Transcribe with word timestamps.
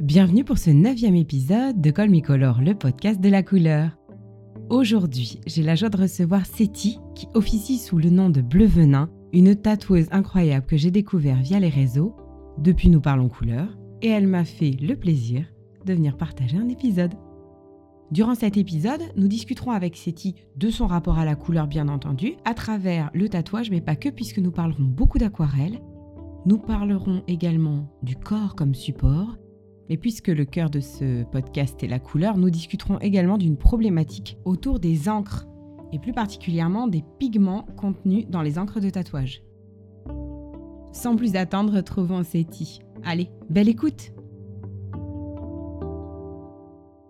Bienvenue 0.00 0.44
pour 0.44 0.58
ce 0.58 0.70
neuvième 0.70 1.16
épisode 1.16 1.80
de 1.80 1.90
Color, 1.90 2.60
le 2.62 2.74
podcast 2.74 3.20
de 3.20 3.28
la 3.28 3.42
couleur. 3.42 3.90
Aujourd'hui, 4.70 5.40
j'ai 5.44 5.64
la 5.64 5.74
joie 5.74 5.88
de 5.88 5.96
recevoir 5.96 6.46
Seti, 6.46 7.00
qui 7.16 7.26
officie 7.34 7.78
sous 7.78 7.98
le 7.98 8.08
nom 8.08 8.30
de 8.30 8.40
Bleu 8.40 8.66
Venin, 8.66 9.10
une 9.32 9.56
tatoueuse 9.56 10.06
incroyable 10.12 10.66
que 10.66 10.76
j'ai 10.76 10.92
découvert 10.92 11.38
via 11.42 11.58
les 11.58 11.68
réseaux. 11.68 12.14
Depuis, 12.58 12.90
nous 12.90 13.00
parlons 13.00 13.28
couleur, 13.28 13.76
et 14.00 14.06
elle 14.06 14.28
m'a 14.28 14.44
fait 14.44 14.70
le 14.80 14.94
plaisir 14.94 15.46
de 15.84 15.94
venir 15.94 16.16
partager 16.16 16.56
un 16.56 16.68
épisode. 16.68 17.14
Durant 18.12 18.36
cet 18.36 18.56
épisode, 18.56 19.02
nous 19.16 19.26
discuterons 19.26 19.72
avec 19.72 19.96
Seti 19.96 20.36
de 20.56 20.70
son 20.70 20.86
rapport 20.86 21.18
à 21.18 21.24
la 21.24 21.34
couleur 21.34 21.66
bien 21.66 21.88
entendu, 21.88 22.34
à 22.44 22.54
travers 22.54 23.10
le 23.14 23.28
tatouage, 23.28 23.72
mais 23.72 23.80
pas 23.80 23.96
que 23.96 24.10
puisque 24.10 24.38
nous 24.38 24.52
parlerons 24.52 24.84
beaucoup 24.84 25.18
d'aquarelle. 25.18 25.80
Nous 26.46 26.58
parlerons 26.58 27.24
également 27.26 27.88
du 28.04 28.14
corps 28.14 28.54
comme 28.54 28.76
support, 28.76 29.36
mais 29.88 29.96
puisque 29.96 30.28
le 30.28 30.44
cœur 30.44 30.70
de 30.70 30.80
ce 30.80 31.24
podcast 31.24 31.82
est 31.82 31.88
la 31.88 31.98
couleur, 31.98 32.36
nous 32.36 32.50
discuterons 32.50 32.98
également 32.98 33.38
d'une 33.38 33.56
problématique 33.56 34.36
autour 34.44 34.78
des 34.80 35.08
encres, 35.08 35.46
et 35.92 35.98
plus 35.98 36.12
particulièrement 36.12 36.86
des 36.86 37.02
pigments 37.18 37.64
contenus 37.76 38.26
dans 38.28 38.42
les 38.42 38.58
encres 38.58 38.80
de 38.80 38.90
tatouage. 38.90 39.42
Sans 40.92 41.16
plus 41.16 41.36
attendre, 41.36 41.74
retrouvons 41.74 42.22
Seti. 42.22 42.80
Allez, 43.04 43.30
belle 43.48 43.68
écoute 43.68 44.12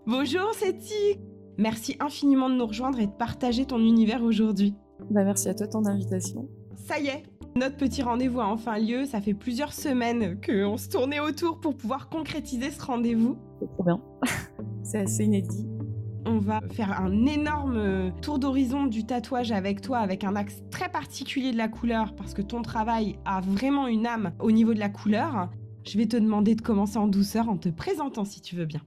Bonjour 0.06 0.52
Seti 0.54 1.18
Merci 1.58 1.96
infiniment 1.98 2.48
de 2.48 2.54
nous 2.54 2.66
rejoindre 2.66 3.00
et 3.00 3.06
de 3.06 3.12
partager 3.12 3.66
ton 3.66 3.78
univers 3.78 4.22
aujourd'hui. 4.22 4.74
Bah 5.10 5.24
merci 5.24 5.48
à 5.48 5.54
toi 5.54 5.66
de 5.66 5.72
ton 5.72 5.84
invitation. 5.86 6.48
Ça 6.76 7.00
y 7.00 7.08
est, 7.08 7.24
notre 7.58 7.76
petit 7.76 8.02
rendez-vous 8.02 8.40
a 8.40 8.46
enfin 8.46 8.78
lieu. 8.78 9.04
Ça 9.04 9.20
fait 9.20 9.34
plusieurs 9.34 9.72
semaines 9.72 10.40
qu'on 10.40 10.76
se 10.76 10.88
tournait 10.88 11.20
autour 11.20 11.60
pour 11.60 11.76
pouvoir 11.76 12.08
concrétiser 12.08 12.70
ce 12.70 12.82
rendez-vous. 12.82 13.36
C'est 13.60 13.68
trop 13.68 13.84
bien. 13.84 14.00
C'est 14.82 14.98
assez 14.98 15.24
inédit. 15.24 15.66
On 16.24 16.38
va 16.38 16.60
faire 16.70 17.00
un 17.00 17.26
énorme 17.26 18.12
tour 18.20 18.38
d'horizon 18.38 18.86
du 18.86 19.04
tatouage 19.04 19.50
avec 19.50 19.80
toi, 19.80 19.98
avec 19.98 20.24
un 20.24 20.36
axe 20.36 20.62
très 20.70 20.88
particulier 20.90 21.52
de 21.52 21.56
la 21.56 21.68
couleur, 21.68 22.14
parce 22.14 22.34
que 22.34 22.42
ton 22.42 22.62
travail 22.62 23.18
a 23.24 23.40
vraiment 23.40 23.86
une 23.86 24.06
âme 24.06 24.32
au 24.38 24.50
niveau 24.50 24.74
de 24.74 24.78
la 24.78 24.90
couleur. 24.90 25.50
Je 25.86 25.96
vais 25.96 26.06
te 26.06 26.16
demander 26.16 26.54
de 26.54 26.60
commencer 26.60 26.98
en 26.98 27.08
douceur 27.08 27.48
en 27.48 27.56
te 27.56 27.70
présentant 27.70 28.24
si 28.24 28.40
tu 28.40 28.56
veux 28.56 28.66
bien. 28.66 28.82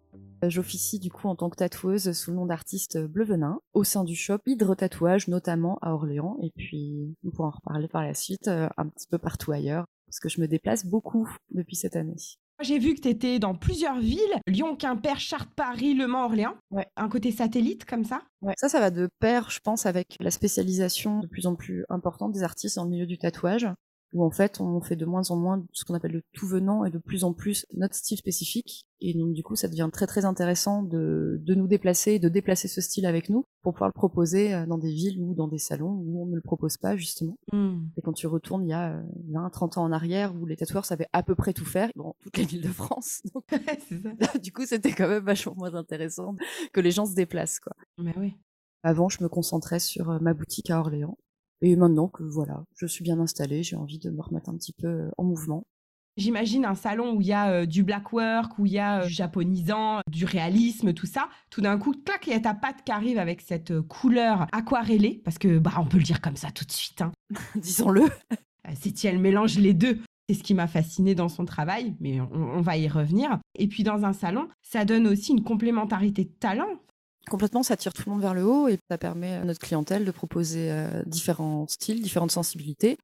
J'officie 0.47 0.99
du 0.99 1.11
coup 1.11 1.27
en 1.27 1.35
tant 1.35 1.49
que 1.49 1.57
tatoueuse 1.57 2.11
sous 2.13 2.31
le 2.31 2.37
nom 2.37 2.45
d'artiste 2.45 2.97
Bleu 2.97 3.25
Venin 3.25 3.59
au 3.73 3.83
sein 3.83 4.03
du 4.03 4.15
shop 4.15 4.39
Hydre 4.45 4.75
Tatouage 4.75 5.27
notamment 5.27 5.77
à 5.81 5.93
Orléans 5.93 6.37
et 6.41 6.51
puis 6.55 7.15
nous 7.23 7.31
pourrons 7.31 7.49
en 7.49 7.51
reparler 7.51 7.87
par 7.87 8.03
la 8.03 8.13
suite 8.13 8.47
euh, 8.47 8.67
un 8.77 8.87
petit 8.87 9.07
peu 9.07 9.17
partout 9.17 9.51
ailleurs 9.51 9.85
parce 10.07 10.19
que 10.19 10.29
je 10.29 10.41
me 10.41 10.47
déplace 10.47 10.85
beaucoup 10.85 11.29
depuis 11.51 11.75
cette 11.75 11.95
année. 11.95 12.15
J'ai 12.61 12.77
vu 12.77 12.93
que 12.93 13.01
tu 13.01 13.07
étais 13.07 13.39
dans 13.39 13.55
plusieurs 13.55 13.99
villes, 13.99 14.39
Lyon, 14.45 14.75
Quimper, 14.75 15.19
Chartres, 15.19 15.51
Paris, 15.55 15.95
Le 15.95 16.05
Mans, 16.05 16.25
Orléans. 16.25 16.55
Ouais. 16.69 16.85
Un 16.95 17.09
côté 17.09 17.31
satellite 17.31 17.85
comme 17.85 18.03
ça? 18.03 18.21
Ouais. 18.41 18.53
Ça, 18.57 18.69
ça 18.69 18.79
va 18.79 18.91
de 18.91 19.09
pair, 19.19 19.49
je 19.49 19.59
pense, 19.61 19.87
avec 19.87 20.15
la 20.19 20.29
spécialisation 20.29 21.21
de 21.21 21.27
plus 21.27 21.47
en 21.47 21.55
plus 21.55 21.85
importante 21.89 22.33
des 22.33 22.43
artistes 22.43 22.75
dans 22.75 22.83
le 22.83 22.91
milieu 22.91 23.07
du 23.07 23.17
tatouage 23.17 23.67
où 24.13 24.23
en 24.23 24.31
fait 24.31 24.59
on 24.59 24.81
fait 24.81 24.95
de 24.95 25.05
moins 25.05 25.29
en 25.31 25.35
moins 25.35 25.63
ce 25.71 25.85
qu'on 25.85 25.93
appelle 25.93 26.11
le 26.11 26.23
tout 26.33 26.47
venant 26.47 26.83
et 26.85 26.91
de 26.91 26.97
plus 26.97 27.23
en 27.23 27.33
plus 27.33 27.65
notre 27.73 27.95
style 27.95 28.17
spécifique. 28.17 28.85
Et 28.99 29.13
donc 29.13 29.33
du 29.33 29.41
coup 29.41 29.55
ça 29.55 29.67
devient 29.67 29.89
très 29.91 30.05
très 30.05 30.25
intéressant 30.25 30.83
de, 30.83 31.39
de 31.41 31.55
nous 31.55 31.67
déplacer, 31.67 32.19
de 32.19 32.29
déplacer 32.29 32.67
ce 32.67 32.81
style 32.81 33.05
avec 33.05 33.29
nous 33.29 33.45
pour 33.61 33.73
pouvoir 33.73 33.89
le 33.89 33.93
proposer 33.93 34.53
euh, 34.53 34.65
dans 34.65 34.77
des 34.77 34.91
villes 34.91 35.19
ou 35.21 35.33
dans 35.33 35.47
des 35.47 35.57
salons 35.57 35.91
où 35.91 36.21
on 36.23 36.25
ne 36.27 36.35
le 36.35 36.41
propose 36.41 36.77
pas 36.77 36.95
justement. 36.95 37.37
Hmm. 37.51 37.85
Et 37.97 38.01
quand 38.01 38.13
tu 38.13 38.27
retournes 38.27 38.65
il 38.65 38.69
y 38.69 38.73
a 38.73 39.01
20, 39.29 39.49
30 39.49 39.77
ans 39.77 39.83
en 39.83 39.91
arrière 39.91 40.35
où 40.35 40.45
les 40.45 40.57
tatoueurs 40.57 40.85
savaient 40.85 41.07
à 41.13 41.23
peu 41.23 41.35
près 41.35 41.53
tout 41.53 41.65
faire 41.65 41.89
dans 41.95 42.15
toutes 42.21 42.37
les 42.37 42.45
villes 42.45 42.63
de 42.63 42.67
France. 42.67 43.21
Donc, 43.33 43.45
ça. 43.49 44.37
du 44.39 44.51
coup 44.51 44.65
c'était 44.65 44.91
quand 44.91 45.07
même 45.07 45.23
vachement 45.23 45.55
moins 45.55 45.73
intéressant 45.73 46.35
que 46.73 46.81
les 46.81 46.91
gens 46.91 47.05
se 47.05 47.15
déplacent 47.15 47.59
quoi. 47.59 47.73
Mais 47.97 48.13
oui. 48.17 48.35
Avant 48.83 49.09
je 49.09 49.23
me 49.23 49.29
concentrais 49.29 49.79
sur 49.79 50.09
euh, 50.09 50.19
ma 50.19 50.33
boutique 50.33 50.69
à 50.69 50.79
Orléans 50.79 51.17
et 51.61 51.75
maintenant 51.75 52.07
que 52.07 52.23
voilà, 52.23 52.63
je 52.75 52.87
suis 52.87 53.03
bien 53.03 53.19
installée, 53.19 53.63
j'ai 53.63 53.75
envie 53.75 53.99
de 53.99 54.09
me 54.09 54.21
remettre 54.21 54.49
un 54.49 54.55
petit 54.55 54.73
peu 54.73 54.87
euh, 54.87 55.09
en 55.17 55.23
mouvement. 55.23 55.63
J'imagine 56.17 56.65
un 56.65 56.75
salon 56.75 57.13
où 57.13 57.21
il 57.21 57.27
y 57.27 57.33
a 57.33 57.51
euh, 57.51 57.65
du 57.65 57.83
black 57.83 58.11
work, 58.11 58.57
où 58.59 58.65
il 58.65 58.73
y 58.73 58.79
a 58.79 59.01
euh, 59.01 59.05
du 59.05 59.13
japonisant, 59.13 60.01
du 60.09 60.25
réalisme, 60.25 60.93
tout 60.93 61.05
ça. 61.05 61.29
Tout 61.49 61.61
d'un 61.61 61.77
coup, 61.77 61.93
clac, 61.93 62.25
il 62.27 62.33
y 62.33 62.35
a 62.35 62.39
ta 62.39 62.53
patte 62.53 62.83
qui 62.83 62.91
arrive 62.91 63.17
avec 63.17 63.41
cette 63.41 63.79
couleur 63.81 64.47
aquarellée, 64.51 65.21
parce 65.23 65.37
que 65.37 65.59
bah 65.59 65.73
on 65.77 65.85
peut 65.85 65.97
le 65.97 66.03
dire 66.03 66.19
comme 66.19 66.35
ça 66.35 66.51
tout 66.51 66.65
de 66.65 66.71
suite. 66.71 67.01
Hein. 67.01 67.11
Disons-le. 67.55 68.09
C'est 68.75 69.05
elle 69.05 69.19
mélange 69.19 69.57
les 69.57 69.73
deux. 69.73 69.99
C'est 70.27 70.35
ce 70.35 70.43
qui 70.43 70.53
m'a 70.53 70.67
fasciné 70.67 71.15
dans 71.15 71.29
son 71.29 71.45
travail, 71.45 71.95
mais 71.99 72.21
on, 72.21 72.31
on 72.31 72.61
va 72.61 72.77
y 72.77 72.87
revenir. 72.87 73.39
Et 73.55 73.67
puis 73.67 73.83
dans 73.83 74.03
un 74.03 74.13
salon, 74.13 74.47
ça 74.61 74.85
donne 74.85 75.07
aussi 75.07 75.31
une 75.31 75.43
complémentarité 75.43 76.25
de 76.25 76.33
talent. 76.39 76.79
Complètement, 77.29 77.63
ça 77.63 77.77
tire 77.77 77.93
tout 77.93 78.03
le 78.07 78.11
monde 78.11 78.21
vers 78.21 78.33
le 78.33 78.43
haut 78.43 78.67
et 78.67 78.77
ça 78.89 78.97
permet 78.97 79.35
à 79.35 79.43
notre 79.43 79.59
clientèle 79.59 80.05
de 80.05 80.11
proposer 80.11 80.71
euh, 80.71 81.03
différents 81.05 81.67
styles, 81.67 82.01
différentes 82.01 82.31
sensibilités. 82.31 82.97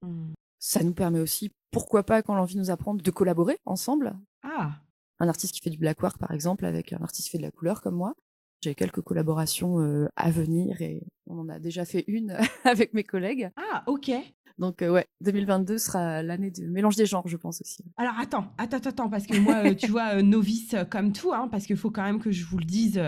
Ça 0.60 0.84
nous 0.84 0.94
permet 0.94 1.20
aussi, 1.20 1.52
pourquoi 1.72 2.04
pas, 2.04 2.22
quand 2.24 2.36
l'envie 2.36 2.58
nous 2.58 2.72
apprend, 2.72 2.96
de 2.96 3.12
collaborer 3.12 3.58
ensemble. 3.66 4.16
Ah, 4.44 4.72
Un 5.20 5.30
artiste 5.30 5.54
qui 5.54 5.62
fait 5.62 5.70
du 5.70 5.78
black 5.78 6.02
work, 6.02 6.18
par 6.18 6.32
exemple, 6.32 6.66
avec 6.66 6.94
un 6.94 7.02
artiste 7.02 7.26
qui 7.26 7.30
fait 7.32 7.38
de 7.38 7.44
la 7.44 7.52
couleur 7.52 7.82
comme 7.82 7.96
moi. 7.96 8.14
J'ai 8.64 8.74
quelques 8.74 9.02
collaborations 9.02 9.80
euh, 9.82 10.08
à 10.16 10.32
venir 10.32 10.82
et 10.82 11.04
on 11.28 11.38
en 11.40 11.48
a 11.50 11.60
déjà 11.60 11.86
fait 11.86 12.04
une 12.08 12.36
avec 12.66 12.94
mes 12.96 13.04
collègues. 13.04 13.52
ah, 13.56 13.84
ok. 13.86 14.12
Donc 14.58 14.82
euh, 14.82 14.90
ouais, 14.90 15.06
2022 15.22 15.78
sera 15.78 16.24
l'année 16.24 16.50
du 16.50 16.68
mélange 16.68 16.96
des 16.96 17.06
genres, 17.06 17.28
je 17.28 17.38
pense 17.38 17.62
aussi. 17.62 17.84
Alors 17.98 18.16
attends, 18.20 18.48
attends, 18.58 18.78
attends, 18.78 19.10
parce 19.10 19.28
que 19.28 19.38
moi, 19.38 19.58
euh, 19.64 19.76
tu 19.76 19.92
vois, 19.92 20.16
euh, 20.16 20.24
novice 20.24 20.76
comme 20.90 21.14
tout, 21.14 21.32
hein, 21.32 21.48
parce 21.52 21.68
qu'il 21.68 21.78
faut 21.78 21.92
quand 21.92 22.02
même 22.02 22.20
que 22.20 22.32
je 22.32 22.44
vous 22.46 22.58
le 22.58 22.66
dise, 22.66 23.00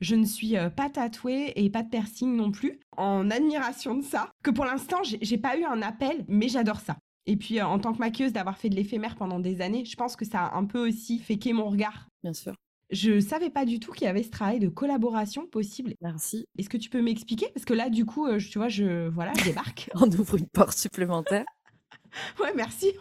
je 0.00 0.14
ne 0.14 0.24
suis 0.24 0.56
euh, 0.56 0.70
pas 0.70 0.88
tatouée 0.90 1.52
et 1.56 1.70
pas 1.70 1.82
de 1.82 1.88
piercing 1.88 2.34
non 2.36 2.50
plus, 2.50 2.80
en 2.96 3.30
admiration 3.30 3.94
de 3.94 4.02
ça, 4.02 4.30
que 4.42 4.50
pour 4.50 4.64
l'instant, 4.64 4.98
j'ai 5.02 5.38
pas 5.38 5.58
eu 5.58 5.64
un 5.64 5.82
appel, 5.82 6.24
mais 6.28 6.48
j'adore 6.48 6.80
ça. 6.80 6.96
Et 7.26 7.36
puis, 7.36 7.60
euh, 7.60 7.66
en 7.66 7.78
tant 7.78 7.92
que 7.92 7.98
maquilleuse, 7.98 8.32
d'avoir 8.32 8.56
fait 8.58 8.68
de 8.70 8.74
l'éphémère 8.76 9.14
pendant 9.16 9.38
des 9.38 9.60
années, 9.60 9.84
je 9.84 9.94
pense 9.96 10.16
que 10.16 10.24
ça 10.24 10.46
a 10.46 10.56
un 10.56 10.64
peu 10.64 10.88
aussi 10.88 11.18
féqué 11.18 11.52
mon 11.52 11.68
regard. 11.68 12.08
Bien 12.22 12.32
sûr. 12.32 12.54
Je 12.90 13.20
savais 13.20 13.50
pas 13.50 13.64
du 13.66 13.78
tout 13.78 13.92
qu'il 13.92 14.06
y 14.06 14.08
avait 14.08 14.24
ce 14.24 14.30
travail 14.30 14.58
de 14.58 14.68
collaboration 14.68 15.46
possible. 15.46 15.94
Merci. 16.00 16.46
Est-ce 16.58 16.68
que 16.68 16.76
tu 16.76 16.90
peux 16.90 17.00
m'expliquer? 17.02 17.46
Parce 17.54 17.64
que 17.64 17.74
là, 17.74 17.88
du 17.88 18.04
coup, 18.04 18.26
euh, 18.26 18.40
je- 18.40 18.50
tu 18.50 18.58
vois, 18.58 18.68
je, 18.68 19.06
voilà, 19.08 19.32
je 19.38 19.44
débarque. 19.44 19.90
On 19.94 20.10
ouvre 20.10 20.36
une 20.38 20.48
porte 20.48 20.76
supplémentaire. 20.76 21.44
ouais, 22.40 22.52
merci. 22.56 22.92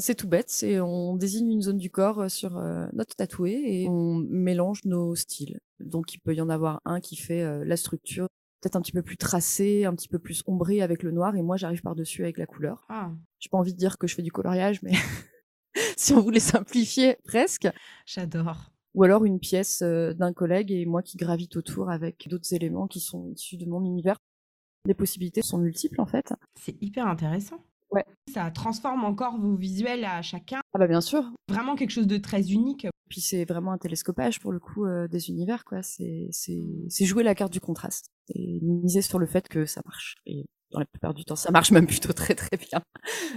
C'est 0.00 0.14
tout 0.14 0.28
bête, 0.28 0.48
c'est 0.48 0.78
on 0.80 1.16
désigne 1.16 1.50
une 1.50 1.62
zone 1.62 1.78
du 1.78 1.90
corps 1.90 2.20
euh, 2.20 2.28
sur 2.28 2.56
euh, 2.56 2.86
notre 2.92 3.16
tatoué 3.16 3.60
et 3.66 3.88
on 3.88 4.14
mélange 4.14 4.84
nos 4.84 5.16
styles. 5.16 5.58
Donc 5.80 6.14
il 6.14 6.18
peut 6.18 6.34
y 6.34 6.40
en 6.40 6.48
avoir 6.48 6.80
un 6.84 7.00
qui 7.00 7.16
fait 7.16 7.42
euh, 7.42 7.64
la 7.64 7.76
structure 7.76 8.28
peut-être 8.60 8.76
un 8.76 8.80
petit 8.80 8.92
peu 8.92 9.02
plus 9.02 9.16
tracée, 9.16 9.84
un 9.86 9.94
petit 9.94 10.08
peu 10.08 10.20
plus 10.20 10.42
ombrée 10.46 10.82
avec 10.82 11.02
le 11.02 11.10
noir 11.10 11.34
et 11.34 11.42
moi 11.42 11.56
j'arrive 11.56 11.82
par-dessus 11.82 12.22
avec 12.22 12.38
la 12.38 12.46
couleur. 12.46 12.86
Ah, 12.88 13.10
J'ai 13.40 13.48
pas 13.48 13.58
envie 13.58 13.72
de 13.72 13.78
dire 13.78 13.98
que 13.98 14.06
je 14.06 14.14
fais 14.14 14.22
du 14.22 14.30
coloriage 14.30 14.82
mais 14.82 14.92
si 15.96 16.12
on 16.12 16.20
voulait 16.20 16.38
simplifier 16.40 17.16
presque 17.24 17.68
j'adore. 18.06 18.70
ou 18.94 19.02
alors 19.02 19.24
une 19.24 19.40
pièce 19.40 19.82
d'un 19.82 20.32
collègue 20.32 20.70
et 20.70 20.86
moi 20.86 21.02
qui 21.02 21.16
gravite 21.16 21.56
autour 21.56 21.90
avec 21.90 22.28
d'autres 22.28 22.52
éléments 22.54 22.86
qui 22.86 23.00
sont 23.00 23.28
issus 23.30 23.56
de 23.56 23.66
mon 23.66 23.84
univers. 23.84 24.18
Les 24.86 24.94
possibilités 24.94 25.42
sont 25.42 25.58
multiples 25.58 26.00
en 26.00 26.06
fait. 26.06 26.32
C'est 26.54 26.80
hyper 26.80 27.06
intéressant. 27.08 27.58
Ouais. 27.90 28.04
Ça 28.32 28.50
transforme 28.50 29.04
encore 29.04 29.38
vos 29.38 29.56
visuels 29.56 30.04
à 30.04 30.20
chacun. 30.22 30.60
Ah 30.74 30.78
bah 30.78 30.86
bien 30.86 31.00
sûr, 31.00 31.24
Vraiment 31.48 31.76
quelque 31.76 31.90
chose 31.90 32.06
de 32.06 32.18
très 32.18 32.52
unique. 32.52 32.86
Puis 33.08 33.22
c'est 33.22 33.46
vraiment 33.46 33.72
un 33.72 33.78
télescopage 33.78 34.38
pour 34.38 34.52
le 34.52 34.60
coup 34.60 34.84
euh, 34.84 35.08
des 35.08 35.30
univers, 35.30 35.64
quoi. 35.64 35.82
C'est 35.82 36.30
jouer 37.00 37.22
la 37.22 37.34
carte 37.34 37.52
du 37.52 37.60
contraste 37.60 38.10
et 38.34 38.60
miser 38.62 39.00
sur 39.00 39.18
le 39.18 39.26
fait 39.26 39.48
que 39.48 39.64
ça 39.64 39.80
marche. 39.86 40.16
Et 40.26 40.44
dans 40.70 40.80
la 40.80 40.84
plupart 40.84 41.14
du 41.14 41.24
temps, 41.24 41.36
ça 41.36 41.50
marche 41.50 41.70
même 41.70 41.86
plutôt 41.86 42.12
très 42.12 42.34
très 42.34 42.56
bien. 42.58 42.82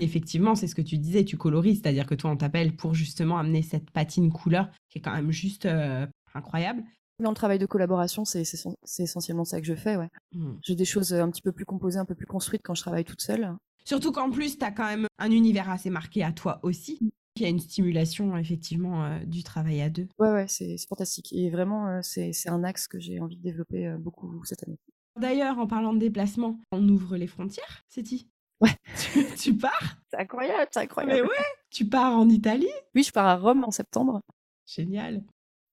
Effectivement, 0.02 0.56
c'est 0.56 0.68
ce 0.68 0.76
que 0.76 0.82
tu 0.82 0.98
disais, 0.98 1.24
tu 1.24 1.38
colorises, 1.38 1.82
c'est-à-dire 1.82 2.06
que 2.06 2.16
toi, 2.16 2.32
on 2.32 2.38
t'appelle 2.38 2.76
pour 2.76 2.94
justement 2.94 3.38
amener 3.38 3.62
cette 3.62 3.90
patine 3.92 4.32
couleur 4.32 4.70
qui 4.90 4.98
est 4.98 5.02
quand 5.02 5.14
même 5.14 5.32
juste 5.32 5.66
euh, 5.66 6.06
incroyable. 6.34 6.84
Dans 7.20 7.30
le 7.30 7.36
travail 7.36 7.60
de 7.60 7.66
collaboration, 7.66 8.26
c'est 8.26 8.42
essentiellement 8.42 9.46
ça 9.46 9.62
que 9.62 9.68
je 9.68 9.76
fais, 9.76 9.96
ouais. 9.96 10.10
Hmm. 10.34 10.56
J'ai 10.64 10.76
des 10.76 10.86
choses 10.86 11.14
un 11.14 11.30
petit 11.30 11.42
peu 11.42 11.52
plus 11.52 11.66
composées, 11.66 12.00
un 12.00 12.06
peu 12.06 12.16
plus 12.16 12.26
construites 12.26 12.64
quand 12.64 12.74
je 12.74 12.82
travaille 12.82 13.06
toute 13.06 13.22
seule. 13.22 13.56
Surtout 13.86 14.12
qu'en 14.12 14.30
plus, 14.30 14.58
tu 14.58 14.66
as 14.66 14.72
quand 14.72 14.86
même 14.86 15.08
un 15.18 15.32
univers 15.32 15.70
assez 15.70 15.90
marqué 15.90 16.24
à 16.24 16.32
toi 16.32 16.60
aussi, 16.64 17.00
qui 17.36 17.46
a 17.46 17.50
une 17.50 17.60
stimulation 17.60 18.38
effectivement 18.38 19.04
euh, 19.06 19.20
du 19.26 19.44
travail 19.44 19.82
à 19.82 19.90
deux. 19.90 20.08
Ouais, 20.20 20.32
ouais, 20.32 20.46
c'est 20.48 20.78
fantastique. 20.88 21.32
Et 21.34 21.50
vraiment, 21.50 21.88
euh, 21.88 22.00
c'est 22.02 22.34
c'est 22.34 22.50
un 22.50 22.64
axe 22.64 22.88
que 22.88 23.00
j'ai 23.00 23.20
envie 23.20 23.38
de 23.38 23.42
développer 23.42 23.88
euh, 23.88 23.98
beaucoup 23.98 24.44
cette 24.46 24.64
année. 24.64 24.78
D'ailleurs, 25.20 25.58
en 25.60 25.68
parlant 25.68 25.94
de 25.94 26.00
déplacement, 26.00 26.60
on 26.72 26.88
ouvre 26.88 27.18
les 27.18 27.28
frontières, 27.28 27.84
c'est 27.90 28.02
dit 28.04 28.30
Ouais. 28.62 28.76
Tu, 29.14 29.26
tu 29.38 29.58
pars? 29.58 29.98
C'est 30.10 30.20
incroyable, 30.20 30.68
c'est 30.72 30.82
incroyable. 30.82 31.16
Mais 31.16 31.22
ouais 31.22 31.46
Tu 31.70 31.86
pars 31.86 32.14
en 32.18 32.30
Italie 32.30 32.70
Oui, 32.96 33.04
je 33.04 33.12
pars 33.12 33.26
à 33.26 33.36
Rome 33.36 33.64
en 33.64 33.72
septembre. 33.72 34.22
Génial. 34.68 35.24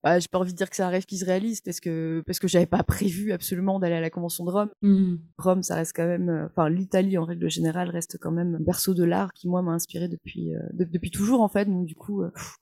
Bah, 0.05 0.19
j'ai 0.21 0.29
pas 0.29 0.39
envie 0.39 0.53
de 0.53 0.57
dire 0.57 0.71
que 0.71 0.77
c'est 0.77 0.83
un 0.85 0.89
rêve 0.89 1.07
qui 1.07 1.19
se 1.19 1.25
réalise 1.25 1.61
parce 1.61 1.81
que 1.81 2.23
parce 2.27 2.39
que 2.39 2.47
j'avais 2.47 2.67
pas 2.67 2.83
prévu 2.85 3.33
absolument 3.33 3.81
d'aller 3.81 3.97
à 3.97 4.01
la 4.01 4.11
convention 4.11 4.45
de 4.45 4.51
Rome. 4.51 4.71
Hmm. 4.83 5.17
Rome, 5.39 5.63
ça 5.65 5.75
reste 5.75 5.93
quand 5.97 6.07
même, 6.07 6.29
euh, 6.29 6.47
enfin 6.47 6.69
l'Italie 6.69 7.19
en 7.19 7.25
règle 7.25 7.51
générale 7.51 7.91
reste 7.91 8.17
quand 8.21 8.31
même 8.31 8.55
un 8.55 8.61
berceau 8.65 8.95
de 8.95 9.03
l'art 9.05 9.33
qui 9.33 9.49
moi 9.49 9.61
m'a 9.63 9.73
inspiré 9.73 10.07
depuis 10.09 10.55
euh, 10.55 10.61
de- 10.73 10.85
depuis 10.85 11.11
toujours 11.11 11.41
en 11.41 11.49
fait. 11.49 11.65
Donc 11.65 11.85
du 11.87 11.95
coup, 11.97 12.23
euh, 12.23 12.31
pff, 12.31 12.57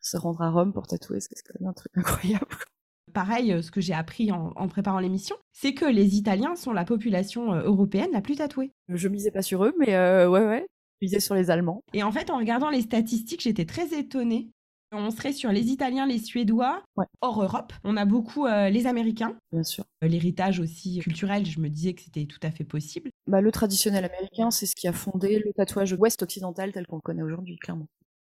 Se 0.00 0.16
rendre 0.16 0.42
à 0.42 0.50
Rome 0.50 0.72
pour 0.72 0.86
tatouer, 0.88 1.20
c'est 1.20 1.34
quand 1.46 1.60
même 1.60 1.68
un 1.68 1.74
truc 1.74 1.92
incroyable. 1.96 2.46
Pareil, 3.12 3.60
ce 3.62 3.70
que 3.70 3.80
j'ai 3.80 3.92
appris 3.94 4.30
en, 4.32 4.52
en 4.56 4.68
préparant 4.68 5.00
l'émission, 5.00 5.36
c'est 5.52 5.74
que 5.74 5.84
les 5.84 6.16
Italiens 6.16 6.54
sont 6.54 6.72
la 6.72 6.84
population 6.84 7.52
européenne 7.54 8.10
la 8.12 8.20
plus 8.20 8.36
tatouée. 8.36 8.72
Je 8.88 9.08
misais 9.08 9.30
pas 9.32 9.42
sur 9.42 9.64
eux, 9.64 9.74
mais 9.78 9.94
euh, 9.96 10.28
ouais, 10.28 10.46
ouais. 10.46 10.66
Je 11.00 11.06
misais 11.06 11.20
sur 11.20 11.34
les 11.34 11.50
Allemands. 11.50 11.82
Et 11.92 12.02
en 12.04 12.12
fait, 12.12 12.30
en 12.30 12.36
regardant 12.38 12.70
les 12.70 12.82
statistiques, 12.82 13.42
j'étais 13.42 13.64
très 13.64 13.98
étonnée. 13.98 14.50
On 14.92 15.10
serait 15.10 15.32
sur 15.32 15.52
les 15.52 15.66
Italiens, 15.68 16.06
les 16.06 16.18
Suédois, 16.18 16.82
Ouais. 16.96 17.06
hors 17.20 17.42
Europe. 17.42 17.72
On 17.84 17.96
a 17.96 18.04
beaucoup 18.04 18.46
euh, 18.46 18.70
les 18.70 18.86
Américains. 18.86 19.36
Bien 19.52 19.62
sûr. 19.62 19.84
Euh, 20.02 20.08
L'héritage 20.08 20.58
aussi 20.58 20.98
culturel, 20.98 21.46
je 21.46 21.60
me 21.60 21.68
disais 21.68 21.94
que 21.94 22.02
c'était 22.02 22.26
tout 22.26 22.40
à 22.42 22.50
fait 22.50 22.64
possible. 22.64 23.10
Bah, 23.28 23.40
le 23.40 23.52
traditionnel 23.52 24.04
américain, 24.04 24.50
c'est 24.50 24.66
ce 24.66 24.74
qui 24.74 24.88
a 24.88 24.92
fondé 24.92 25.38
le 25.44 25.52
tatouage 25.52 25.92
ouest 25.98 26.22
occidental 26.22 26.72
tel 26.72 26.86
qu'on 26.86 26.96
le 26.96 27.02
connaît 27.02 27.22
aujourd'hui, 27.22 27.56
clairement. 27.56 27.86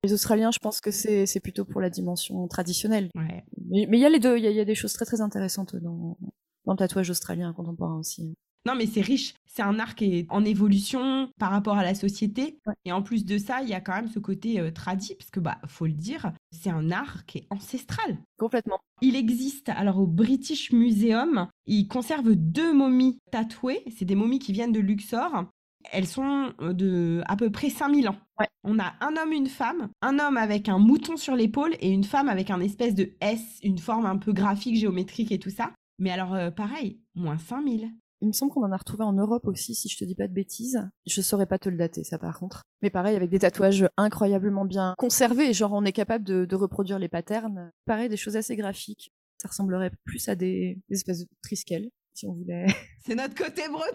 Les 0.04 0.12
Australiens, 0.12 0.50
je 0.50 0.58
pense 0.58 0.80
que 0.80 0.90
c'est 0.90 1.40
plutôt 1.40 1.64
pour 1.64 1.80
la 1.80 1.88
dimension 1.88 2.46
traditionnelle. 2.48 3.08
Ouais. 3.14 3.44
Mais 3.70 3.86
il 3.90 4.00
y 4.00 4.04
a 4.04 4.10
les 4.10 4.18
deux, 4.18 4.36
il 4.36 4.44
y 4.44 4.46
a, 4.46 4.50
il 4.50 4.56
y 4.56 4.60
a 4.60 4.64
des 4.64 4.74
choses 4.74 4.92
très 4.92 5.04
très 5.04 5.20
intéressantes 5.20 5.76
dans, 5.76 6.18
dans 6.66 6.72
le 6.72 6.76
tatouage 6.78 7.08
australien 7.08 7.52
contemporain 7.52 7.96
aussi. 7.98 8.34
Non, 8.66 8.74
mais 8.76 8.86
c'est 8.86 9.00
riche. 9.00 9.34
C'est 9.46 9.62
un 9.62 9.78
art 9.78 9.94
qui 9.94 10.18
est 10.18 10.26
en 10.30 10.44
évolution 10.44 11.28
par 11.38 11.50
rapport 11.50 11.76
à 11.76 11.82
la 11.82 11.94
société. 11.94 12.58
Ouais. 12.66 12.74
Et 12.84 12.92
en 12.92 13.02
plus 13.02 13.24
de 13.24 13.36
ça, 13.36 13.60
il 13.62 13.68
y 13.68 13.74
a 13.74 13.80
quand 13.80 13.94
même 13.94 14.08
ce 14.08 14.18
côté 14.18 14.60
euh, 14.60 14.70
tradi, 14.70 15.14
parce 15.14 15.30
que, 15.30 15.40
bah, 15.40 15.58
faut 15.66 15.86
le 15.86 15.92
dire, 15.92 16.32
c'est 16.52 16.70
un 16.70 16.90
art 16.90 17.26
qui 17.26 17.38
est 17.38 17.46
ancestral. 17.50 18.18
Complètement. 18.38 18.78
Il 19.02 19.16
existe, 19.16 19.68
alors 19.68 19.98
au 19.98 20.06
British 20.06 20.72
Museum, 20.72 21.48
ils 21.66 21.88
conservent 21.88 22.34
deux 22.34 22.72
momies 22.72 23.18
tatouées. 23.30 23.84
C'est 23.96 24.04
des 24.04 24.14
momies 24.14 24.38
qui 24.38 24.52
viennent 24.52 24.72
de 24.72 24.80
Luxor. 24.80 25.44
Elles 25.90 26.06
sont 26.06 26.52
euh, 26.60 26.72
de 26.72 27.22
à 27.26 27.36
peu 27.36 27.50
près 27.50 27.68
5000 27.68 28.08
ans. 28.08 28.16
Ouais. 28.38 28.46
On 28.62 28.78
a 28.78 28.94
un 29.00 29.16
homme, 29.16 29.32
une 29.32 29.48
femme, 29.48 29.88
un 30.00 30.18
homme 30.20 30.36
avec 30.36 30.68
un 30.68 30.78
mouton 30.78 31.16
sur 31.16 31.34
l'épaule 31.34 31.74
et 31.80 31.90
une 31.90 32.04
femme 32.04 32.28
avec 32.28 32.50
un 32.50 32.60
espèce 32.60 32.94
de 32.94 33.12
S, 33.20 33.58
une 33.64 33.78
forme 33.78 34.06
un 34.06 34.16
peu 34.16 34.32
graphique, 34.32 34.76
géométrique 34.76 35.32
et 35.32 35.40
tout 35.40 35.50
ça. 35.50 35.72
Mais 35.98 36.10
alors, 36.10 36.34
euh, 36.34 36.50
pareil, 36.50 37.00
moins 37.14 37.38
5000. 37.38 37.92
Il 38.22 38.28
me 38.28 38.32
semble 38.32 38.52
qu'on 38.52 38.62
en 38.62 38.70
a 38.70 38.76
retrouvé 38.76 39.02
en 39.02 39.12
Europe 39.12 39.48
aussi, 39.48 39.74
si 39.74 39.88
je 39.88 39.98
te 39.98 40.04
dis 40.04 40.14
pas 40.14 40.28
de 40.28 40.32
bêtises. 40.32 40.88
Je 41.06 41.20
saurais 41.20 41.46
pas 41.46 41.58
te 41.58 41.68
le 41.68 41.76
dater, 41.76 42.04
ça 42.04 42.18
par 42.18 42.38
contre. 42.38 42.62
Mais 42.80 42.88
pareil, 42.88 43.16
avec 43.16 43.30
des 43.30 43.40
tatouages 43.40 43.88
incroyablement 43.96 44.64
bien 44.64 44.94
conservés, 44.96 45.52
genre 45.52 45.72
on 45.72 45.84
est 45.84 45.92
capable 45.92 46.24
de, 46.24 46.44
de 46.44 46.54
reproduire 46.54 47.00
les 47.00 47.08
patterns. 47.08 47.72
Pareil, 47.84 48.08
des 48.08 48.16
choses 48.16 48.36
assez 48.36 48.54
graphiques. 48.54 49.12
Ça 49.38 49.48
ressemblerait 49.48 49.90
plus 50.04 50.28
à 50.28 50.36
des, 50.36 50.78
des 50.88 50.94
espèces 50.94 51.18
de 51.18 51.26
triskel, 51.42 51.90
si 52.14 52.28
on 52.28 52.32
voulait. 52.32 52.66
C'est 53.04 53.16
notre 53.16 53.34
côté 53.34 53.68
breton 53.68 53.88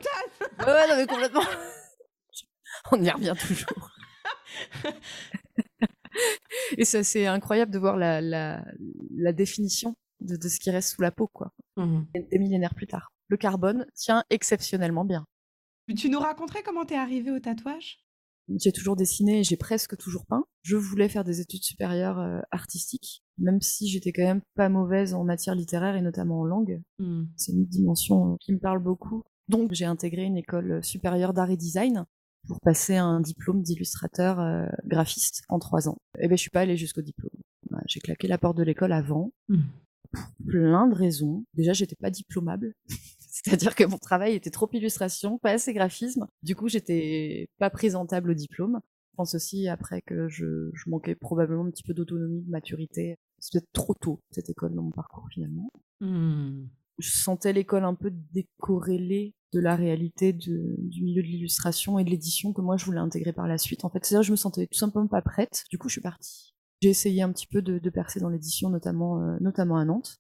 ouais, 0.60 0.66
ouais, 0.66 0.88
non, 0.90 0.98
mais 0.98 1.08
complètement. 1.08 1.44
on 2.92 3.02
y 3.02 3.10
revient 3.10 3.34
toujours. 3.40 3.92
Et 6.78 6.84
ça, 6.84 7.02
c'est 7.02 7.28
incroyable 7.28 7.72
de 7.72 7.80
voir 7.80 7.96
la, 7.96 8.20
la, 8.20 8.66
la 9.16 9.32
définition 9.32 9.96
de, 10.20 10.36
de 10.36 10.50
ce 10.50 10.60
qui 10.60 10.70
reste 10.70 10.96
sous 10.96 11.02
la 11.02 11.12
peau, 11.12 11.28
quoi. 11.28 11.54
Des 11.78 12.40
millénaires 12.40 12.76
plus 12.76 12.88
tard. 12.88 13.14
Le 13.30 13.38
carbone 13.38 13.86
tient 13.94 14.24
exceptionnellement 14.30 15.06
bien. 15.06 15.26
Tu 15.96 16.10
nous 16.10 16.20
raconterais 16.20 16.64
comment 16.64 16.86
t'es 16.86 16.96
arrivé 16.96 17.32
au 17.32 17.40
tatouage? 17.40 18.00
J'ai 18.56 18.72
toujours 18.72 18.96
dessiné 18.96 19.40
et 19.40 19.44
j'ai 19.44 19.58
presque 19.58 19.98
toujours 19.98 20.26
peint. 20.26 20.46
Je 20.62 20.78
voulais 20.78 21.10
faire 21.10 21.26
des 21.26 21.42
études 21.42 21.64
supérieures 21.64 22.20
euh, 22.20 22.40
artistiques, 22.52 23.24
même 23.38 23.60
si 23.62 23.90
j'étais 23.90 24.14
quand 24.14 24.24
même 24.24 24.42
pas 24.56 24.70
mauvaise 24.70 25.14
en 25.14 25.26
matière 25.26 25.56
littéraire 25.56 25.96
et 25.96 26.02
notamment 26.02 26.42
en 26.42 26.46
langue. 26.46 26.82
C'est 27.36 27.52
une 27.52 27.66
dimension 27.66 28.34
euh, 28.34 28.36
qui 28.40 28.54
me 28.54 28.60
parle 28.60 28.80
beaucoup. 28.80 29.24
Donc 29.50 29.74
j'ai 29.74 29.86
intégré 29.86 30.24
une 30.24 30.38
école 30.38 30.84
supérieure 30.84 31.34
d'art 31.34 31.52
et 31.52 31.58
design 31.58 32.06
pour 32.48 32.62
passer 32.62 32.96
un 32.96 33.20
diplôme 33.20 33.62
d'illustrateur 33.62 34.40
euh, 34.40 34.66
graphiste 34.86 35.44
en 35.50 35.60
trois 35.60 35.90
ans. 35.90 35.98
Et 36.20 36.30
ben 36.30 36.38
je 36.38 36.42
suis 36.42 36.50
pas 36.50 36.62
allée 36.62 36.78
jusqu'au 36.78 37.02
diplôme. 37.02 37.32
Bah, 37.70 37.82
J'ai 37.86 38.00
claqué 38.00 38.28
la 38.28 38.38
porte 38.38 38.58
de 38.58 38.64
l'école 38.64 38.94
avant. 38.94 39.32
Mm. 39.50 39.62
Pour 40.12 40.24
plein 40.48 40.88
de 40.88 40.96
raisons. 40.96 41.44
Déjà, 41.54 41.74
j'étais 41.74 41.98
pas 41.98 42.10
diplômable. 42.10 42.74
C'est-à-dire 43.44 43.76
que 43.76 43.84
mon 43.84 43.98
travail 43.98 44.34
était 44.36 44.50
trop 44.50 44.70
illustration, 44.74 45.38
pas 45.38 45.52
assez 45.52 45.74
graphisme. 45.74 46.28
Du 46.44 46.56
coup, 46.56 46.68
j'étais 46.70 47.50
pas 47.60 47.70
présentable 47.70 48.32
au 48.32 48.34
diplôme. 48.34 48.80
Je 49.12 49.16
pense 49.18 49.36
aussi 49.36 49.68
après 49.68 50.02
que 50.02 50.28
je, 50.28 50.70
je 50.74 50.90
manquais 50.90 51.16
probablement 51.16 51.66
un 51.66 51.72
petit 51.72 51.84
peu 51.84 51.94
d'autonomie, 51.94 52.42
de 52.44 52.50
maturité. 52.50 53.16
C'était 53.40 53.66
trop 53.74 53.94
tôt, 53.94 54.20
cette 54.32 54.50
école, 54.50 54.74
dans 54.76 54.84
mon 54.84 54.92
parcours, 54.92 55.28
finalement. 55.32 55.70
Je 57.00 57.12
sentais 57.12 57.54
l'école 57.54 57.84
un 57.84 57.94
peu 57.94 58.12
décorrélée 58.34 59.34
de 59.54 59.60
la 59.60 59.76
réalité 59.76 60.34
de- 60.34 60.76
du 60.80 61.04
milieu 61.04 61.22
de 61.22 61.28
l'illustration 61.28 62.00
et 62.00 62.04
de 62.04 62.10
l'édition 62.10 62.54
que 62.54 62.62
moi 62.62 62.76
je 62.76 62.86
voulais 62.86 63.00
intégrer 63.00 63.34
par 63.34 63.48
la 63.48 63.58
suite. 63.58 63.86
En 63.86 63.90
fait, 63.90 64.04
c'est-à-dire 64.04 64.22
que 64.22 64.28
je 64.28 64.32
me 64.32 64.36
sentais 64.38 64.68
tout 64.68 64.78
simplement 64.78 65.08
pas 65.08 65.22
prête. 65.22 65.64
Du 65.70 65.78
coup, 65.78 65.90
je 65.90 65.94
suis 65.94 66.02
partie. 66.02 66.54
J'ai 66.82 66.90
essayé 66.90 67.22
un 67.22 67.32
petit 67.32 67.48
peu 67.48 67.62
de, 67.62 67.80
de 67.80 67.90
percer 67.90 68.20
dans 68.20 68.30
l'édition, 68.30 68.70
notamment, 68.70 69.22
euh, 69.22 69.38
notamment 69.42 69.78
à 69.78 69.86
Nantes. 69.86 70.18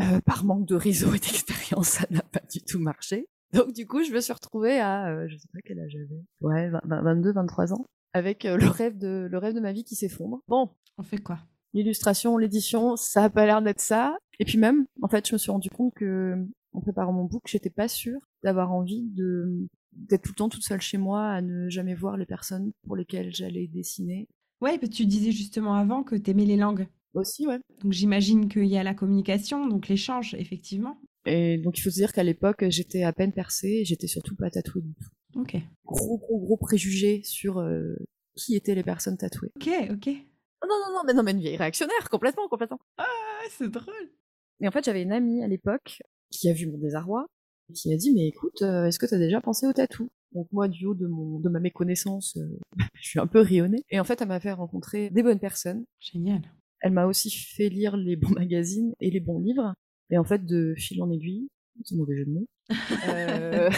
Euh, 0.00 0.20
par 0.20 0.44
manque 0.44 0.66
de 0.66 0.74
réseau 0.74 1.14
et 1.14 1.18
d'expérience, 1.20 1.88
ça 1.88 2.06
n'a 2.10 2.22
pas 2.22 2.42
du 2.50 2.60
tout 2.60 2.80
marché. 2.80 3.28
Donc 3.52 3.72
du 3.72 3.86
coup, 3.86 4.02
je 4.02 4.10
me 4.10 4.20
suis 4.20 4.32
retrouvée 4.32 4.80
à, 4.80 5.08
euh, 5.08 5.28
je 5.28 5.36
sais 5.36 5.46
pas 5.52 5.60
quel 5.64 5.78
âge 5.78 5.92
j'avais, 5.92 6.24
ouais, 6.40 6.68
20 6.70 7.02
22, 7.02 7.32
23 7.32 7.72
ans, 7.72 7.84
avec 8.12 8.44
euh, 8.44 8.56
le 8.56 8.66
rêve 8.66 8.98
de 8.98 9.28
le 9.30 9.38
rêve 9.38 9.54
de 9.54 9.60
ma 9.60 9.72
vie 9.72 9.84
qui 9.84 9.94
s'effondre. 9.94 10.40
Bon, 10.48 10.70
On 10.98 11.04
fait 11.04 11.18
quoi? 11.18 11.38
L'illustration, 11.74 12.36
l'édition, 12.38 12.96
ça 12.96 13.24
a 13.24 13.30
pas 13.30 13.46
l'air 13.46 13.62
d'être 13.62 13.80
ça. 13.80 14.16
Et 14.40 14.44
puis 14.44 14.58
même, 14.58 14.84
en 15.02 15.08
fait, 15.08 15.28
je 15.28 15.34
me 15.34 15.38
suis 15.38 15.50
rendu 15.50 15.70
compte 15.70 15.94
que, 15.94 16.36
en 16.72 16.80
préparant 16.80 17.12
mon 17.12 17.24
book, 17.24 17.42
j'étais 17.46 17.70
pas 17.70 17.88
sûre 17.88 18.20
d'avoir 18.42 18.72
envie 18.72 19.08
de 19.10 19.68
d'être 19.92 20.22
tout 20.22 20.30
le 20.32 20.36
temps 20.36 20.48
toute 20.48 20.64
seule 20.64 20.80
chez 20.80 20.98
moi, 20.98 21.28
à 21.28 21.40
ne 21.40 21.68
jamais 21.68 21.94
voir 21.94 22.16
les 22.16 22.26
personnes 22.26 22.72
pour 22.84 22.96
lesquelles 22.96 23.32
j'allais 23.32 23.68
dessiner. 23.68 24.26
Ouais, 24.60 24.76
tu 24.78 25.06
disais 25.06 25.30
justement 25.30 25.74
avant 25.74 26.02
que 26.02 26.16
t'aimais 26.16 26.46
les 26.46 26.56
langues. 26.56 26.88
Aussi, 27.14 27.46
ouais. 27.46 27.58
Donc 27.80 27.92
j'imagine 27.92 28.48
qu'il 28.48 28.66
y 28.66 28.76
a 28.76 28.82
la 28.82 28.94
communication, 28.94 29.66
donc 29.66 29.88
l'échange, 29.88 30.34
effectivement. 30.34 30.98
Et 31.26 31.58
donc 31.58 31.78
il 31.78 31.80
faut 31.80 31.90
se 31.90 31.94
dire 31.94 32.12
qu'à 32.12 32.22
l'époque, 32.22 32.64
j'étais 32.68 33.02
à 33.02 33.12
peine 33.12 33.32
percée, 33.32 33.80
et 33.80 33.84
j'étais 33.84 34.06
surtout 34.08 34.36
pas 34.36 34.50
tatouée 34.50 34.82
du 34.82 34.94
tout. 34.94 35.40
Ok. 35.40 35.56
Gros, 35.84 36.18
gros, 36.18 36.38
gros 36.38 36.56
préjugés 36.56 37.22
sur 37.24 37.58
euh, 37.58 37.94
qui 38.36 38.56
étaient 38.56 38.74
les 38.74 38.82
personnes 38.82 39.16
tatouées. 39.16 39.50
Ok, 39.56 39.70
ok. 39.90 40.08
Oh, 40.62 40.66
non, 40.68 40.76
non, 40.86 40.94
non, 40.94 41.02
mais 41.06 41.14
non, 41.14 41.22
mais 41.22 41.32
une 41.32 41.40
vieille 41.40 41.56
réactionnaire, 41.56 42.08
complètement, 42.10 42.48
complètement. 42.48 42.80
Ah, 42.98 43.06
c'est 43.50 43.70
drôle. 43.70 44.10
Et 44.60 44.68
en 44.68 44.70
fait, 44.70 44.84
j'avais 44.84 45.02
une 45.02 45.12
amie 45.12 45.42
à 45.42 45.48
l'époque 45.48 46.02
qui 46.30 46.48
a 46.48 46.52
vu 46.52 46.66
mon 46.66 46.78
désarroi 46.78 47.26
et 47.70 47.72
qui 47.74 47.90
m'a 47.90 47.96
dit 47.96 48.12
Mais 48.14 48.26
écoute, 48.26 48.62
euh, 48.62 48.86
est-ce 48.86 48.98
que 48.98 49.06
t'as 49.06 49.18
déjà 49.18 49.40
pensé 49.40 49.66
au 49.66 49.72
tatou? 49.72 50.08
Donc, 50.32 50.48
moi, 50.52 50.68
du 50.68 50.86
haut 50.86 50.94
de, 50.94 51.06
mon, 51.06 51.38
de 51.38 51.48
ma 51.48 51.60
méconnaissance, 51.60 52.36
euh, 52.36 52.58
je 52.94 53.08
suis 53.08 53.20
un 53.20 53.26
peu 53.26 53.40
rayonnée. 53.40 53.82
Et 53.90 54.00
en 54.00 54.04
fait, 54.04 54.20
elle 54.20 54.28
m'a 54.28 54.40
fait 54.40 54.52
rencontrer 54.52 55.10
des 55.10 55.22
bonnes 55.22 55.38
personnes. 55.38 55.84
Génial. 56.00 56.42
Elle 56.84 56.92
m'a 56.92 57.06
aussi 57.06 57.30
fait 57.30 57.70
lire 57.70 57.96
les 57.96 58.14
bons 58.16 58.28
magazines 58.38 58.92
et 59.00 59.10
les 59.10 59.20
bons 59.20 59.38
livres. 59.40 59.74
Et 60.10 60.18
en 60.18 60.24
fait, 60.24 60.44
de 60.44 60.74
fil 60.76 61.02
en 61.02 61.10
aiguille, 61.10 61.48
c'est 61.84 61.94
un 61.94 61.98
mauvais 61.98 62.16
jeu 62.16 62.26
de 62.26 62.30
mots, 62.30 62.46
euh, 63.08 63.70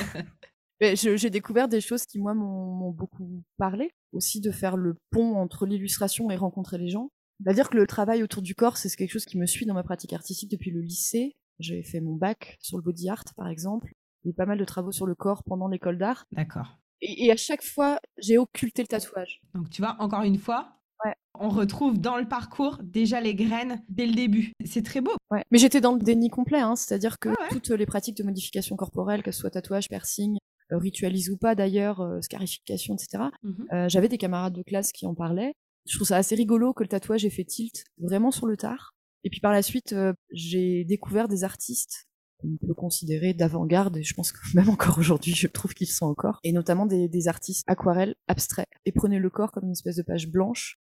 mais 0.81 0.97
je- 0.97 1.17
j'ai 1.17 1.31
découvert 1.31 1.69
des 1.69 1.81
choses 1.81 2.05
qui, 2.05 2.19
moi, 2.19 2.35
m'ont 2.35 2.91
beaucoup 2.91 3.43
parlé. 3.59 3.91
Aussi 4.13 4.41
de 4.41 4.51
faire 4.51 4.77
le 4.77 4.97
pont 5.11 5.37
entre 5.37 5.67
l'illustration 5.67 6.31
et 6.31 6.37
rencontrer 6.37 6.79
les 6.79 6.89
gens. 6.89 7.11
C'est-à-dire 7.43 7.69
que 7.71 7.77
le 7.77 7.87
travail 7.87 8.23
autour 8.23 8.43
du 8.43 8.55
corps, 8.55 8.77
c'est 8.77 8.95
quelque 8.97 9.11
chose 9.13 9.25
qui 9.27 9.39
me 9.39 9.47
suit 9.47 9.67
dans 9.67 9.75
ma 9.75 9.83
pratique 9.85 10.13
artistique 10.13 10.51
depuis 10.51 10.71
le 10.71 10.81
lycée. 10.81 11.37
J'ai 11.59 11.83
fait 11.83 12.01
mon 12.01 12.15
bac 12.17 12.57
sur 12.61 12.77
le 12.79 12.83
body 12.83 13.09
art, 13.09 13.25
par 13.37 13.49
exemple. 13.49 13.93
J'ai 14.25 14.33
pas 14.33 14.47
mal 14.47 14.59
de 14.59 14.65
travaux 14.65 14.91
sur 14.93 15.07
le 15.07 15.15
corps 15.15 15.45
pendant 15.45 15.69
l'école 15.69 15.99
d'art. 15.99 16.25
D'accord. 16.33 16.79
Et, 17.03 17.27
et 17.27 17.31
à 17.31 17.37
chaque 17.37 17.63
fois, 17.63 18.01
j'ai 18.19 18.39
occulté 18.39 18.83
le 18.83 18.89
tatouage. 18.89 19.41
Donc 19.55 19.71
tu 19.71 19.81
vois, 19.83 19.97
encore 20.01 20.23
une 20.23 20.39
fois, 20.39 20.76
Ouais. 21.05 21.15
on 21.39 21.49
retrouve 21.51 21.99
dans 21.99 22.17
le 22.17 22.27
parcours 22.27 22.79
déjà 22.83 23.21
les 23.21 23.35
graines 23.35 23.83
dès 23.89 24.07
le 24.07 24.15
début. 24.15 24.53
C'est 24.65 24.83
très 24.85 25.01
beau. 25.01 25.13
Ouais. 25.31 25.45
Mais 25.51 25.59
j'étais 25.59 25.81
dans 25.81 25.93
le 25.93 26.01
déni 26.01 26.31
complet, 26.31 26.61
hein, 26.61 26.75
c'est-à-dire 26.77 27.19
que 27.19 27.29
Ah 27.29 27.43
ouais 27.43 27.49
toutes 27.51 27.69
les 27.71 27.87
pratiques 27.87 28.17
de 28.17 28.23
modification 28.25 28.77
corporelle, 28.77 29.23
que 29.23 29.31
ce 29.33 29.41
soit 29.41 29.51
tatouage, 29.51 29.89
piercing, 29.89 30.39
euh, 30.73 30.79
ritualise 30.79 31.31
ou 31.31 31.37
pas 31.37 31.55
d'ailleurs, 31.55 32.01
euh, 32.01 32.21
scarification, 32.23 32.95
etc., 32.95 33.25
Mhm. 33.43 33.67
euh, 33.73 33.89
j'avais 33.89 34.09
des 34.09 34.19
camarades 34.19 34.55
de 34.55 34.63
classe 34.63 34.91
qui 34.93 35.07
en 35.07 35.15
parlaient. 35.15 35.53
Je 35.89 35.97
trouve 35.97 36.09
ça 36.09 36.17
assez 36.17 36.35
rigolo 36.35 36.73
que 36.73 36.83
le 36.83 36.89
tatouage 36.89 37.25
ait 37.25 37.31
fait 37.31 37.45
tilt 37.45 37.85
vraiment 37.99 38.31
sur 38.31 38.47
le 38.47 38.57
tard. 38.57 38.93
Et 39.23 39.31
puis 39.31 39.41
par 39.41 39.53
la 39.53 39.63
suite, 39.63 39.93
euh, 39.93 40.13
j'ai 40.33 40.85
découvert 40.85 41.29
des 41.29 41.45
artistes 41.45 42.07
qu'on 42.39 42.57
peut 42.67 42.75
considérer 42.75 43.33
d'avant-garde, 43.35 43.97
et 43.97 44.03
je 44.03 44.13
pense 44.15 44.31
que 44.33 44.39
même 44.55 44.69
encore 44.71 44.99
aujourd'hui, 44.99 45.35
je 45.35 45.47
trouve 45.47 45.75
qu'ils 45.75 45.87
sont 45.89 46.07
encore, 46.07 46.39
et 46.43 46.53
notamment 46.53 46.87
des, 46.87 47.09
des 47.09 47.29
artistes 47.29 47.65
aquarelles 47.67 48.15
abstraits, 48.29 48.67
et 48.85 48.93
prenaient 48.93 49.19
le 49.19 49.31
corps 49.31 49.53
comme 49.53 49.65
une 49.65 49.73
espèce 49.73 49.97
de 49.97 50.03
page 50.03 50.29
blanche 50.29 50.79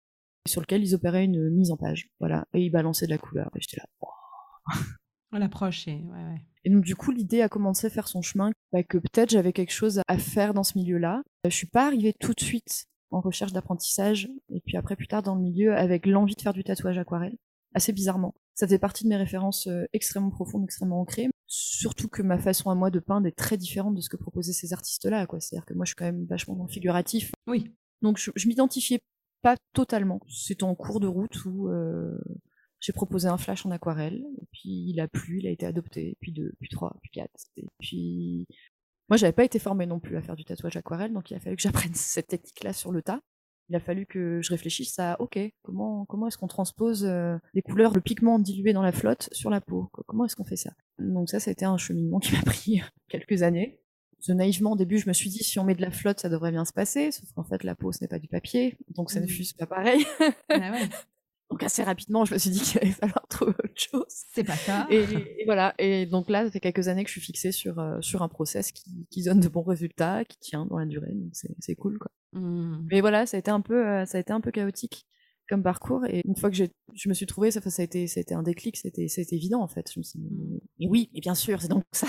sur 0.47 0.61
lequel 0.61 0.83
ils 0.83 0.95
opéraient 0.95 1.25
une 1.25 1.49
mise 1.49 1.71
en 1.71 1.77
page, 1.77 2.09
voilà, 2.19 2.45
et 2.53 2.61
ils 2.61 2.69
balançaient 2.69 3.05
de 3.05 3.11
la 3.11 3.17
couleur, 3.17 3.49
et 3.55 3.59
j'étais 3.61 3.77
là, 3.77 3.85
On 5.31 5.37
l'approche 5.39 5.87
et 5.87 5.95
ouais, 6.03 6.23
ouais. 6.23 6.41
et 6.63 6.69
donc 6.69 6.83
du 6.83 6.95
coup, 6.95 7.11
l'idée 7.11 7.41
a 7.41 7.49
commencé 7.49 7.87
à 7.87 7.89
faire 7.89 8.07
son 8.07 8.21
chemin, 8.21 8.51
bah, 8.71 8.83
que 8.83 8.97
peut-être 8.97 9.29
j'avais 9.31 9.53
quelque 9.53 9.73
chose 9.73 10.01
à 10.07 10.17
faire 10.17 10.53
dans 10.53 10.63
ce 10.63 10.77
milieu-là. 10.77 11.21
Euh, 11.45 11.49
Je 11.49 11.55
suis 11.55 11.67
pas 11.67 11.85
arrivée 11.87 12.13
tout 12.19 12.33
de 12.33 12.41
suite 12.43 12.85
en 13.11 13.21
recherche 13.21 13.53
d'apprentissage, 13.53 14.29
et 14.49 14.61
puis 14.65 14.77
après 14.77 14.95
plus 14.95 15.07
tard 15.07 15.23
dans 15.23 15.35
le 15.35 15.41
milieu 15.41 15.75
avec 15.75 16.05
l'envie 16.05 16.35
de 16.35 16.41
faire 16.41 16.53
du 16.53 16.63
tatouage 16.63 16.97
aquarelle, 16.97 17.35
assez 17.73 17.91
bizarrement. 17.93 18.33
Ça 18.55 18.67
fait 18.67 18.79
partie 18.79 19.03
de 19.03 19.09
mes 19.09 19.17
références 19.17 19.67
euh, 19.67 19.85
extrêmement 19.93 20.31
profondes, 20.31 20.63
extrêmement 20.63 21.01
ancrées, 21.01 21.29
surtout 21.47 22.07
que 22.07 22.21
ma 22.21 22.37
façon 22.39 22.69
à 22.69 22.75
moi 22.75 22.89
de 22.89 22.99
peindre 22.99 23.27
est 23.27 23.37
très 23.37 23.57
différente 23.57 23.95
de 23.95 24.01
ce 24.01 24.09
que 24.09 24.17
proposaient 24.17 24.53
ces 24.53 24.73
artistes-là, 24.73 25.27
quoi. 25.27 25.39
C'est-à-dire 25.39 25.65
que 25.65 25.73
moi 25.73 25.85
je 25.85 25.89
suis 25.89 25.95
quand 25.95 26.05
même 26.05 26.25
vachement 26.25 26.55
dans 26.55 26.63
le 26.65 26.71
figuratif, 26.71 27.31
Oui. 27.47 27.73
donc 28.01 28.17
je, 28.17 28.31
je 28.35 28.47
m'identifiais 28.47 28.99
pas 29.45 29.57
totalement. 29.73 30.19
C'est 30.27 30.63
en 30.63 30.73
cours 30.73 30.99
de 30.99 31.05
route 31.05 31.45
où 31.45 31.69
euh, 31.69 32.17
j'ai 32.79 32.93
proposé 32.93 33.27
un 33.27 33.37
flash 33.37 33.63
en 33.63 33.69
aquarelle, 33.69 34.25
et 34.41 34.47
puis 34.51 34.89
il 34.89 34.99
a 34.99 35.07
plu, 35.07 35.37
il 35.37 35.45
a 35.45 35.51
été 35.51 35.67
adopté, 35.67 36.17
puis 36.19 36.31
deux, 36.31 36.53
puis 36.59 36.67
trois, 36.67 36.97
puis 37.03 37.11
quatre, 37.11 37.45
et 37.55 37.67
puis 37.79 38.47
moi 39.07 39.17
j'avais 39.17 39.33
pas 39.33 39.43
été 39.43 39.59
formée 39.59 39.85
non 39.85 39.99
plus 39.99 40.17
à 40.17 40.23
faire 40.23 40.35
du 40.35 40.45
tatouage 40.45 40.77
aquarelle, 40.77 41.13
donc 41.13 41.29
il 41.29 41.35
a 41.35 41.39
fallu 41.39 41.57
que 41.57 41.61
j'apprenne 41.61 41.93
cette 41.93 42.25
technique-là 42.25 42.73
sur 42.73 42.91
le 42.91 43.03
tas. 43.03 43.21
Il 43.69 43.75
a 43.75 43.79
fallu 43.79 44.07
que 44.07 44.41
je 44.41 44.49
réfléchisse 44.49 44.97
à 44.97 45.21
ok 45.21 45.37
comment 45.61 46.05
comment 46.05 46.25
est-ce 46.25 46.39
qu'on 46.39 46.47
transpose 46.47 47.05
euh, 47.05 47.37
les 47.53 47.61
couleurs, 47.61 47.93
le 47.93 48.01
pigment 48.01 48.39
dilué 48.39 48.73
dans 48.73 48.81
la 48.81 48.91
flotte 48.91 49.29
sur 49.31 49.51
la 49.51 49.61
peau, 49.61 49.91
comment 50.07 50.25
est-ce 50.25 50.35
qu'on 50.35 50.43
fait 50.43 50.55
ça? 50.55 50.71
Donc 50.97 51.29
ça, 51.29 51.39
ça 51.39 51.51
a 51.51 51.53
été 51.53 51.65
un 51.65 51.77
cheminement 51.77 52.17
qui 52.17 52.33
m'a 52.33 52.41
pris 52.41 52.81
quelques 53.09 53.43
années 53.43 53.79
naïvement 54.33 54.71
au 54.71 54.75
début 54.75 54.97
je 54.97 55.07
me 55.07 55.13
suis 55.13 55.29
dit 55.29 55.43
si 55.43 55.59
on 55.59 55.63
met 55.63 55.75
de 55.75 55.81
la 55.81 55.91
flotte 55.91 56.19
ça 56.19 56.29
devrait 56.29 56.51
bien 56.51 56.65
se 56.65 56.73
passer 56.73 57.11
sauf 57.11 57.31
qu'en 57.33 57.43
fait 57.43 57.63
la 57.63 57.75
peau 57.75 57.91
ce 57.91 57.99
n'est 58.01 58.07
pas 58.07 58.19
du 58.19 58.27
papier 58.27 58.77
donc 58.89 59.11
ça 59.11 59.19
ne 59.19 59.25
mmh. 59.25 59.29
fuse 59.29 59.53
pas 59.53 59.65
pareil. 59.65 60.05
Ah 60.49 60.71
donc 61.51 61.61
assez 61.63 61.83
rapidement 61.83 62.25
je 62.25 62.33
me 62.33 62.39
suis 62.39 62.49
dit 62.49 62.59
qu'il 62.59 62.79
allait 62.79 62.91
falloir 62.91 63.25
trouver 63.29 63.51
autre 63.51 63.73
chose. 63.75 64.03
C'est 64.07 64.43
pas 64.43 64.55
ça. 64.55 64.87
Et, 64.89 65.05
voilà. 65.45 65.75
Et 65.77 66.05
donc 66.05 66.29
là 66.29 66.45
ça 66.45 66.51
fait 66.51 66.59
quelques 66.59 66.87
années 66.87 67.03
que 67.03 67.09
je 67.09 67.13
suis 67.13 67.21
fixée 67.21 67.51
sur 67.51 67.79
euh, 67.79 67.99
sur 68.01 68.23
un 68.23 68.27
process 68.27 68.71
qui, 68.71 69.07
qui, 69.11 69.23
donne 69.23 69.39
de 69.39 69.47
bons 69.47 69.63
résultats 69.63 70.25
qui 70.25 70.39
tient 70.39 70.65
dans 70.65 70.77
la 70.77 70.85
durée 70.85 71.13
donc 71.13 71.31
c'est 71.33 71.75
cool 71.75 71.97
quoi. 71.99 72.11
Mmh. 72.33 72.87
mais 72.91 73.01
voilà 73.01 73.25
ça 73.25 73.37
a 73.37 73.39
été 73.39 73.51
un 73.51 73.61
peu 73.61 73.87
euh, 73.87 74.05
ça 74.05 74.17
a 74.17 74.21
été 74.21 74.33
un 74.33 74.41
peu 74.41 74.51
chaotique 74.51 75.07
comme 75.47 75.61
parcours 75.61 76.05
et 76.05 76.21
une 76.25 76.35
fois 76.35 76.49
que 76.49 76.55
je 76.55 77.09
me 77.09 77.13
suis 77.13 77.27
trouvée 77.27 77.51
ça, 77.51 77.61
ça 77.61 77.81
a 77.81 77.85
été 77.85 78.07
ça 78.07 78.19
a 78.19 78.21
été 78.21 78.33
un 78.33 78.43
déclic 78.43 78.77
c'était 78.77 79.07
c'était 79.07 79.35
évident 79.35 79.61
en 79.61 79.67
fait. 79.67 79.91
Je 79.93 79.99
me 79.99 80.03
suis 80.03 80.19
dit, 80.19 80.25
mmh. 80.25 80.59
mais 80.79 80.87
oui 80.87 81.09
et 81.13 81.21
bien 81.21 81.35
sûr 81.35 81.61
c'est 81.61 81.67
donc 81.67 81.83
ça 81.91 82.07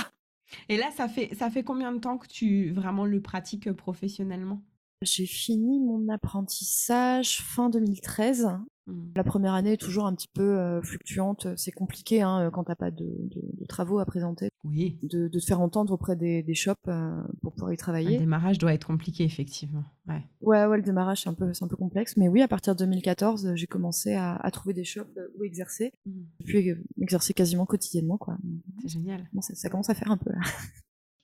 et 0.69 0.77
là, 0.77 0.91
ça 0.97 1.09
fait, 1.09 1.35
ça 1.35 1.51
fait 1.51 1.65
combien 1.65 1.93
de 1.93 1.99
temps 1.99 2.19
que 2.19 2.27
tu 2.27 2.71
vraiment 2.71 3.05
le 3.05 3.21
pratiques 3.21 3.73
professionnellement? 3.73 4.63
J'ai 5.03 5.27
fini 5.27 5.79
mon 5.79 6.09
apprentissage 6.09 7.43
fin 7.43 7.69
2013. 7.69 8.49
Mmh. 8.87 9.13
La 9.17 9.25
première 9.25 9.55
année 9.55 9.73
est 9.73 9.81
toujours 9.81 10.07
un 10.07 10.15
petit 10.15 10.29
peu 10.29 10.59
euh, 10.59 10.81
fluctuante. 10.83 11.49
C'est 11.57 11.73
compliqué 11.73 12.23
hein, 12.23 12.47
euh, 12.47 12.51
quand 12.51 12.65
t'as 12.65 12.77
pas 12.77 12.91
de, 12.91 13.05
de, 13.05 13.67
travaux 13.67 13.99
à 13.99 14.05
présenter. 14.07 14.49
Oui. 14.65 14.99
De, 15.03 15.29
de 15.29 15.41
te 15.41 15.45
faire 15.45 15.61
entendre 15.61 15.93
auprès 15.93 16.15
des, 16.15 16.43
des 16.43 16.55
shops 16.55 16.75
euh, 16.89 17.21
pour 17.43 17.53
pouvoir 17.53 17.73
y 17.73 17.77
travailler. 17.77 18.15
Le 18.15 18.21
démarrage 18.21 18.59
doit 18.59 18.73
être 18.73 18.87
compliqué, 18.87 19.25
effectivement. 19.25 19.85
Ouais, 20.07 20.23
ouais, 20.41 20.67
ouais 20.67 20.77
le 20.77 20.83
démarrage, 20.83 21.23
c'est 21.23 21.29
un, 21.29 21.35
peu, 21.35 21.51
un 21.61 21.69
peu 21.69 21.77
complexe. 21.77 22.17
Mais 22.17 22.29
oui, 22.29 22.43
à 22.43 22.49
partir 22.49 22.75
de 22.75 22.79
2014, 22.81 23.55
j'ai 23.55 23.67
commencé 23.67 24.15
à, 24.15 24.37
à, 24.37 24.51
trouver 24.51 24.75
des 24.75 24.85
shops 24.85 25.19
où 25.39 25.45
exercer. 25.45 25.93
Mmh. 26.07 26.11
Puis 26.45 26.75
exercer 27.01 27.35
quasiment 27.35 27.67
quotidiennement. 27.67 28.19
quoi. 28.19 28.39
C'est 28.83 28.89
génial. 28.89 29.29
Bon, 29.33 29.41
ça, 29.41 29.55
ça 29.55 29.69
commence 29.69 29.91
à 29.91 29.95
faire 29.95 30.11
un 30.11 30.17
peu 30.17 30.31
là. 30.31 30.41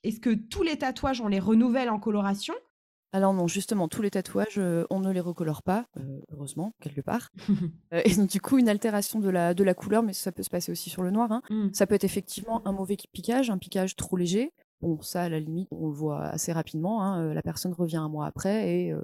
Est-ce 0.03 0.19
que 0.19 0.35
tous 0.35 0.65
les 0.65 0.79
tatouages, 0.79 1.21
on 1.21 1.29
les 1.29 1.39
renouvelle 1.39 1.89
en 1.89 2.01
coloration 2.01 2.55
alors 3.13 3.35
non, 3.35 3.47
justement, 3.47 3.89
tous 3.89 4.01
les 4.01 4.11
tatouages, 4.11 4.59
euh, 4.59 4.87
on 4.89 5.01
ne 5.01 5.11
les 5.13 5.21
recolore 5.21 5.63
pas, 5.63 5.87
euh, 5.99 6.21
heureusement, 6.33 6.75
quelque 6.81 7.01
part. 7.01 7.31
Euh, 7.93 8.01
et 8.07 8.15
donc 8.15 8.31
du 8.31 8.41
coup, 8.41 8.57
une 8.57 8.71
altération 8.71 9.21
de 9.21 9.29
la, 9.29 9.53
de 9.53 9.63
la 9.63 9.75
couleur, 9.75 10.03
mais 10.03 10.15
ça 10.15 10.33
peut 10.33 10.43
se 10.43 10.49
passer 10.49 10.73
aussi 10.73 10.89
sur 10.89 11.03
le 11.03 11.11
noir. 11.11 11.31
Hein. 11.31 11.43
Ça 11.75 11.87
peut 11.87 11.95
être 11.95 12.05
effectivement 12.05 12.67
un 12.67 12.73
mauvais 12.73 12.97
piquage, 13.13 13.51
un 13.51 13.59
piquage 13.59 13.97
trop 13.97 14.17
léger. 14.17 14.51
Bon, 14.81 15.01
ça, 15.03 15.25
à 15.25 15.29
la 15.29 15.39
limite, 15.39 15.69
on 15.73 15.89
le 15.89 15.93
voit 15.93 16.23
assez 16.23 16.53
rapidement. 16.53 17.03
Hein. 17.03 17.35
La 17.35 17.43
personne 17.43 17.75
revient 17.75 17.99
un 17.99 18.09
mois 18.09 18.25
après 18.25 18.71
et... 18.71 18.95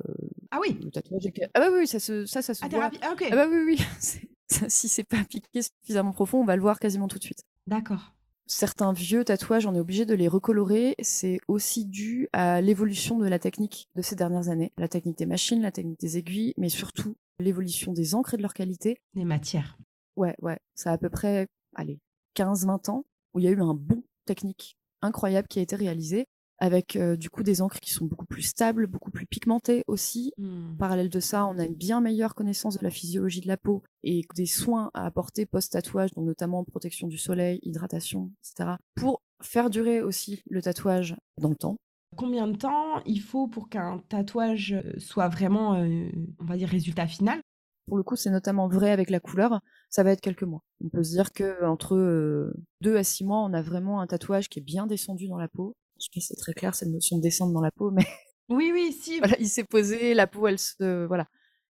ah 0.50 0.58
oui 0.60 0.78
le 0.82 0.90
tatouage 0.90 1.24
Ah 1.52 1.60
bah 1.60 1.68
oui, 1.70 1.86
ça, 1.86 2.00
se, 2.00 2.24
ça, 2.24 2.40
ça 2.40 2.54
se 2.54 2.64
ah, 2.64 2.68
voit. 2.68 2.90
Ah, 3.02 3.14
ah 3.30 3.34
bah 3.36 3.46
oui, 3.50 3.58
oui. 3.66 3.86
si 4.68 4.88
c'est 4.88 5.04
pas 5.04 5.22
piqué 5.24 5.60
suffisamment 5.60 6.12
profond, 6.12 6.40
on 6.40 6.46
va 6.46 6.56
le 6.56 6.62
voir 6.62 6.78
quasiment 6.80 7.08
tout 7.08 7.18
de 7.18 7.24
suite. 7.24 7.42
D'accord 7.66 8.14
certains 8.48 8.92
vieux 8.92 9.24
tatouages, 9.24 9.66
on 9.66 9.74
est 9.74 9.80
obligé 9.80 10.06
de 10.06 10.14
les 10.14 10.26
recolorer. 10.26 10.96
C'est 11.00 11.38
aussi 11.46 11.84
dû 11.84 12.28
à 12.32 12.60
l'évolution 12.60 13.18
de 13.18 13.26
la 13.26 13.38
technique 13.38 13.88
de 13.94 14.02
ces 14.02 14.16
dernières 14.16 14.48
années. 14.48 14.72
La 14.76 14.88
technique 14.88 15.18
des 15.18 15.26
machines, 15.26 15.62
la 15.62 15.70
technique 15.70 16.00
des 16.00 16.18
aiguilles, 16.18 16.54
mais 16.56 16.68
surtout 16.68 17.16
l'évolution 17.38 17.92
des 17.92 18.14
encres 18.14 18.34
et 18.34 18.36
de 18.36 18.42
leur 18.42 18.54
qualité. 18.54 19.00
Des 19.14 19.24
matières. 19.24 19.78
Ouais, 20.16 20.34
ouais. 20.42 20.58
Ça 20.74 20.90
a 20.90 20.94
à 20.94 20.98
peu 20.98 21.10
près, 21.10 21.46
allez, 21.76 22.00
15-20 22.34 22.90
ans 22.90 23.04
où 23.34 23.38
il 23.38 23.44
y 23.44 23.48
a 23.48 23.52
eu 23.52 23.60
un 23.60 23.74
bon 23.74 24.02
technique 24.24 24.76
incroyable 25.02 25.46
qui 25.46 25.60
a 25.60 25.62
été 25.62 25.76
réalisé 25.76 26.26
avec 26.58 26.96
euh, 26.96 27.16
du 27.16 27.30
coup 27.30 27.42
des 27.42 27.62
encres 27.62 27.80
qui 27.80 27.92
sont 27.92 28.04
beaucoup 28.04 28.26
plus 28.26 28.42
stables, 28.42 28.86
beaucoup 28.86 29.10
plus 29.10 29.26
pigmentées 29.26 29.84
aussi. 29.86 30.32
Mmh. 30.38 30.76
Parallèle 30.78 31.08
de 31.08 31.20
ça, 31.20 31.46
on 31.46 31.58
a 31.58 31.64
une 31.64 31.74
bien 31.74 32.00
meilleure 32.00 32.34
connaissance 32.34 32.78
de 32.78 32.84
la 32.84 32.90
physiologie 32.90 33.40
de 33.40 33.48
la 33.48 33.56
peau 33.56 33.82
et 34.02 34.22
des 34.34 34.46
soins 34.46 34.90
à 34.94 35.06
apporter 35.06 35.46
post-tatouage, 35.46 36.12
donc 36.14 36.26
notamment 36.26 36.64
protection 36.64 37.06
du 37.06 37.18
soleil, 37.18 37.60
hydratation, 37.62 38.30
etc., 38.42 38.70
pour 38.94 39.22
faire 39.40 39.70
durer 39.70 40.02
aussi 40.02 40.42
le 40.50 40.60
tatouage 40.60 41.16
dans 41.38 41.50
le 41.50 41.56
temps. 41.56 41.76
Combien 42.16 42.48
de 42.48 42.56
temps 42.56 43.02
il 43.04 43.20
faut 43.20 43.46
pour 43.46 43.68
qu'un 43.68 43.98
tatouage 44.08 44.72
euh, 44.72 44.98
soit 44.98 45.28
vraiment, 45.28 45.74
euh, 45.74 46.08
on 46.40 46.44
va 46.44 46.56
dire, 46.56 46.68
résultat 46.68 47.06
final? 47.06 47.40
Pour 47.86 47.96
le 47.96 48.02
coup, 48.02 48.16
c'est 48.16 48.30
notamment 48.30 48.68
vrai 48.68 48.90
avec 48.90 49.08
la 49.08 49.20
couleur, 49.20 49.60
ça 49.88 50.02
va 50.02 50.10
être 50.10 50.20
quelques 50.20 50.42
mois. 50.42 50.60
On 50.84 50.90
peut 50.90 51.02
se 51.02 51.12
dire 51.12 51.32
que 51.32 51.64
entre 51.64 52.52
2 52.82 52.96
à 52.96 53.02
6 53.02 53.24
mois, 53.24 53.38
on 53.38 53.54
a 53.54 53.62
vraiment 53.62 54.02
un 54.02 54.06
tatouage 54.06 54.50
qui 54.50 54.58
est 54.58 54.62
bien 54.62 54.86
descendu 54.86 55.26
dans 55.26 55.38
la 55.38 55.48
peau 55.48 55.74
je 55.98 56.04
sais 56.04 56.10
pas 56.14 56.20
c'est 56.20 56.36
très 56.36 56.54
clair 56.54 56.74
cette 56.74 56.88
notion 56.88 57.18
de 57.18 57.22
descendre 57.22 57.52
dans 57.52 57.60
la 57.60 57.70
peau, 57.70 57.90
mais 57.90 58.06
oui, 58.48 58.70
oui, 58.72 58.92
si. 58.92 59.18
Voilà, 59.18 59.36
il 59.38 59.48
s'est 59.48 59.64
posé, 59.64 60.14
la 60.14 60.26
peau, 60.26 60.46
elle 60.46 60.58
se, 60.58 61.06
voilà, 61.06 61.26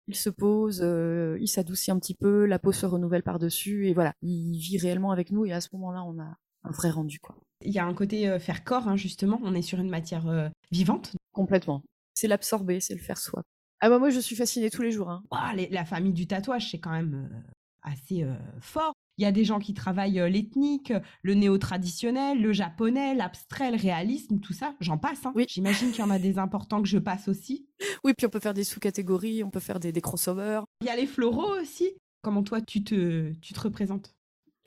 il 0.07 0.17
se 0.17 0.31
pose, 0.31 0.81
euh, 0.83 1.37
il 1.41 1.49
s'adoucit 1.49 1.91
un 1.91 1.99
petit 1.99 2.15
peu, 2.15 2.47
la 2.47 2.59
peau 2.59 2.73
se 2.73 2.87
renouvelle 2.87 3.23
par 3.23 3.39
dessus, 3.39 3.89
et 3.89 3.95
voilà, 3.95 4.15
il 4.23 4.59
vit 4.59 4.79
réellement 4.79 5.11
avec 5.11 5.31
nous, 5.31 5.45
et 5.45 5.53
à 5.53 5.61
ce 5.61 5.69
moment-là, 5.75 6.03
on 6.05 6.19
a 6.19 6.37
un 6.65 6.71
vrai 6.71 6.91
rendu, 6.91 7.21
quoi. 7.21 7.37
Il 7.65 7.73
y 7.73 7.79
a 7.79 7.85
un 7.85 7.95
côté 7.95 8.29
euh, 8.29 8.39
faire 8.39 8.65
corps, 8.65 8.89
hein, 8.89 8.97
justement. 8.97 9.41
On 9.43 9.55
est 9.55 9.63
sur 9.63 9.81
une 9.81 9.91
matière 9.91 10.29
euh, 10.29 10.49
vivante. 10.71 11.17
Complètement. 11.33 11.83
C'est 12.15 12.29
l'absorber, 12.29 12.81
c'est 12.81 12.95
le 12.95 13.01
faire 13.01 13.19
soi. 13.19 13.43
Ah 13.81 13.89
bah 13.89 13.99
moi, 13.99 14.11
je 14.11 14.21
suis 14.21 14.37
fascinée 14.37 14.71
tous 14.71 14.83
les 14.83 14.93
jours. 14.93 15.11
Hein. 15.11 15.23
la 15.71 15.85
famille 15.85 16.13
du 16.13 16.27
tatouage, 16.27 16.71
c'est 16.71 16.79
quand 16.79 16.91
même 16.91 17.29
assez 17.83 18.27
fort. 18.61 18.93
Il 19.19 19.23
y 19.23 19.27
a 19.27 19.33
des 19.33 19.45
gens 19.45 19.59
qui 19.59 19.75
travaillent 19.75 20.21
euh, 20.21 20.29
l'ethnique, 20.29 20.93
le 21.23 21.35
néo-traditionnel, 21.35 22.41
le 22.41 22.53
japonais, 22.53 23.15
l'abstrait, 23.15 23.73
le 23.73 23.77
réalisme, 23.77 24.39
tout 24.39 24.53
ça. 24.53 24.75
J'en 24.81 24.97
passe. 24.97 25.27
Hein. 25.27 25.33
Oui. 25.35 25.45
J'imagine 25.49 25.91
qu'il 25.91 26.01
y 26.01 26.07
en 26.07 26.11
a 26.11 26.21
des 26.21 26.39
importants 26.39 26.81
que 26.81 26.89
je 26.89 26.99
passe 26.99 27.29
aussi. 27.29 27.67
Oui, 28.05 28.13
puis 28.17 28.27
on 28.27 28.31
peut 28.31 28.41
faire 28.41 28.55
des 28.55 28.65
sous-catégories, 28.65 29.43
on 29.43 29.51
peut 29.51 29.61
faire 29.61 29.81
des, 29.81 29.93
des 29.93 30.01
crossovers. 30.01 30.63
Il 30.83 30.87
y 30.87 30.91
a 30.91 30.97
les 30.97 31.07
floraux 31.07 31.59
aussi. 31.61 31.91
Comment 32.23 32.43
toi, 32.43 32.61
tu 32.61 32.85
te, 32.85 33.33
tu 33.41 33.53
te 33.53 33.61
représentes? 33.61 34.15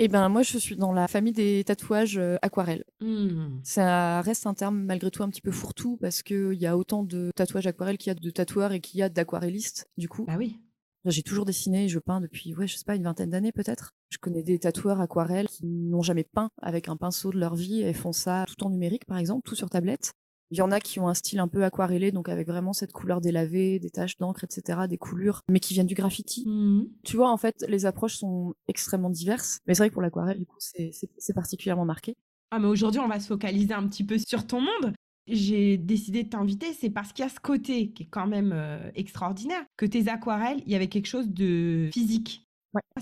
Eh 0.04 0.08
ben 0.08 0.30
moi 0.30 0.42
je 0.42 0.58
suis 0.58 0.76
dans 0.76 0.94
la 0.94 1.08
famille 1.08 1.32
des 1.32 1.64
tatouages 1.64 2.18
euh, 2.18 2.36
aquarelles. 2.42 2.84
Mmh. 3.02 3.60
Ça 3.64 4.22
reste 4.22 4.48
un 4.48 4.56
terme 4.56 4.84
malgré 4.84 5.12
tout 5.12 5.22
un 5.22 5.30
petit 5.30 5.42
peu 5.42 5.52
fourre-tout 5.52 5.98
parce 5.98 6.24
qu'il 6.24 6.54
y 6.54 6.66
a 6.66 6.76
autant 6.76 7.04
de 7.04 7.30
tatouages 7.36 7.68
aquarelles 7.68 8.00
qu'il 8.00 8.10
y 8.10 8.12
a 8.12 8.16
de 8.16 8.30
tatoueurs 8.32 8.72
et 8.72 8.82
qu'il 8.82 9.00
y 9.00 9.04
a 9.04 9.10
d'aquarellistes 9.10 9.88
du 9.98 10.10
coup. 10.10 10.26
Ah 10.28 10.38
oui. 10.40 10.60
J'ai 11.06 11.24
toujours 11.24 11.46
dessiné, 11.46 11.88
je 11.88 11.98
peins 11.98 12.22
depuis, 12.22 12.54
ouais, 12.54 12.68
je 12.68 12.78
sais 12.78 12.84
pas, 12.86 12.96
une 12.96 13.04
vingtaine 13.04 13.32
d'années 13.32 13.52
peut-être. 13.52 13.92
Je 14.10 14.20
connais 14.20 14.44
des 14.44 14.60
tatoueurs 14.60 15.02
aquarelles 15.02 15.48
qui 15.48 15.66
n'ont 15.66 16.04
jamais 16.04 16.24
peint 16.24 16.50
avec 16.62 16.90
un 16.90 16.96
pinceau 16.96 17.32
de 17.32 17.40
leur 17.40 17.56
vie 17.56 17.82
et 17.82 17.94
font 17.94 18.12
ça 18.12 18.46
tout 18.48 18.64
en 18.64 18.70
numérique, 18.70 19.06
par 19.06 19.18
exemple, 19.18 19.42
tout 19.44 19.56
sur 19.56 19.70
tablette. 19.70 20.12
Il 20.52 20.58
y 20.58 20.62
en 20.62 20.72
a 20.72 20.82
qui 20.82 21.00
ont 21.00 21.08
un 21.08 21.14
style 21.14 21.40
un 21.40 21.48
peu 21.48 21.64
aquarellé, 21.64 22.12
donc 22.12 22.28
avec 22.28 22.46
vraiment 22.46 22.74
cette 22.74 22.92
couleur 22.92 23.22
délavée, 23.22 23.80
des 23.80 23.90
taches 23.90 24.18
d'encre, 24.18 24.44
etc., 24.44 24.82
des 24.88 24.98
coulures, 24.98 25.42
mais 25.50 25.62
qui 25.62 25.74
viennent 25.74 25.88
du 25.88 25.96
graffiti. 25.96 26.44
Mmh. 26.46 26.88
Tu 27.04 27.16
vois, 27.16 27.32
en 27.32 27.38
fait, 27.38 27.66
les 27.70 27.86
approches 27.86 28.18
sont 28.18 28.54
extrêmement 28.68 29.10
diverses. 29.10 29.60
Mais 29.66 29.74
c'est 29.74 29.84
vrai 29.84 29.90
que 29.90 29.94
pour 29.94 30.02
l'aquarelle, 30.02 30.40
du 30.40 30.46
coup, 30.46 30.58
c'est 30.60 31.34
particulièrement 31.34 31.86
marqué. 31.86 32.18
Ah, 32.52 32.60
mais 32.60 32.68
aujourd'hui, 32.68 33.00
on 33.00 33.08
va 33.08 33.22
se 33.22 33.28
focaliser 33.28 33.74
un 33.74 33.88
petit 33.88 34.04
peu 34.04 34.18
sur 34.18 34.46
ton 34.46 34.60
monde 34.60 34.94
j'ai 35.28 35.78
décidé 35.78 36.24
de 36.24 36.30
t'inviter, 36.30 36.74
c'est 36.74 36.90
parce 36.90 37.14
qu'il 37.14 37.24
y 37.24 37.26
a 37.26 37.30
ce 37.30 37.40
côté 37.40 37.92
qui 37.92 38.04
est 38.04 38.10
quand 38.10 38.28
même 38.28 38.52
euh, 38.54 38.92
extraordinaire, 38.96 39.64
que 39.78 39.86
tes 39.86 40.10
aquarelles, 40.10 40.62
il 40.66 40.72
y 40.72 40.76
avait 40.76 40.88
quelque 40.88 41.08
chose 41.08 41.30
de 41.30 41.90
physique. 41.94 42.48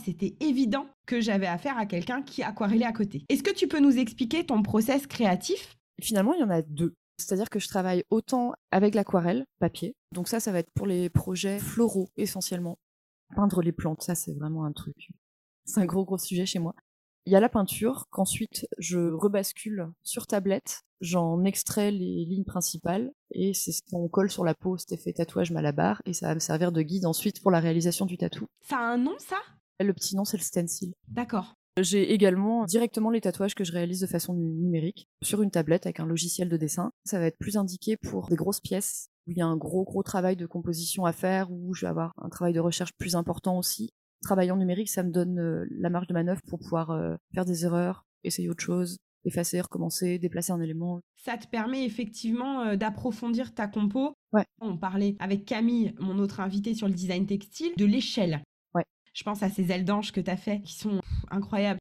C'était 0.04 0.36
évident 0.40 0.88
que 1.06 1.22
j'avais 1.22 1.48
affaire 1.48 1.78
à 1.78 1.86
quelqu'un 1.86 2.22
qui 2.24 2.42
aquarellait 2.42 2.86
à 2.86 2.92
côté. 2.92 3.24
Est-ce 3.30 3.44
que 3.44 3.54
tu 3.54 3.68
peux 3.68 3.80
nous 3.80 3.98
expliquer 3.98 4.46
ton 4.46 4.64
process 4.64 5.06
créatif? 5.06 5.78
Finalement, 6.02 6.34
il 6.34 6.40
y 6.40 6.44
en 6.44 6.50
a 6.50 6.62
deux. 6.62 6.94
C'est-à-dire 7.18 7.50
que 7.50 7.60
je 7.60 7.68
travaille 7.68 8.04
autant 8.10 8.54
avec 8.72 8.96
l'aquarelle, 8.96 9.46
papier. 9.60 9.94
Donc 10.14 10.28
ça, 10.28 10.40
ça 10.40 10.52
va 10.52 10.60
être 10.60 10.72
pour 10.74 10.88
les 10.88 11.10
projets 11.10 11.60
floraux 11.60 12.10
essentiellement. 12.18 12.78
Peindre 13.36 13.62
les 13.62 13.74
plantes, 13.74 14.02
ça 14.02 14.16
c'est 14.16 14.34
vraiment 14.34 14.66
un 14.66 14.72
truc. 14.72 15.10
C'est 15.66 15.82
un 15.82 15.86
gros 15.86 16.06
gros 16.06 16.18
sujet 16.18 16.46
chez 16.46 16.60
moi. 16.60 16.74
Il 17.29 17.33
y 17.33 17.36
a 17.36 17.39
la 17.39 17.48
peinture 17.48 18.07
qu'ensuite 18.09 18.67
je 18.79 18.98
rebascule 18.98 19.91
sur 20.01 20.25
tablette, 20.25 20.81
j'en 21.00 21.43
extrais 21.43 21.91
les 21.91 22.25
lignes 22.25 22.43
principales 22.43 23.12
et 23.29 23.53
c'est 23.53 23.71
ce 23.71 23.83
qu'on 23.83 24.07
colle 24.07 24.31
sur 24.31 24.43
la 24.43 24.55
peau, 24.55 24.79
cet 24.79 24.93
effet 24.93 25.13
tatouage 25.13 25.51
malabar 25.51 26.01
et 26.07 26.13
ça 26.13 26.29
va 26.29 26.33
me 26.33 26.39
servir 26.39 26.71
de 26.71 26.81
guide 26.81 27.05
ensuite 27.05 27.39
pour 27.43 27.51
la 27.51 27.59
réalisation 27.59 28.07
du 28.07 28.17
tatou. 28.17 28.48
Ça 28.67 28.77
a 28.77 28.81
un 28.81 28.98
nom 28.98 29.13
ça? 29.19 29.36
Le 29.79 29.93
petit 29.93 30.15
nom 30.15 30.25
c'est 30.25 30.38
le 30.38 30.41
stencil. 30.41 30.95
D'accord. 31.07 31.53
J'ai 31.79 32.13
également 32.13 32.65
directement 32.65 33.12
les 33.12 33.21
tatouages 33.21 33.53
que 33.53 33.63
je 33.63 33.74
réalise 33.74 34.00
de 34.00 34.07
façon 34.07 34.33
numérique 34.33 35.07
sur 35.21 35.43
une 35.43 35.51
tablette 35.51 35.86
avec 35.86 36.00
un 36.00 36.07
logiciel 36.07 36.50
de 36.50 36.57
dessin. 36.57 36.89
Ça 37.05 37.19
va 37.19 37.27
être 37.27 37.38
plus 37.38 37.57
indiqué 37.57 37.95
pour 37.95 38.27
des 38.27 38.38
grosses 38.38 38.59
pièces 38.59 39.09
où 39.27 39.31
il 39.33 39.38
y 39.38 39.41
a 39.41 39.45
un 39.45 39.55
gros 39.55 39.83
gros 39.83 40.01
travail 40.01 40.36
de 40.36 40.48
composition 40.48 41.05
à 41.05 41.13
faire, 41.13 41.51
où 41.51 41.75
je 41.75 41.86
vais 41.86 41.89
avoir 41.89 42.12
un 42.17 42.29
travail 42.29 42.53
de 42.53 42.59
recherche 42.59 42.93
plus 42.98 43.15
important 43.15 43.59
aussi 43.59 43.91
travailler 44.22 44.52
en 44.52 44.58
numérique, 44.58 44.90
ça 44.90 45.04
me 45.04 45.12
donne 45.12 45.40
euh, 45.40 45.66
la 45.72 45.90
marge 45.90 46.08
de 46.08 46.14
manœuvre 46.14 46.42
pour 46.48 46.60
pouvoir 46.60 46.92
euh, 46.92 47.16
faire 47.34 47.46
des 47.46 47.66
erreurs, 47.66 48.06
essayer 48.24 48.50
autre 48.50 48.64
chose, 48.64 48.98
effacer, 49.26 49.62
recommencer, 49.62 50.20
déplacer 50.20 50.52
un 50.52 50.62
élément. 50.62 51.02
Ça 51.18 51.38
te 51.38 51.48
permet 51.48 51.86
effectivement 51.86 52.62
euh, 52.62 52.76
d'approfondir 52.76 53.54
ta 53.54 53.68
compo. 53.68 54.14
Ouais. 54.34 54.46
On 54.62 54.78
parlait 54.78 55.16
avec 55.20 55.46
Camille, 55.46 55.94
mon 56.00 56.20
autre 56.20 56.40
invitée 56.40 56.74
sur 56.74 56.88
le 56.88 56.94
design 56.94 57.26
textile, 57.26 57.72
de 57.78 57.86
l'échelle. 57.86 58.44
Ouais. 58.74 58.86
Je 59.14 59.24
pense 59.24 59.44
à 59.44 59.50
ces 59.50 59.72
ailes 59.72 59.86
d'ange 59.86 60.12
que 60.12 60.22
tu 60.22 60.32
as 60.32 60.38
fait 60.38 60.62
qui 60.62 60.76
sont 60.76 61.00
pff, 61.00 61.26
incroyables. 61.30 61.80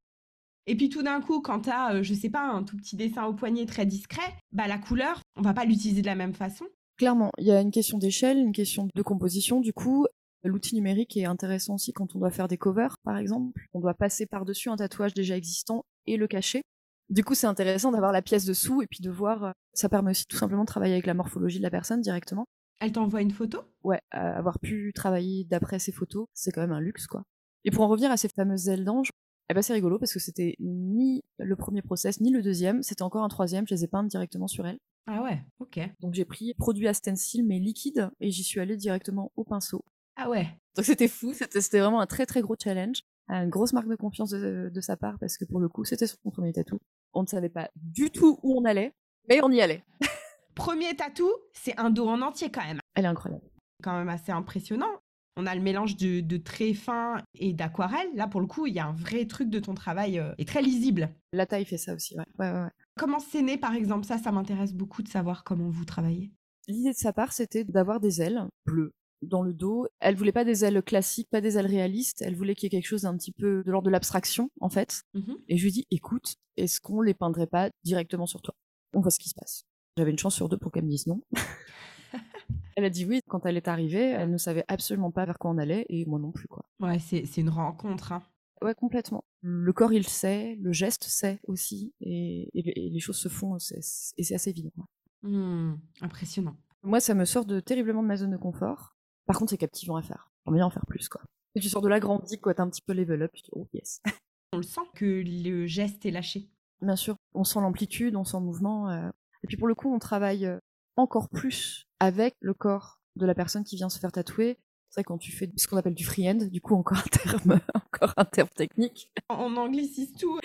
Et 0.67 0.77
puis 0.77 0.91
tout 0.91 1.03
d'un 1.03 1.21
coup, 1.23 1.41
quand 1.41 1.61
tu 1.61 1.71
as, 1.71 2.03
je 2.03 2.13
sais 2.13 2.29
pas, 2.29 2.47
un 2.47 2.63
tout 2.63 2.77
petit 2.77 2.95
dessin 2.95 3.25
au 3.25 3.33
poignet 3.33 3.65
très 3.65 3.87
discret, 3.87 4.35
bah 4.53 4.69
la 4.69 4.77
couleur, 4.77 5.23
on 5.37 5.43
va 5.43 5.55
pas 5.55 5.65
l'utiliser 5.65 6.03
de 6.03 6.07
la 6.07 6.15
même 6.15 6.35
façon. 6.35 6.67
Clairement, 6.99 7.31
il 7.39 7.47
y 7.47 7.53
a 7.53 7.61
une 7.61 7.71
question 7.71 7.97
d'échelle, 7.97 8.39
une 8.39 8.53
question 8.53 8.89
de 8.95 9.03
composition. 9.03 9.61
Du 9.61 9.73
coup, 9.73 10.07
l'outil 10.45 10.75
numérique 10.75 11.17
est 11.17 11.25
intéressant 11.25 11.75
aussi 11.75 11.93
quand 11.93 12.15
on 12.15 12.19
doit 12.19 12.31
faire 12.31 12.49
des 12.49 12.59
covers, 12.59 12.97
par 13.05 13.17
exemple. 13.19 13.67
On 13.73 13.81
doit 13.81 13.95
passer 13.95 14.27
par-dessus 14.27 14.69
un 14.71 14.77
tatouage 14.77 15.15
déjà 15.15 15.37
existant 15.37 15.85
et 16.07 16.17
le 16.17 16.27
cacher. 16.27 16.63
Du 17.11 17.25
coup, 17.25 17.35
c'est 17.35 17.47
intéressant 17.47 17.91
d'avoir 17.91 18.13
la 18.13 18.23
pièce 18.23 18.45
dessous 18.45 18.83
et 18.83 18.87
puis 18.87 19.01
de 19.01 19.11
voir. 19.11 19.45
euh, 19.45 19.51
Ça 19.73 19.89
permet 19.89 20.11
aussi 20.11 20.27
tout 20.27 20.37
simplement 20.37 20.63
de 20.63 20.67
travailler 20.67 20.93
avec 20.95 21.07
la 21.07 21.15
morphologie 21.15 21.59
de 21.59 21.63
la 21.63 21.71
personne 21.71 22.01
directement. 22.01 22.45
Elle 22.81 22.93
t'envoie 22.93 23.23
une 23.23 23.31
photo? 23.31 23.61
Ouais, 23.83 24.01
euh, 24.15 24.19
avoir 24.19 24.59
pu 24.61 24.93
travailler 24.95 25.45
d'après 25.45 25.79
ces 25.79 25.91
photos, 25.91 26.27
c'est 26.35 26.53
quand 26.53 26.61
même 26.61 26.73
un 26.73 26.81
luxe, 26.81 27.07
quoi. 27.07 27.23
Et 27.65 27.71
pour 27.71 27.83
en 27.83 27.89
revenir 27.89 28.11
à 28.11 28.17
ces 28.17 28.29
fameuses 28.29 28.69
ailes 28.69 28.85
d'ange, 28.85 29.11
eh 29.51 29.55
ben 29.55 29.63
c'est 29.63 29.73
rigolo 29.73 29.99
parce 29.99 30.13
que 30.13 30.21
c'était 30.21 30.55
ni 30.61 31.23
le 31.39 31.57
premier 31.57 31.83
process 31.83 32.21
ni 32.21 32.31
le 32.31 32.43
deuxième, 32.43 32.83
c'était 32.83 33.03
encore 33.03 33.25
un 33.25 33.29
troisième, 33.29 33.67
je 33.67 33.75
les 33.75 33.85
ai 33.85 33.89
peintes 33.89 34.07
directement 34.09 34.47
sur 34.47 34.67
elle. 34.67 34.79
Ah 35.07 35.23
ouais, 35.23 35.43
ok. 35.59 35.81
Donc 36.01 36.13
j'ai 36.15 36.27
pris 36.27 36.53
produit 36.55 36.87
à 36.87 36.93
stencil 36.95 37.45
mais 37.47 37.59
liquide 37.59 38.11
et 38.21 38.31
j'y 38.31 38.45
suis 38.45 38.61
allée 38.61 38.77
directement 38.77 39.33
au 39.37 39.45
pinceau. 39.45 39.83
Ah 40.21 40.29
ouais. 40.29 40.49
Donc 40.75 40.85
c'était 40.85 41.09
fou, 41.09 41.33
c'était 41.33 41.79
vraiment 41.79 42.01
un 42.01 42.07
très 42.07 42.27
très 42.27 42.41
gros 42.41 42.57
challenge, 42.61 43.03
une 43.29 43.49
grosse 43.49 43.73
marque 43.73 43.89
de 43.89 43.95
confiance 43.95 44.31
de, 44.31 44.69
de 44.73 44.81
sa 44.81 44.97
part 44.97 45.17
parce 45.21 45.39
que 45.39 45.45
pour 45.45 45.61
le 45.61 45.69
coup 45.69 45.85
c'était 45.85 46.09
son 46.09 46.31
premier 46.31 46.53
tatou. 46.53 46.79
On 47.15 47.23
ne 47.23 47.27
savait 47.29 47.49
pas 47.49 47.71
du 47.77 48.11
tout 48.11 48.39
où 48.43 48.59
on 48.59 48.65
allait, 48.65 48.93
mais 49.29 49.41
on 49.43 49.51
y 49.51 49.61
allait. 49.61 49.85
Premier 50.55 50.97
tatou, 50.97 51.31
c'est 51.53 51.79
un 51.79 51.89
dos 51.89 52.09
en 52.09 52.21
entier 52.21 52.51
quand 52.51 52.65
même. 52.65 52.81
Elle 52.95 53.05
est 53.05 53.09
incroyable. 53.09 53.45
Quand 53.81 53.97
même 53.97 54.09
assez 54.09 54.33
impressionnant. 54.33 54.91
On 55.37 55.47
a 55.47 55.55
le 55.55 55.61
mélange 55.61 55.97
de, 55.97 56.21
de 56.21 56.37
traits 56.37 56.75
fins 56.75 57.23
et 57.37 57.53
d'aquarelle. 57.53 58.09
Là, 58.17 58.27
pour 58.27 58.41
le 58.41 58.49
coup, 58.49 58.67
il 58.67 58.75
y 58.75 58.81
a 58.81 58.87
un 58.87 58.93
vrai 58.93 59.25
truc 59.27 59.51
de 59.51 59.61
ton 59.61 59.75
travail 59.75 60.19
euh, 60.19 60.35
et 60.37 60.45
très 60.45 60.61
lisible. 60.61 61.11
La 61.33 61.47
taille 61.47 61.65
fait 61.65 61.79
ça 61.79 61.95
aussi, 61.95 62.19
ouais. 62.19 62.25
ouais, 62.41 62.51
ouais, 62.51 62.61
ouais. 62.63 62.71
Comment 62.99 63.21
c'est 63.21 63.43
né, 63.43 63.57
par 63.57 63.75
exemple? 63.75 64.05
Ça, 64.05 64.19
ça 64.19 64.33
m'intéresse 64.33 64.75
beaucoup 64.75 65.05
de 65.05 65.09
savoir 65.09 65.45
comment 65.45 65.71
vous 65.71 65.85
travaillez. 65.85 66.33
L'idée 66.67 66.91
de 66.91 66.97
sa 66.97 67.13
part, 67.13 67.33
c'était 67.33 67.63
d'avoir 67.63 68.01
des 68.01 68.21
ailes 68.21 68.43
bleues 68.67 68.93
dans 69.23 69.43
le 69.43 69.53
dos. 69.53 69.87
Elle 70.01 70.15
voulait 70.17 70.33
pas 70.33 70.45
des 70.45 70.65
ailes 70.65 70.83
classiques, 70.83 71.29
pas 71.31 71.41
des 71.41 71.59
ailes 71.59 71.67
réalistes. 71.67 72.23
Elle 72.23 72.35
voulait 72.37 72.55
qu'il 72.55 72.65
y 72.65 72.67
ait 72.69 72.79
quelque 72.81 72.89
chose 72.89 73.03
d'un 73.03 73.17
petit 73.17 73.33
peu 73.33 73.63
de 73.65 73.71
l'ordre 73.71 73.87
de 73.87 73.91
l'abstraction, 73.91 74.51
en 74.61 74.69
fait. 74.69 75.03
Mhm. 75.15 75.37
Et 75.49 75.57
je 75.57 75.65
lui 75.65 75.73
dis, 75.73 75.87
écoute, 75.91 76.37
est-ce 76.57 76.81
qu'on 76.81 77.01
les 77.01 77.15
peindrait 77.15 77.47
pas 77.47 77.71
directement 77.85 78.27
sur 78.27 78.43
toi? 78.43 78.55
On 78.95 79.01
voit 79.01 79.11
ce 79.11 79.19
qui 79.19 79.29
se 79.29 79.35
passe. 79.35 79.65
J'avais 79.97 80.11
une 80.13 80.19
chance 80.19 80.35
sur 80.35 80.49
deux 80.49 80.59
pour 80.59 80.71
qu'elle 80.73 80.85
me 80.85 80.91
dise 80.91 81.07
non. 81.07 81.21
elle 82.77 82.85
a 82.85 82.91
dit 82.91 83.05
oui. 83.05 83.21
Quand 83.29 83.45
elle 83.47 83.57
est 83.57 83.69
arrivée, 83.69 84.01
elle 84.11 84.31
ne 84.31 84.39
savait 84.39 84.65
absolument 84.69 85.11
pas 85.11 85.25
vers 85.27 85.39
quoi 85.39 85.51
on 85.51 85.59
allait, 85.59 85.87
et 85.89 86.05
moi 86.07 86.19
non 86.19 86.31
plus, 86.33 86.47
quoi. 86.49 86.65
Ouais, 86.81 86.99
c'est 86.99 87.37
une 87.37 87.49
rencontre. 87.51 88.13
hein. 88.13 88.23
Ouais, 88.63 88.75
complètement. 88.75 89.25
Le 89.41 89.73
corps, 89.73 89.93
il 89.93 90.07
sait, 90.07 90.57
le 90.61 90.73
geste 90.73 91.05
sait 91.05 91.39
aussi, 91.47 91.93
et, 92.01 92.49
et- 92.55 92.87
et 92.87 92.91
les 92.91 93.01
choses 93.01 93.17
se 93.19 93.29
font, 93.29 93.57
et 93.57 93.61
c'est 93.81 94.35
assez 94.35 94.51
évident. 94.51 94.71
ouais. 94.77 95.31
Hmm, 95.31 95.77
impressionnant. 96.01 96.57
Moi, 96.85 97.01
ça 97.01 97.15
me 97.15 97.25
sort 97.25 97.45
de 97.45 97.59
terriblement 97.61 98.03
de 98.03 98.09
ma 98.09 98.17
zone 98.17 98.31
de 98.31 98.37
confort. 98.37 98.97
Par 99.29 99.39
contre, 99.39 99.51
c'est 99.51 99.59
captivant 99.59 99.97
à 99.97 100.03
faire. 100.03 100.33
J'aimerais 100.45 100.61
bien 100.61 100.67
en 100.67 100.71
faire 100.71 100.87
plus, 100.87 101.09
quoi. 101.09 101.21
Et 101.55 101.61
tu 101.61 101.69
sors 101.69 101.83
de 101.83 101.89
là 101.89 102.01
grandi, 102.01 102.41
quoi, 102.41 102.55
t'as 102.55 102.63
un 102.63 102.71
petit 102.71 102.81
peu 102.81 102.95
level 102.95 103.23
up, 103.23 103.33
oh 103.53 103.69
yes. 103.75 104.01
On 104.55 104.57
le 104.57 104.63
sent 104.63 104.81
que 104.95 105.05
le 105.05 105.67
geste 105.67 106.07
est 106.07 106.11
lâché. 106.11 106.49
Bien 106.81 106.97
sûr, 106.97 107.17
on 107.35 107.45
sent 107.45 107.61
l'amplitude, 107.61 108.17
on 108.17 108.25
sent 108.25 108.39
le 108.39 108.45
mouvement. 108.45 108.89
euh. 108.89 109.11
Et 109.45 109.47
puis 109.47 109.59
pour 109.59 109.69
le 109.69 109.75
coup, 109.75 109.93
on 109.95 109.99
travaille 109.99 110.47
euh, 110.47 110.59
encore 110.97 111.29
plus 111.29 111.85
avec 112.01 112.35
le 112.41 112.55
corps 112.55 113.03
de 113.17 113.27
la 113.27 113.35
personne 113.35 113.65
qui 113.65 113.77
vient 113.77 113.91
se 113.91 113.99
faire 113.99 114.13
tatouer. 114.13 114.59
C'est 114.89 115.01
vrai 115.01 115.05
quand 115.05 115.19
tu 115.19 115.33
fais 115.33 115.51
ce 115.57 115.67
qu'on 115.67 115.77
appelle 115.77 115.95
du 115.95 116.05
freehand, 116.05 116.47
du 116.51 116.63
coup 116.63 116.75
encore 116.75 116.99
un 117.05 117.09
terme, 117.11 117.61
encore 117.75 118.15
un 118.17 118.25
terme 118.25 118.49
technique. 118.57 119.11
On 119.29 119.57
anglicise 119.59 120.13
tout. 120.13 120.41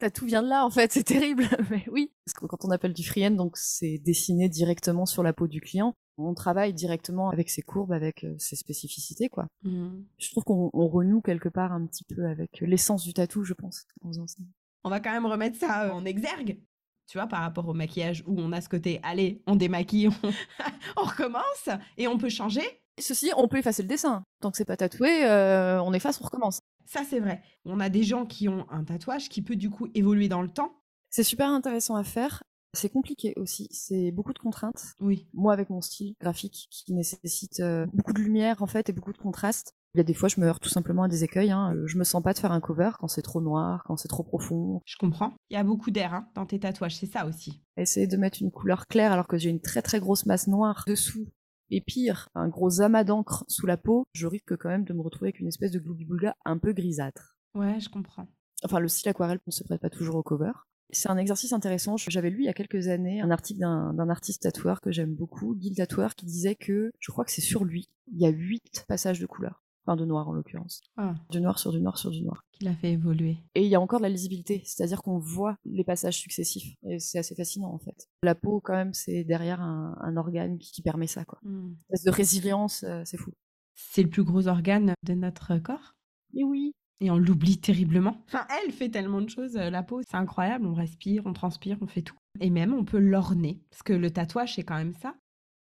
Tatou 0.00 0.26
vient 0.26 0.42
de 0.42 0.48
là 0.48 0.64
en 0.64 0.70
fait, 0.70 0.90
c'est 0.92 1.04
terrible, 1.04 1.48
mais 1.70 1.84
oui. 1.92 2.10
Parce 2.24 2.34
que 2.34 2.46
quand 2.46 2.64
on 2.64 2.70
appelle 2.70 2.94
du 2.94 3.04
freehand, 3.06 3.36
donc 3.36 3.56
c'est 3.56 3.98
dessiné 3.98 4.48
directement 4.48 5.06
sur 5.06 5.22
la 5.22 5.32
peau 5.32 5.46
du 5.46 5.60
client. 5.60 5.94
On 6.22 6.34
travaille 6.34 6.72
directement 6.72 7.30
avec 7.30 7.50
ses 7.50 7.62
courbes, 7.62 7.92
avec 7.92 8.24
euh, 8.24 8.34
ses 8.38 8.56
spécificités, 8.56 9.28
quoi. 9.28 9.46
Hmm. 9.62 10.02
Je 10.18 10.30
trouve 10.30 10.44
qu'on 10.44 10.70
on 10.72 10.88
renoue 10.88 11.20
quelque 11.20 11.48
part 11.48 11.72
un 11.72 11.86
petit 11.86 12.04
peu 12.04 12.26
avec 12.26 12.60
l'essence 12.60 13.04
du 13.04 13.12
tatou, 13.12 13.44
je 13.44 13.54
pense, 13.54 13.86
en 14.02 14.08
faisant 14.08 14.26
ça. 14.26 14.42
On 14.84 14.90
va 14.90 15.00
quand 15.00 15.12
même 15.12 15.26
remettre 15.26 15.58
ça 15.58 15.86
euh, 15.86 15.92
en 15.92 16.04
exergue. 16.04 16.60
Tu 17.06 17.18
vois, 17.18 17.26
par 17.26 17.40
rapport 17.40 17.66
au 17.68 17.74
maquillage 17.74 18.22
où 18.26 18.40
on 18.40 18.52
a 18.52 18.60
ce 18.60 18.68
côté, 18.68 19.00
allez, 19.02 19.42
on 19.46 19.56
démaquille, 19.56 20.08
on, 20.08 20.12
on 20.96 21.02
recommence 21.02 21.68
et 21.96 22.06
on 22.06 22.18
peut 22.18 22.28
changer. 22.28 22.62
Ceci, 23.00 23.32
on 23.36 23.48
peut 23.48 23.58
effacer 23.58 23.82
le 23.82 23.88
dessin. 23.88 24.24
Tant 24.40 24.50
que 24.50 24.56
c'est 24.56 24.64
pas 24.64 24.76
tatoué, 24.76 25.24
euh, 25.24 25.82
on 25.82 25.92
efface, 25.92 26.20
on 26.20 26.24
recommence. 26.24 26.60
Ça, 26.84 27.02
c'est 27.08 27.20
vrai. 27.20 27.42
On 27.64 27.80
a 27.80 27.88
des 27.88 28.02
gens 28.02 28.26
qui 28.26 28.48
ont 28.48 28.66
un 28.70 28.84
tatouage 28.84 29.28
qui 29.28 29.42
peut 29.42 29.56
du 29.56 29.70
coup 29.70 29.88
évoluer 29.94 30.28
dans 30.28 30.42
le 30.42 30.48
temps. 30.48 30.72
C'est 31.08 31.22
super 31.22 31.48
intéressant 31.48 31.96
à 31.96 32.04
faire. 32.04 32.42
C'est 32.72 32.88
compliqué 32.88 33.34
aussi. 33.36 33.68
C'est 33.70 34.10
beaucoup 34.12 34.32
de 34.32 34.38
contraintes. 34.38 34.94
Oui. 35.00 35.26
Moi, 35.32 35.52
avec 35.52 35.70
mon 35.70 35.80
style 35.80 36.14
graphique 36.20 36.68
qui 36.70 36.92
nécessite 36.94 37.60
euh, 37.60 37.86
beaucoup 37.92 38.12
de 38.12 38.20
lumière 38.20 38.62
en 38.62 38.66
fait 38.66 38.88
et 38.88 38.92
beaucoup 38.92 39.12
de 39.12 39.18
contraste. 39.18 39.74
Il 39.94 39.98
y 39.98 40.00
a 40.00 40.04
des 40.04 40.14
fois, 40.14 40.28
je 40.28 40.40
me 40.40 40.46
heurte 40.46 40.62
tout 40.62 40.68
simplement 40.68 41.02
à 41.02 41.08
des 41.08 41.24
écueils. 41.24 41.50
Hein. 41.50 41.74
Je 41.86 41.98
me 41.98 42.04
sens 42.04 42.22
pas 42.22 42.32
de 42.32 42.38
faire 42.38 42.52
un 42.52 42.60
cover 42.60 42.90
quand 43.00 43.08
c'est 43.08 43.22
trop 43.22 43.40
noir, 43.40 43.82
quand 43.86 43.96
c'est 43.96 44.08
trop 44.08 44.22
profond. 44.22 44.80
Je 44.84 44.96
comprends. 44.96 45.34
Il 45.50 45.54
y 45.54 45.56
a 45.56 45.64
beaucoup 45.64 45.90
d'air 45.90 46.14
hein, 46.14 46.28
dans 46.36 46.46
tes 46.46 46.60
tatouages, 46.60 46.96
c'est 46.96 47.10
ça 47.10 47.26
aussi. 47.26 47.60
Essayer 47.76 48.06
de 48.06 48.16
mettre 48.16 48.40
une 48.40 48.52
couleur 48.52 48.86
claire 48.86 49.10
alors 49.10 49.26
que 49.26 49.36
j'ai 49.36 49.50
une 49.50 49.60
très 49.60 49.82
très 49.82 49.98
grosse 49.98 50.26
masse 50.26 50.46
noire 50.46 50.84
dessous. 50.86 51.26
Et 51.70 51.80
pire, 51.80 52.28
un 52.34 52.48
gros 52.48 52.80
amas 52.80 53.04
d'encre 53.04 53.44
sous 53.48 53.66
la 53.66 53.76
peau, 53.76 54.04
je 54.12 54.26
risque 54.26 54.56
quand 54.56 54.68
même 54.68 54.84
de 54.84 54.92
me 54.92 55.02
retrouver 55.02 55.28
avec 55.28 55.40
une 55.40 55.48
espèce 55.48 55.70
de 55.70 55.78
gloubi-boulga 55.78 56.36
un 56.44 56.58
peu 56.58 56.72
grisâtre. 56.72 57.36
Ouais, 57.54 57.78
je 57.80 57.88
comprends. 57.88 58.26
Enfin, 58.64 58.80
le 58.80 58.88
style 58.88 59.08
aquarelle 59.08 59.40
ne 59.46 59.52
se 59.52 59.64
prête 59.64 59.80
pas 59.80 59.90
toujours 59.90 60.16
au 60.16 60.22
cover. 60.22 60.52
C'est 60.92 61.10
un 61.10 61.16
exercice 61.16 61.52
intéressant. 61.52 61.96
J'avais 61.96 62.30
lu 62.30 62.40
il 62.42 62.46
y 62.46 62.48
a 62.48 62.52
quelques 62.54 62.88
années 62.88 63.20
un 63.20 63.30
article 63.30 63.60
d'un 63.60 64.08
artiste 64.08 64.42
tatoueur 64.42 64.80
que 64.80 64.90
j'aime 64.90 65.14
beaucoup, 65.14 65.54
Guy 65.54 65.74
tatoueur, 65.74 66.14
qui 66.14 66.26
disait 66.26 66.54
que, 66.54 66.90
je 66.98 67.12
crois 67.12 67.24
que 67.24 67.30
c'est 67.30 67.40
sur 67.40 67.64
lui, 67.64 67.88
il 68.12 68.20
y 68.20 68.26
a 68.26 68.30
huit 68.30 68.84
passages 68.88 69.20
de 69.20 69.26
couleur. 69.26 69.62
Enfin, 69.86 69.96
de 69.96 70.04
noir 70.04 70.28
en 70.28 70.32
l'occurrence. 70.34 70.82
Ah, 70.98 71.14
Du 71.30 71.40
noir 71.40 71.58
sur 71.58 71.72
du 71.72 71.80
noir 71.80 71.96
sur 71.96 72.10
du 72.10 72.22
noir. 72.22 72.44
qui 72.52 72.64
l'a 72.64 72.74
fait 72.74 72.92
évoluer. 72.92 73.38
Et 73.54 73.62
il 73.64 73.68
y 73.68 73.74
a 73.74 73.80
encore 73.80 73.98
de 73.98 74.02
la 74.02 74.10
lisibilité, 74.10 74.60
c'est-à-dire 74.66 75.00
qu'on 75.02 75.18
voit 75.18 75.56
les 75.64 75.84
passages 75.84 76.18
successifs. 76.18 76.74
Et 76.82 76.98
c'est 76.98 77.18
assez 77.18 77.34
fascinant, 77.34 77.72
en 77.72 77.78
fait. 77.78 78.06
La 78.22 78.34
peau, 78.34 78.60
quand 78.60 78.74
même, 78.74 78.92
c'est 78.92 79.24
derrière 79.24 79.62
un, 79.62 79.96
un 80.02 80.16
organe 80.18 80.58
qui, 80.58 80.70
qui 80.70 80.82
permet 80.82 81.06
ça, 81.06 81.24
quoi. 81.24 81.38
Hmm. 81.42 81.68
Une 81.68 81.76
espèce 81.88 82.04
de 82.04 82.10
résilience, 82.10 82.84
euh, 82.84 83.00
c'est 83.06 83.16
fou. 83.16 83.32
C'est 83.74 84.02
le 84.02 84.10
plus 84.10 84.22
gros 84.22 84.48
organe 84.48 84.92
de 85.02 85.14
notre 85.14 85.56
corps? 85.58 85.96
Et 86.34 86.44
oui. 86.44 86.74
Et 87.00 87.10
on 87.10 87.18
l'oublie 87.18 87.58
terriblement. 87.58 88.22
Enfin, 88.26 88.46
elle 88.62 88.72
fait 88.72 88.90
tellement 88.90 89.22
de 89.22 89.30
choses, 89.30 89.56
euh, 89.56 89.70
la 89.70 89.82
peau, 89.82 90.02
c'est 90.02 90.16
incroyable. 90.16 90.66
On 90.66 90.74
respire, 90.74 91.22
on 91.24 91.32
transpire, 91.32 91.78
on 91.80 91.86
fait 91.86 92.02
tout. 92.02 92.16
Et 92.40 92.50
même, 92.50 92.74
on 92.74 92.84
peut 92.84 92.98
l'orner. 92.98 93.62
Parce 93.70 93.82
que 93.82 93.92
le 93.92 94.10
tatouage, 94.10 94.54
c'est 94.54 94.64
quand 94.64 94.76
même 94.76 94.94
ça. 94.94 95.14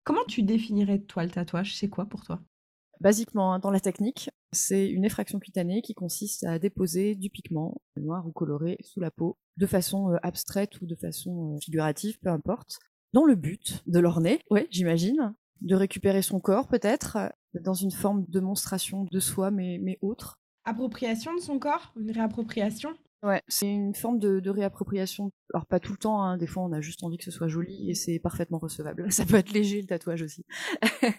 Comment 0.05 0.24
tu 0.27 0.42
définirais, 0.42 1.01
toi, 1.01 1.24
le 1.24 1.31
tatouage? 1.31 1.77
C'est 1.77 1.88
quoi 1.88 2.07
pour 2.07 2.24
toi? 2.24 2.40
Basiquement, 3.01 3.53
hein, 3.53 3.59
dans 3.61 3.70
la 3.70 3.79
technique, 3.79 4.31
c'est 4.53 4.88
une 4.88 5.05
effraction 5.05 5.38
cutanée 5.38 5.83
qui 5.83 5.94
consiste 5.94 6.44
à 6.44 6.59
déposer 6.59 7.14
du 7.14 7.31
pigment, 7.31 7.81
noir 7.96 8.27
ou 8.27 8.33
coloré, 8.33 8.77
sous 8.81 9.01
la 9.01 9.11
peau, 9.11 9.37
de 9.57 9.66
façon 9.66 10.11
euh, 10.11 10.16
abstraite 10.22 10.81
ou 10.81 10.87
de 10.87 10.96
façon 10.96 11.55
euh, 11.55 11.61
figurative, 11.61 12.18
peu 12.18 12.31
importe, 12.31 12.79
dans 13.12 13.24
le 13.24 13.35
but 13.35 13.83
de 13.87 14.01
l'orner, 14.01 14.40
ouais, 14.51 14.66
j'imagine, 14.70 15.35
de 15.61 15.74
récupérer 15.74 16.22
son 16.22 16.40
corps 16.40 16.68
peut-être, 16.68 17.16
euh, 17.16 17.29
dans 17.61 17.74
une 17.74 17.90
forme 17.90 18.24
de 18.29 18.40
monstration 18.40 19.05
de 19.11 19.20
soi, 19.20 19.51
mais, 19.51 19.79
mais 19.81 19.98
autre. 20.01 20.40
Appropriation 20.68 21.35
de 21.35 21.40
son 21.40 21.59
corps 21.59 21.94
Une 21.98 22.11
réappropriation? 22.11 22.90
Ouais, 23.22 23.40
c'est 23.48 23.66
une 23.66 23.94
forme 23.94 24.18
de, 24.18 24.38
de 24.38 24.50
réappropriation. 24.50 25.31
Alors 25.54 25.64
pas 25.64 25.81
tout 25.81 25.92
le 25.92 25.98
temps, 25.98 26.22
hein, 26.22 26.37
des 26.37 26.46
fois 26.46 26.62
on 26.62 26.72
a 26.72 26.83
juste 26.83 27.02
envie 27.02 27.16
que 27.16 27.24
ce 27.24 27.31
soit 27.31 27.48
joli 27.48 27.90
et 27.90 27.94
c'est 27.94 28.18
parfaitement 28.18 28.59
recevable. 28.59 29.07
Ça 29.11 29.24
peut 29.24 29.37
être 29.37 29.50
léger 29.52 29.81
le 29.81 29.87
tatouage 29.87 30.20
aussi. 30.20 30.44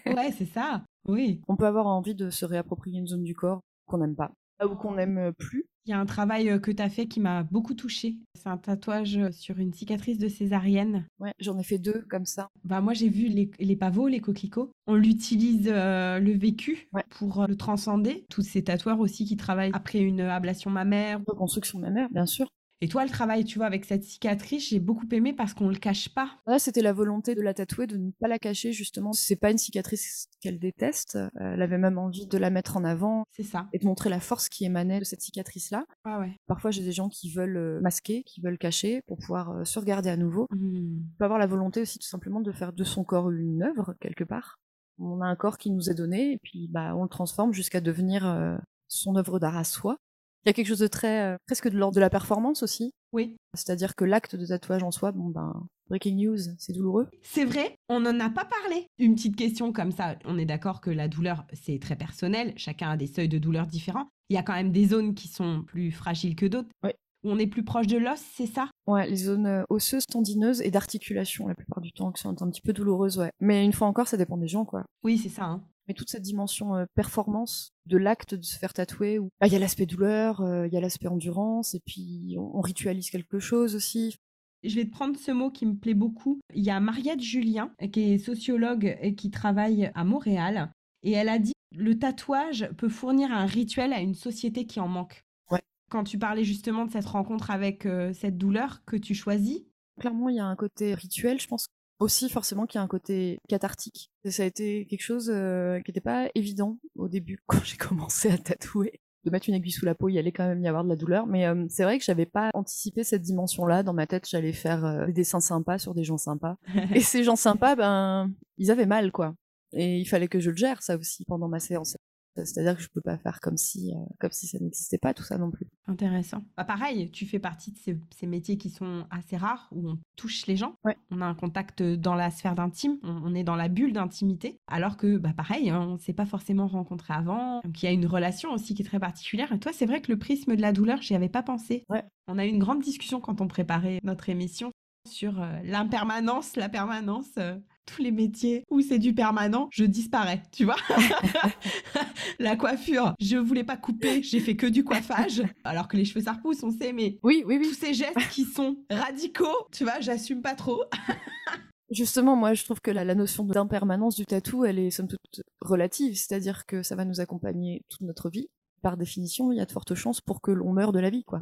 Ouais, 0.06 0.30
c'est 0.38 0.46
ça. 0.46 0.84
Oui. 1.04 1.40
On 1.48 1.56
peut 1.56 1.66
avoir 1.66 1.88
envie 1.88 2.14
de 2.14 2.30
se 2.30 2.44
réapproprier 2.44 3.00
une 3.00 3.08
zone 3.08 3.24
du 3.24 3.34
corps 3.34 3.60
qu'on 3.86 3.98
n'aime 3.98 4.14
pas 4.14 4.30
ou 4.66 4.74
qu'on 4.74 4.94
n'aime 4.94 5.32
plus. 5.38 5.64
Il 5.86 5.90
y 5.90 5.92
a 5.94 5.98
un 5.98 6.06
travail 6.06 6.50
euh, 6.50 6.58
que 6.58 6.70
tu 6.70 6.82
as 6.82 6.90
fait 6.90 7.06
qui 7.06 7.20
m'a 7.20 7.42
beaucoup 7.42 7.74
touchée. 7.74 8.18
C'est 8.34 8.48
un 8.48 8.58
tatouage 8.58 9.16
euh, 9.16 9.32
sur 9.32 9.58
une 9.58 9.72
cicatrice 9.72 10.18
de 10.18 10.28
césarienne. 10.28 11.06
Ouais, 11.18 11.32
j'en 11.40 11.58
ai 11.58 11.62
fait 11.62 11.78
deux 11.78 12.04
comme 12.08 12.26
ça. 12.26 12.48
Bah, 12.64 12.80
moi, 12.80 12.92
j'ai 12.92 13.08
vu 13.08 13.28
les, 13.28 13.50
les 13.58 13.76
pavots, 13.76 14.06
les 14.06 14.20
coquelicots. 14.20 14.70
On 14.86 14.94
l'utilise 14.94 15.68
euh, 15.72 16.18
le 16.18 16.32
vécu 16.32 16.88
Ouais. 16.92 17.04
pour 17.10 17.42
euh, 17.42 17.46
le 17.46 17.56
transcender. 17.56 18.24
Tous 18.28 18.42
ces 18.42 18.62
tatoueurs 18.62 19.00
aussi 19.00 19.24
qui 19.24 19.36
travaillent 19.36 19.70
après 19.72 20.00
une 20.00 20.20
ablation 20.20 20.70
mammaire. 20.70 21.20
Reconstruction 21.26 21.78
mammaire, 21.78 22.08
bien 22.10 22.26
sûr. 22.26 22.48
Et 22.82 22.88
toi, 22.88 23.04
le 23.04 23.10
travail, 23.10 23.44
tu 23.44 23.58
vois, 23.58 23.66
avec 23.66 23.84
cette 23.84 24.04
cicatrice, 24.04 24.70
j'ai 24.70 24.80
beaucoup 24.80 25.06
aimé 25.12 25.34
parce 25.34 25.52
qu'on 25.52 25.68
le 25.68 25.76
cache 25.76 26.08
pas. 26.14 26.30
Là, 26.46 26.58
c'était 26.58 26.80
la 26.80 26.94
volonté 26.94 27.34
de 27.34 27.42
la 27.42 27.52
tatouer, 27.52 27.86
de 27.86 27.98
ne 27.98 28.10
pas 28.12 28.26
la 28.26 28.38
cacher, 28.38 28.72
justement. 28.72 29.12
C'est 29.12 29.36
pas 29.36 29.50
une 29.50 29.58
cicatrice 29.58 30.28
qu'elle 30.40 30.58
déteste. 30.58 31.18
Elle 31.38 31.60
avait 31.60 31.76
même 31.76 31.98
envie 31.98 32.26
de 32.26 32.38
la 32.38 32.48
mettre 32.48 32.78
en 32.78 32.84
avant. 32.84 33.24
C'est 33.32 33.42
ça. 33.42 33.68
Et 33.74 33.78
de 33.78 33.84
montrer 33.84 34.08
la 34.08 34.20
force 34.20 34.48
qui 34.48 34.64
émanait 34.64 34.98
de 34.98 35.04
cette 35.04 35.20
cicatrice-là. 35.20 35.84
Ah 36.04 36.20
ouais. 36.20 36.34
Parfois, 36.46 36.70
j'ai 36.70 36.82
des 36.82 36.92
gens 36.92 37.10
qui 37.10 37.30
veulent 37.30 37.58
euh, 37.58 37.80
masquer, 37.80 38.22
qui 38.24 38.40
veulent 38.40 38.58
cacher 38.58 39.02
pour 39.06 39.18
pouvoir 39.18 39.50
euh, 39.50 39.64
se 39.64 39.78
regarder 39.78 40.08
à 40.08 40.16
nouveau. 40.16 40.46
Mmh. 40.50 41.00
On 41.14 41.18
peut 41.18 41.24
avoir 41.24 41.38
la 41.38 41.46
volonté 41.46 41.82
aussi, 41.82 41.98
tout 41.98 42.08
simplement, 42.08 42.40
de 42.40 42.52
faire 42.52 42.72
de 42.72 42.84
son 42.84 43.04
corps 43.04 43.30
une 43.30 43.62
œuvre, 43.62 43.94
quelque 44.00 44.24
part. 44.24 44.58
On 44.98 45.20
a 45.20 45.26
un 45.26 45.36
corps 45.36 45.58
qui 45.58 45.70
nous 45.70 45.90
est 45.90 45.94
donné, 45.94 46.32
et 46.32 46.38
puis, 46.42 46.68
bah, 46.68 46.94
on 46.96 47.02
le 47.02 47.08
transforme 47.08 47.52
jusqu'à 47.52 47.80
devenir 47.80 48.26
euh, 48.26 48.56
son 48.88 49.16
œuvre 49.16 49.38
d'art 49.38 49.56
à 49.56 49.64
soi. 49.64 49.98
Il 50.44 50.48
y 50.48 50.50
a 50.50 50.52
quelque 50.52 50.68
chose 50.68 50.78
de 50.78 50.86
très, 50.86 51.36
presque 51.46 51.68
de 51.68 51.76
l'ordre 51.76 51.94
de 51.94 52.00
la 52.00 52.10
performance 52.10 52.62
aussi. 52.62 52.92
Oui. 53.12 53.36
C'est-à-dire 53.54 53.94
que 53.94 54.04
l'acte 54.04 54.36
de 54.36 54.46
tatouage 54.46 54.82
en 54.82 54.90
soi, 54.90 55.12
bon 55.12 55.28
ben, 55.28 55.66
breaking 55.88 56.16
news, 56.16 56.38
c'est 56.58 56.72
douloureux. 56.72 57.08
C'est 57.22 57.44
vrai, 57.44 57.76
on 57.88 58.00
n'en 58.00 58.18
a 58.20 58.30
pas 58.30 58.46
parlé. 58.46 58.86
Une 58.98 59.16
petite 59.16 59.36
question 59.36 59.72
comme 59.72 59.92
ça, 59.92 60.16
on 60.24 60.38
est 60.38 60.46
d'accord 60.46 60.80
que 60.80 60.90
la 60.90 61.08
douleur, 61.08 61.44
c'est 61.52 61.78
très 61.78 61.96
personnel, 61.96 62.54
chacun 62.56 62.90
a 62.90 62.96
des 62.96 63.08
seuils 63.08 63.28
de 63.28 63.38
douleur 63.38 63.66
différents. 63.66 64.08
Il 64.28 64.34
y 64.34 64.38
a 64.38 64.42
quand 64.42 64.54
même 64.54 64.72
des 64.72 64.86
zones 64.86 65.14
qui 65.14 65.28
sont 65.28 65.62
plus 65.66 65.90
fragiles 65.90 66.36
que 66.36 66.46
d'autres. 66.46 66.70
Oui. 66.84 66.90
Où 67.22 67.30
on 67.32 67.38
est 67.38 67.46
plus 67.46 67.64
proche 67.64 67.86
de 67.86 67.98
l'os, 67.98 68.18
c'est 68.34 68.46
ça? 68.46 68.70
Ouais, 68.86 69.06
les 69.06 69.16
zones 69.16 69.64
osseuses, 69.68 70.06
tendineuses 70.06 70.62
et 70.62 70.70
d'articulation 70.70 71.48
la 71.48 71.54
plupart 71.54 71.82
du 71.82 71.92
temps, 71.92 72.12
qui 72.12 72.22
sont 72.22 72.40
un 72.42 72.48
petit 72.48 72.62
peu 72.62 72.72
douloureuses, 72.72 73.18
ouais. 73.18 73.30
Mais 73.40 73.62
une 73.62 73.74
fois 73.74 73.88
encore, 73.88 74.08
ça 74.08 74.16
dépend 74.16 74.38
des 74.38 74.48
gens, 74.48 74.64
quoi. 74.64 74.84
Oui, 75.02 75.18
c'est 75.18 75.28
ça. 75.28 75.44
Hein. 75.44 75.62
Mais 75.90 75.94
toute 75.94 76.10
cette 76.10 76.22
dimension 76.22 76.76
euh, 76.76 76.84
performance 76.94 77.72
de 77.86 77.96
l'acte 77.96 78.36
de 78.36 78.44
se 78.44 78.56
faire 78.56 78.72
tatouer, 78.72 79.18
où 79.18 79.30
bah, 79.40 79.48
il 79.48 79.52
y 79.52 79.56
a 79.56 79.58
l'aspect 79.58 79.86
douleur, 79.86 80.40
euh, 80.40 80.68
il 80.68 80.72
y 80.72 80.76
a 80.76 80.80
l'aspect 80.80 81.08
endurance, 81.08 81.74
et 81.74 81.80
puis 81.84 82.36
on, 82.38 82.58
on, 82.58 82.60
ritualise 82.60 83.10
quelque 83.10 83.40
chose 83.40 83.74
aussi. 83.74 84.14
Je 84.62 84.76
vais 84.76 84.84
te 84.84 84.92
prendre 84.92 85.18
ce 85.18 85.32
mot 85.32 85.50
qui 85.50 85.66
me 85.66 85.74
plaît 85.74 85.94
beaucoup. 85.94 86.38
Il 86.54 86.62
y 86.62 86.70
a 86.70 86.78
Mariette 86.78 87.20
Julien, 87.20 87.74
qui 87.92 88.12
est 88.12 88.18
sociologue 88.18 88.96
et 89.00 89.16
qui 89.16 89.32
travaille 89.32 89.90
à 89.96 90.04
Montréal, 90.04 90.72
et 91.02 91.10
elle 91.10 91.28
a 91.28 91.40
dit 91.40 91.54
le 91.74 91.98
tatouage 91.98 92.70
peut 92.76 92.88
fournir 92.88 93.32
un 93.32 93.46
rituel 93.46 93.92
à 93.92 93.98
une 93.98 94.14
société 94.14 94.66
qui 94.66 94.78
en 94.78 94.86
manque. 94.86 95.24
Ouais. 95.50 95.62
Quand 95.90 96.04
tu 96.04 96.18
parlais 96.18 96.44
justement 96.44 96.86
de 96.86 96.92
cette 96.92 97.06
rencontre 97.06 97.50
avec 97.50 97.84
euh, 97.84 98.12
cette 98.12 98.38
douleur 98.38 98.84
que 98.84 98.94
tu 98.94 99.16
choisis. 99.16 99.62
Clairement, 99.98 100.28
il 100.28 100.36
y 100.36 100.40
a 100.40 100.46
un 100.46 100.54
côté 100.54 100.94
rituel, 100.94 101.40
je 101.40 101.48
pense 101.48 101.66
aussi 102.00 102.28
forcément 102.28 102.66
qu'il 102.66 102.78
y 102.78 102.80
a 102.80 102.82
un 102.82 102.88
côté 102.88 103.38
cathartique. 103.48 104.10
Et 104.24 104.30
ça 104.30 104.42
a 104.42 104.46
été 104.46 104.86
quelque 104.86 105.02
chose 105.02 105.30
euh, 105.32 105.80
qui 105.80 105.90
n'était 105.90 106.00
pas 106.00 106.28
évident 106.34 106.78
au 106.96 107.08
début 107.08 107.38
quand 107.46 107.62
j'ai 107.62 107.76
commencé 107.76 108.30
à 108.30 108.38
tatouer. 108.38 109.00
De 109.24 109.30
mettre 109.30 109.50
une 109.50 109.54
aiguille 109.54 109.70
sous 109.70 109.84
la 109.84 109.94
peau, 109.94 110.08
il 110.08 110.18
allait 110.18 110.32
quand 110.32 110.48
même 110.48 110.64
y 110.64 110.66
avoir 110.66 110.82
de 110.82 110.88
la 110.88 110.96
douleur, 110.96 111.26
mais 111.26 111.46
euh, 111.46 111.66
c'est 111.68 111.84
vrai 111.84 111.98
que 111.98 112.04
j'avais 112.04 112.24
pas 112.24 112.48
anticipé 112.54 113.04
cette 113.04 113.20
dimension-là. 113.20 113.82
Dans 113.82 113.92
ma 113.92 114.06
tête, 114.06 114.26
j'allais 114.26 114.54
faire 114.54 114.82
euh, 114.86 115.06
des 115.06 115.12
dessins 115.12 115.40
sympas 115.40 115.78
sur 115.78 115.94
des 115.94 116.04
gens 116.04 116.16
sympas. 116.16 116.56
Et 116.94 117.00
ces 117.00 117.22
gens 117.22 117.36
sympas, 117.36 117.76
ben, 117.76 118.32
ils 118.56 118.70
avaient 118.70 118.86
mal, 118.86 119.12
quoi. 119.12 119.34
Et 119.74 119.98
il 119.98 120.06
fallait 120.06 120.26
que 120.26 120.40
je 120.40 120.48
le 120.48 120.56
gère, 120.56 120.82
ça 120.82 120.96
aussi, 120.96 121.26
pendant 121.26 121.48
ma 121.48 121.60
séance. 121.60 121.98
C'est-à-dire 122.36 122.76
que 122.76 122.82
je 122.82 122.88
peux 122.88 123.00
pas 123.00 123.18
faire 123.18 123.40
comme 123.40 123.56
si, 123.56 123.92
euh, 123.92 123.98
comme 124.18 124.30
si 124.30 124.46
ça 124.46 124.58
n'existait 124.58 124.98
pas, 124.98 125.14
tout 125.14 125.22
ça 125.22 125.38
non 125.38 125.50
plus. 125.50 125.66
Intéressant. 125.86 126.44
Bah 126.56 126.64
pareil, 126.64 127.10
tu 127.10 127.26
fais 127.26 127.38
partie 127.38 127.72
de 127.72 127.78
ces, 127.78 127.98
ces, 128.16 128.26
métiers 128.26 128.56
qui 128.56 128.70
sont 128.70 129.06
assez 129.10 129.36
rares, 129.36 129.68
où 129.72 129.90
on 129.90 129.98
touche 130.16 130.46
les 130.46 130.56
gens. 130.56 130.74
Ouais. 130.84 130.96
On 131.10 131.20
a 131.20 131.26
un 131.26 131.34
contact 131.34 131.82
dans 131.82 132.14
la 132.14 132.30
sphère 132.30 132.54
d'intime, 132.54 132.98
on, 133.02 133.22
on, 133.24 133.34
est 133.34 133.44
dans 133.44 133.56
la 133.56 133.68
bulle 133.68 133.92
d'intimité, 133.92 134.60
alors 134.66 134.96
que, 134.96 135.18
bah 135.18 135.32
pareil, 135.36 135.70
hein, 135.70 135.80
on 135.88 135.92
ne 135.94 135.98
s'est 135.98 136.12
pas 136.12 136.26
forcément 136.26 136.68
rencontré 136.68 137.12
avant. 137.12 137.60
Donc 137.64 137.82
il 137.82 137.86
y 137.86 137.88
a 137.88 137.92
une 137.92 138.06
relation 138.06 138.52
aussi 138.52 138.74
qui 138.74 138.82
est 138.82 138.86
très 138.86 139.00
particulière. 139.00 139.52
Et 139.52 139.58
toi, 139.58 139.72
c'est 139.72 139.86
vrai 139.86 140.00
que 140.00 140.12
le 140.12 140.18
prisme 140.18 140.56
de 140.56 140.62
la 140.62 140.72
douleur, 140.72 141.02
j'y 141.02 141.14
avais 141.14 141.28
pas 141.28 141.42
pensé. 141.42 141.84
Ouais. 141.88 142.04
On 142.28 142.38
a 142.38 142.46
eu 142.46 142.48
une 142.48 142.58
grande 142.58 142.80
discussion 142.80 143.20
quand 143.20 143.40
on 143.40 143.48
préparait 143.48 143.98
notre 144.04 144.28
émission 144.28 144.70
sur 145.08 145.40
euh, 145.40 145.60
l'impermanence, 145.64 146.56
la 146.56 146.68
permanence. 146.68 147.30
Euh, 147.38 147.56
tous 147.86 148.02
les 148.02 148.10
métiers 148.10 148.64
où 148.70 148.80
c'est 148.80 148.98
du 148.98 149.14
permanent, 149.14 149.68
je 149.72 149.84
disparais, 149.84 150.42
tu 150.52 150.64
vois. 150.64 150.76
la 152.38 152.56
coiffure, 152.56 153.14
je 153.20 153.36
voulais 153.36 153.64
pas 153.64 153.76
couper, 153.76 154.22
j'ai 154.22 154.40
fait 154.40 154.56
que 154.56 154.66
du 154.66 154.84
coiffage, 154.84 155.42
alors 155.64 155.88
que 155.88 155.96
les 155.96 156.04
cheveux 156.04 156.24
ça 156.24 156.32
repousse, 156.32 156.62
on 156.62 156.70
sait, 156.70 156.92
mais 156.92 157.18
oui, 157.22 157.42
oui, 157.46 157.58
oui. 157.58 157.68
tous 157.68 157.74
ces 157.74 157.94
gestes 157.94 158.28
qui 158.30 158.44
sont 158.44 158.76
radicaux, 158.90 159.66
tu 159.72 159.84
vois, 159.84 160.00
j'assume 160.00 160.42
pas 160.42 160.54
trop. 160.54 160.82
Justement, 161.90 162.36
moi, 162.36 162.54
je 162.54 162.64
trouve 162.64 162.80
que 162.80 162.92
la, 162.92 163.04
la 163.04 163.16
notion 163.16 163.44
d'impermanence 163.44 164.14
du 164.14 164.24
tatou, 164.24 164.64
elle 164.64 164.78
est 164.78 164.90
somme 164.90 165.08
toute 165.08 165.42
relative, 165.60 166.16
c'est-à-dire 166.16 166.64
que 166.64 166.84
ça 166.84 166.94
va 166.94 167.04
nous 167.04 167.20
accompagner 167.20 167.82
toute 167.88 168.02
notre 168.02 168.30
vie. 168.30 168.48
Par 168.80 168.96
définition, 168.96 169.50
il 169.50 169.58
y 169.58 169.60
a 169.60 169.66
de 169.66 169.72
fortes 169.72 169.96
chances 169.96 170.20
pour 170.20 170.40
que 170.40 170.52
l'on 170.52 170.72
meure 170.72 170.92
de 170.92 171.00
la 171.00 171.10
vie, 171.10 171.24
quoi. 171.24 171.40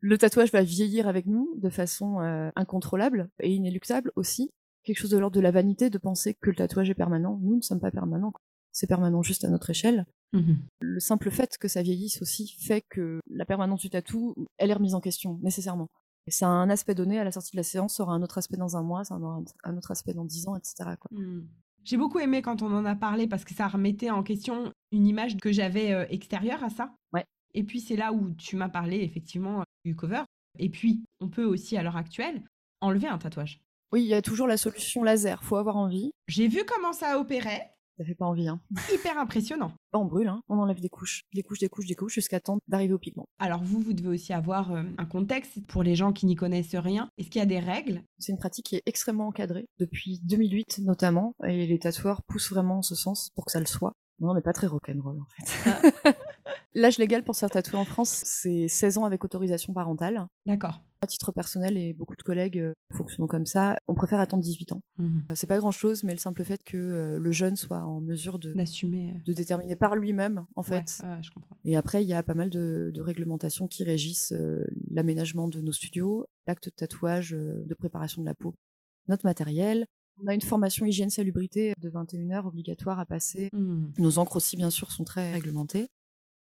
Le 0.00 0.16
tatouage 0.16 0.52
va 0.52 0.62
vieillir 0.62 1.08
avec 1.08 1.26
nous 1.26 1.52
de 1.56 1.68
façon 1.68 2.20
euh, 2.20 2.50
incontrôlable 2.54 3.28
et 3.40 3.52
inéluctable 3.52 4.12
aussi 4.14 4.50
quelque 4.88 4.98
chose 4.98 5.10
de 5.10 5.18
l'ordre 5.18 5.36
de 5.36 5.40
la 5.40 5.50
vanité 5.50 5.90
de 5.90 5.98
penser 5.98 6.34
que 6.34 6.48
le 6.48 6.56
tatouage 6.56 6.88
est 6.88 6.94
permanent. 6.94 7.38
Nous 7.42 7.56
ne 7.56 7.60
sommes 7.60 7.80
pas 7.80 7.90
permanents. 7.90 8.32
C'est 8.72 8.86
permanent 8.86 9.22
juste 9.22 9.44
à 9.44 9.50
notre 9.50 9.68
échelle. 9.68 10.06
Mmh. 10.32 10.54
Le 10.80 11.00
simple 11.00 11.30
fait 11.30 11.58
que 11.58 11.68
ça 11.68 11.82
vieillisse 11.82 12.22
aussi 12.22 12.56
fait 12.58 12.82
que 12.88 13.20
la 13.28 13.44
permanence 13.44 13.80
du 13.80 13.90
tatou, 13.90 14.34
elle 14.56 14.70
est 14.70 14.74
remise 14.74 14.94
en 14.94 15.00
question, 15.00 15.38
nécessairement. 15.42 15.88
Et 16.26 16.30
ça 16.30 16.46
a 16.46 16.50
un 16.50 16.70
aspect 16.70 16.94
donné 16.94 17.18
à 17.18 17.24
la 17.24 17.32
sortie 17.32 17.52
de 17.52 17.58
la 17.58 17.62
séance, 17.62 17.96
ça 17.96 18.02
aura 18.02 18.14
un 18.14 18.22
autre 18.22 18.38
aspect 18.38 18.56
dans 18.56 18.76
un 18.76 18.82
mois, 18.82 19.04
ça 19.04 19.16
aura 19.16 19.42
un 19.64 19.76
autre 19.76 19.90
aspect 19.90 20.14
dans 20.14 20.24
dix 20.24 20.48
ans, 20.48 20.56
etc. 20.56 20.90
Mmh. 21.10 21.40
J'ai 21.84 21.96
beaucoup 21.96 22.18
aimé 22.18 22.40
quand 22.40 22.62
on 22.62 22.72
en 22.72 22.84
a 22.84 22.94
parlé 22.94 23.26
parce 23.26 23.44
que 23.44 23.54
ça 23.54 23.68
remettait 23.68 24.10
en 24.10 24.22
question 24.22 24.72
une 24.90 25.06
image 25.06 25.36
que 25.36 25.52
j'avais 25.52 25.92
euh, 25.92 26.06
extérieure 26.08 26.64
à 26.64 26.70
ça. 26.70 26.94
Ouais. 27.12 27.24
Et 27.54 27.62
puis 27.62 27.80
c'est 27.80 27.96
là 27.96 28.12
où 28.12 28.30
tu 28.32 28.56
m'as 28.56 28.68
parlé 28.68 28.98
effectivement 29.00 29.64
du 29.84 29.94
cover. 29.94 30.22
Et 30.58 30.70
puis 30.70 31.04
on 31.20 31.28
peut 31.28 31.44
aussi 31.44 31.76
à 31.76 31.82
l'heure 31.82 31.96
actuelle 31.96 32.42
enlever 32.80 33.08
un 33.08 33.18
tatouage. 33.18 33.60
Oui, 33.92 34.02
il 34.02 34.08
y 34.08 34.14
a 34.14 34.22
toujours 34.22 34.46
la 34.46 34.56
solution 34.56 35.02
laser, 35.02 35.42
faut 35.42 35.56
avoir 35.56 35.76
envie. 35.76 36.12
J'ai 36.26 36.48
vu 36.48 36.64
comment 36.66 36.92
ça 36.92 37.18
opérait. 37.18 37.72
Ça 37.98 38.04
fait 38.04 38.14
pas 38.14 38.26
envie, 38.26 38.46
hein. 38.46 38.60
Hyper 38.92 39.18
impressionnant. 39.18 39.72
On 39.92 40.04
brûle, 40.04 40.28
hein. 40.28 40.42
on 40.48 40.58
enlève 40.58 40.80
des 40.80 40.88
couches, 40.88 41.22
des 41.34 41.42
couches, 41.42 41.58
des 41.58 41.68
couches, 41.68 41.86
des 41.86 41.96
couches, 41.96 42.14
jusqu'à 42.14 42.38
temps 42.38 42.58
d'arriver 42.68 42.92
au 42.92 42.98
pigment. 42.98 43.26
Alors 43.40 43.64
vous, 43.64 43.80
vous 43.80 43.92
devez 43.92 44.10
aussi 44.10 44.32
avoir 44.32 44.72
euh, 44.72 44.84
un 44.98 45.04
contexte 45.04 45.66
pour 45.66 45.82
les 45.82 45.96
gens 45.96 46.12
qui 46.12 46.26
n'y 46.26 46.36
connaissent 46.36 46.76
rien. 46.76 47.10
Est-ce 47.18 47.28
qu'il 47.28 47.40
y 47.40 47.42
a 47.42 47.46
des 47.46 47.58
règles? 47.58 48.02
C'est 48.18 48.30
une 48.30 48.38
pratique 48.38 48.66
qui 48.66 48.76
est 48.76 48.82
extrêmement 48.86 49.26
encadrée, 49.26 49.66
depuis 49.80 50.20
2008 50.22 50.80
notamment, 50.84 51.34
et 51.44 51.66
les 51.66 51.78
tatoueurs 51.80 52.22
poussent 52.22 52.50
vraiment 52.52 52.78
en 52.78 52.82
ce 52.82 52.94
sens 52.94 53.30
pour 53.34 53.46
que 53.46 53.50
ça 53.50 53.58
le 53.58 53.66
soit. 53.66 53.94
Non, 54.20 54.30
on 54.30 54.34
n'est 54.34 54.42
pas 54.42 54.52
très 54.52 54.66
rock'n'roll 54.68 55.20
en 55.20 55.26
fait. 55.44 56.16
L'âge 56.74 56.98
légal 56.98 57.24
pour 57.24 57.34
se 57.34 57.40
faire 57.40 57.50
tatouer 57.50 57.78
en 57.78 57.84
France, 57.84 58.22
c'est 58.24 58.68
16 58.68 58.98
ans 58.98 59.04
avec 59.06 59.24
autorisation 59.24 59.72
parentale. 59.72 60.26
D'accord. 60.46 60.82
À 61.00 61.06
titre 61.06 61.32
personnel, 61.32 61.76
et 61.76 61.92
beaucoup 61.92 62.16
de 62.16 62.22
collègues 62.22 62.58
euh, 62.58 62.72
fonctionnent 62.92 63.28
comme 63.28 63.46
ça, 63.46 63.78
on 63.86 63.94
préfère 63.94 64.20
attendre 64.20 64.42
18 64.42 64.72
ans. 64.72 64.82
Mmh. 64.98 65.20
C'est 65.34 65.46
pas 65.46 65.58
grand 65.58 65.70
chose, 65.70 66.02
mais 66.02 66.12
le 66.12 66.18
simple 66.18 66.42
fait 66.44 66.62
que 66.64 66.76
euh, 66.76 67.18
le 67.18 67.32
jeune 67.32 67.56
soit 67.56 67.84
en 67.84 68.00
mesure 68.00 68.38
de, 68.38 68.52
d'assumer, 68.52 69.14
de 69.24 69.32
déterminer 69.32 69.76
par 69.76 69.94
lui-même, 69.94 70.44
en 70.56 70.62
fait. 70.62 71.00
Ouais, 71.02 71.08
ouais, 71.08 71.22
je 71.22 71.30
comprends. 71.30 71.56
Et 71.64 71.76
après, 71.76 72.02
il 72.02 72.08
y 72.08 72.14
a 72.14 72.22
pas 72.22 72.34
mal 72.34 72.50
de, 72.50 72.90
de 72.92 73.00
réglementations 73.00 73.68
qui 73.68 73.84
régissent 73.84 74.34
l'aménagement 74.90 75.48
de 75.48 75.60
nos 75.60 75.72
studios, 75.72 76.26
l'acte 76.46 76.64
de 76.64 76.74
tatouage, 76.74 77.30
de 77.30 77.74
préparation 77.74 78.22
de 78.22 78.26
la 78.26 78.34
peau, 78.34 78.54
notre 79.08 79.24
matériel, 79.24 79.86
on 80.22 80.26
a 80.26 80.34
une 80.34 80.42
formation 80.42 80.84
hygiène 80.84 81.10
salubrité 81.10 81.74
de 81.80 81.88
21 81.88 82.30
heures 82.30 82.46
obligatoire 82.46 82.98
à 82.98 83.06
passer. 83.06 83.50
Mmh. 83.52 83.92
Nos 83.98 84.18
encres 84.18 84.36
aussi, 84.36 84.56
bien 84.56 84.70
sûr, 84.70 84.90
sont 84.90 85.04
très 85.04 85.32
réglementées. 85.32 85.88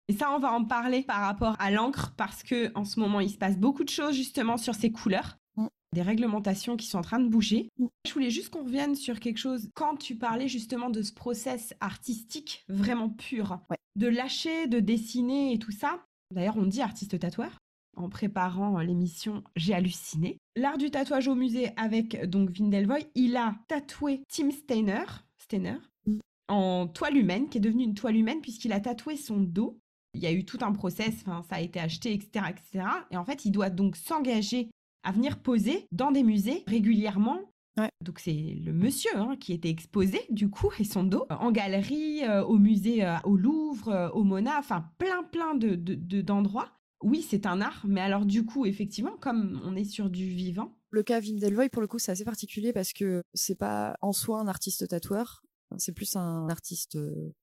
Et 0.09 0.13
ça, 0.13 0.31
on 0.35 0.39
va 0.39 0.53
en 0.53 0.65
parler 0.65 1.03
par 1.03 1.21
rapport 1.21 1.57
à 1.59 1.71
l'encre 1.71 2.13
parce 2.17 2.43
que 2.43 2.71
en 2.75 2.85
ce 2.85 3.01
moment, 3.01 3.21
il 3.21 3.31
se 3.31 3.39
passe 3.39 3.59
beaucoup 3.59 3.85
de 3.85 3.91
choses 3.91 4.15
justement 4.15 4.57
sur 4.57 4.75
ces 4.75 4.93
couleurs. 4.93 5.39
Mm. 5.57 5.67
Des 5.95 6.03
réglementations 6.03 6.77
qui 6.77 6.87
sont 6.87 6.99
en 6.99 7.03
train 7.03 7.21
de 7.21 7.29
bouger. 7.29 7.69
Mm. 7.79 7.87
Je 8.07 8.13
voulais 8.13 8.31
juste 8.31 8.51
qu'on 8.51 8.65
revienne 8.65 8.97
sur 8.97 9.19
quelque 9.19 9.39
chose. 9.39 9.71
Quand 9.75 9.97
tu 9.97 10.17
parlais 10.17 10.49
justement 10.49 10.91
de 10.91 11.01
ce 11.01 11.13
process 11.13 11.75
artistique 11.81 12.65
vraiment 12.69 13.09
pur, 13.09 13.61
ouais. 13.71 13.79
de 13.97 14.07
lâcher, 14.07 14.67
de 14.67 14.81
dessiner 14.81 15.55
et 15.55 15.59
tout 15.59 15.73
ça. 15.73 16.05
D'ailleurs, 16.31 16.57
on 16.59 16.67
dit 16.67 16.83
artiste 16.83 17.19
tatoueur. 17.19 17.59
En 17.97 18.09
préparant 18.09 18.81
l'émission, 18.81 19.45
j'ai 19.57 19.73
halluciné. 19.73 20.39
L'art 20.57 20.79
du 20.79 20.91
tatouage 20.91 21.29
au 21.29 21.35
musée 21.35 21.71
avec 21.77 22.29
donc 22.29 22.51
Vindelvoy, 22.51 23.07
il 23.15 23.37
a 23.37 23.55
tatoué 23.69 24.23
Tim 24.29 24.51
Steiner, 24.51 25.05
Steiner 25.39 25.79
mm. 26.07 26.19
en 26.49 26.89
toile 26.89 27.17
humaine, 27.17 27.49
qui 27.49 27.59
est 27.59 27.61
devenue 27.63 27.85
une 27.85 27.95
toile 27.95 28.17
humaine 28.17 28.41
puisqu'il 28.43 28.73
a 28.73 28.81
tatoué 28.81 29.17
son 29.17 29.39
dos. 29.39 29.79
Il 30.15 30.23
y 30.23 30.27
a 30.27 30.33
eu 30.33 30.45
tout 30.45 30.59
un 30.63 30.73
process, 30.73 31.25
ça 31.25 31.57
a 31.57 31.61
été 31.61 31.81
acheté, 31.81 32.13
etc., 32.13 32.47
etc. 32.51 32.87
Et 33.11 33.17
en 33.17 33.25
fait, 33.25 33.45
il 33.45 33.51
doit 33.51 33.71
donc 33.71 33.97
s'engager 33.97 34.71
à 35.05 35.13
venir 35.13 35.39
poser 35.39 35.87
dans 35.93 36.11
des 36.11 36.23
musées 36.23 36.65
régulièrement. 36.67 37.41
Ouais. 37.77 37.91
Donc 38.01 38.21
c'est 38.21 38.33
le 38.33 38.73
monsieur 38.73 39.11
hein, 39.17 39.37
qui 39.39 39.53
était 39.53 39.69
exposé 39.69 40.21
du 40.31 40.49
coup 40.49 40.71
et 40.79 40.85
son 40.85 41.03
dos 41.03 41.27
en 41.29 41.51
galerie, 41.51 42.23
euh, 42.23 42.45
au 42.45 42.57
musée, 42.57 43.05
euh, 43.05 43.17
au 43.25 43.37
Louvre, 43.37 43.89
euh, 43.89 44.09
au 44.11 44.23
Mona, 44.23 44.59
enfin 44.59 44.91
plein 44.99 45.25
plein 45.25 45.55
de, 45.55 45.75
de, 45.75 46.21
d'endroits. 46.23 46.71
Oui, 47.03 47.27
c'est 47.29 47.47
un 47.47 47.61
art, 47.61 47.85
mais 47.87 48.01
alors 48.01 48.25
du 48.25 48.45
coup, 48.47 48.65
effectivement, 48.65 49.17
comme 49.21 49.61
on 49.65 49.77
est 49.77 49.85
sur 49.85 50.09
du 50.09 50.27
vivant. 50.27 50.79
Le 50.91 51.03
cas 51.03 51.21
Wim 51.21 51.39
Delvoye, 51.39 51.69
pour 51.69 51.83
le 51.83 51.89
coup, 51.89 51.99
c'est 51.99 52.13
assez 52.13 52.25
particulier 52.25 52.73
parce 52.73 52.93
que 52.93 53.23
c'est 53.35 53.59
pas 53.59 53.97
en 54.01 54.13
soi 54.13 54.39
un 54.39 54.47
artiste 54.47 54.89
tatoueur, 54.89 55.43
c'est 55.79 55.93
plus 55.93 56.15
un 56.17 56.49
artiste 56.49 56.99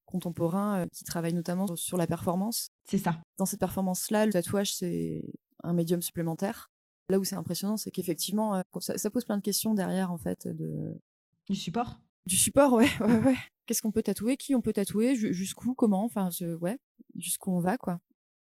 contemporain 0.05 0.85
qui 0.93 1.03
travaille 1.03 1.33
notamment 1.33 1.67
sur 1.75 1.97
la 1.97 2.07
performance. 2.07 2.69
C'est 2.85 2.97
ça. 2.97 3.21
Dans 3.37 3.45
cette 3.45 3.59
performance-là, 3.59 4.25
le 4.25 4.31
tatouage, 4.33 4.73
c'est 4.75 5.23
un 5.63 5.73
médium 5.73 6.01
supplémentaire. 6.01 6.69
Là 7.09 7.19
où 7.19 7.23
c'est 7.23 7.35
impressionnant, 7.35 7.77
c'est 7.77 7.91
qu'effectivement, 7.91 8.55
euh, 8.55 8.61
ça, 8.79 8.97
ça 8.97 9.09
pose 9.09 9.25
plein 9.25 9.37
de 9.37 9.41
questions 9.41 9.73
derrière, 9.73 10.11
en 10.11 10.17
fait, 10.17 10.47
de, 10.47 10.97
Du 11.49 11.55
support? 11.55 11.99
Du 12.25 12.37
support, 12.37 12.73
ouais, 12.73 12.87
ouais, 13.01 13.17
ouais. 13.19 13.37
Qu'est-ce 13.65 13.81
qu'on 13.81 13.91
peut 13.91 14.03
tatouer? 14.03 14.37
Qui 14.37 14.55
on 14.55 14.61
peut 14.61 14.73
tatouer? 14.73 15.15
Ju- 15.15 15.33
Jusqu'où? 15.33 15.73
Comment? 15.73 16.05
Enfin, 16.05 16.29
je- 16.29 16.55
ouais, 16.55 16.77
jusqu'où 17.15 17.51
on 17.51 17.59
va, 17.59 17.77
quoi. 17.77 17.99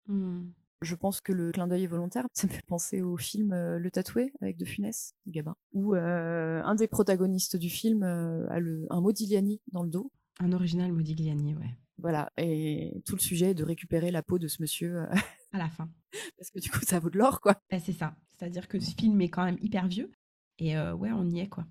Hmm. 0.07 0.51
Je 0.83 0.95
pense 0.95 1.21
que 1.21 1.33
le 1.33 1.53
clin 1.53 1.67
d'œil 1.67 1.85
est 1.85 1.89
volontaire. 1.89 2.27
Ça 2.33 2.47
me 2.47 2.53
fait 2.53 2.65
penser 2.67 3.03
au 3.03 3.17
film 3.17 3.53
euh, 3.53 3.79
Le 3.79 3.91
Tatoué 3.91 4.33
avec 4.41 4.57
De 4.57 4.65
Funès, 4.65 5.15
Gabin, 5.27 5.55
où 5.73 5.95
euh, 5.95 6.63
un 6.65 6.75
des 6.75 6.89
protagonistes 6.89 7.57
du 7.57 7.69
film 7.69 8.03
euh, 8.03 8.47
a 8.49 8.61
le, 8.61 8.87
un 8.91 9.01
Modigliani 9.01 9.61
dans 9.73 9.83
le 9.83 9.91
dos. 9.91 10.11
Un 10.39 10.53
original 10.53 10.93
Modigliani, 10.93 11.55
ouais. 11.55 11.77
Voilà, 11.99 12.33
et 12.39 13.03
tout 13.05 13.15
le 13.15 13.21
sujet 13.21 13.51
est 13.51 13.55
de 13.55 13.63
récupérer 13.63 14.11
la 14.11 14.23
peau 14.23 14.39
de 14.39 14.49
ce 14.49 14.63
monsieur, 14.63 15.05
À 15.53 15.59
la 15.59 15.69
fin. 15.69 15.91
parce 16.39 16.51
que 16.51 16.59
du 16.59 16.71
coup, 16.71 16.81
ça 16.83 16.99
vaut 16.99 17.11
de 17.11 17.19
l'or, 17.19 17.41
quoi. 17.41 17.61
Ben, 17.71 17.81
c'est 17.81 17.93
ça. 17.93 18.15
C'est-à-dire 18.31 18.69
que 18.69 18.79
ce 18.79 18.95
film 18.95 19.21
est 19.21 19.29
quand 19.29 19.45
même 19.45 19.59
hyper 19.61 19.87
vieux. 19.87 20.11
Et 20.59 20.77
euh, 20.77 20.95
ouais, 20.95 21.11
on 21.13 21.29
y 21.29 21.41
est, 21.41 21.49
quoi. 21.49 21.67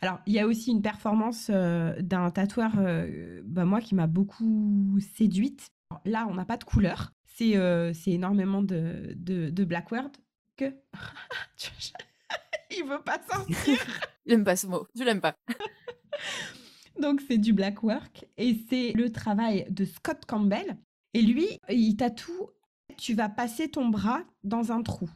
Alors, 0.00 0.20
il 0.26 0.34
y 0.34 0.40
a 0.40 0.46
aussi 0.46 0.70
une 0.70 0.82
performance 0.82 1.50
euh, 1.50 1.94
d'un 2.00 2.30
tatoueur, 2.30 2.72
euh, 2.78 3.40
bah, 3.44 3.64
moi, 3.64 3.80
qui 3.80 3.94
m'a 3.94 4.06
beaucoup 4.06 4.98
séduite. 5.14 5.68
Là, 6.04 6.26
on 6.28 6.34
n'a 6.34 6.44
pas 6.44 6.56
de 6.56 6.64
couleur. 6.64 7.12
C'est 7.24 7.56
euh, 7.56 7.92
c'est 7.92 8.12
énormément 8.12 8.62
de, 8.62 9.12
de, 9.16 9.50
de 9.50 9.64
black 9.64 9.90
word 9.90 10.12
que... 10.56 10.72
il 12.70 12.84
veut 12.84 13.02
pas 13.02 13.20
sortir. 13.28 13.78
J'aime 14.26 14.44
pas 14.44 14.56
ce 14.56 14.66
mot, 14.66 14.86
je 14.94 15.04
l'aime 15.04 15.20
pas. 15.20 15.34
Donc, 17.00 17.20
c'est 17.26 17.38
du 17.38 17.52
black 17.52 17.82
work. 17.82 18.26
Et 18.36 18.64
c'est 18.68 18.92
le 18.92 19.10
travail 19.10 19.66
de 19.70 19.84
Scott 19.84 20.24
Campbell. 20.26 20.76
Et 21.12 21.22
lui, 21.22 21.58
il 21.68 21.96
tatoue, 21.96 22.50
tu 22.96 23.14
vas 23.14 23.28
passer 23.28 23.70
ton 23.70 23.88
bras 23.88 24.22
dans 24.42 24.72
un 24.72 24.82
trou. 24.82 25.10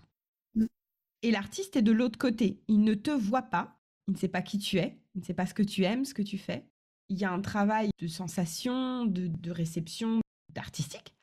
Mm. 0.55 0.67
Et 1.23 1.31
l'artiste 1.31 1.77
est 1.77 1.83
de 1.83 1.93
l'autre 1.93 2.19
côté. 2.19 2.61
Il 2.69 2.83
ne 2.83 2.95
te 2.95 3.11
voit 3.11 3.43
pas. 3.43 3.81
Il 4.09 4.15
ne 4.15 4.19
sait 4.19 4.29
pas 4.29 4.43
qui 4.43 4.59
tu 4.59 4.79
es. 4.79 4.99
Il 5.15 5.21
ne 5.21 5.25
sait 5.25 5.35
pas 5.35 5.47
ce 5.47 5.55
que 5.55 5.63
tu 5.63 5.85
aimes, 5.85 6.05
ce 6.05 6.15
que 6.15 6.23
tu 6.23 6.39
fais. 6.39 6.69
Il 7.09 7.19
y 7.19 7.25
a 7.25 7.33
un 7.33 7.41
travail 7.41 7.91
de 7.99 8.07
sensation, 8.07 9.07
de, 9.07 9.29
de 9.29 9.51
réception, 9.51 10.21
d'artistique. 10.59 11.15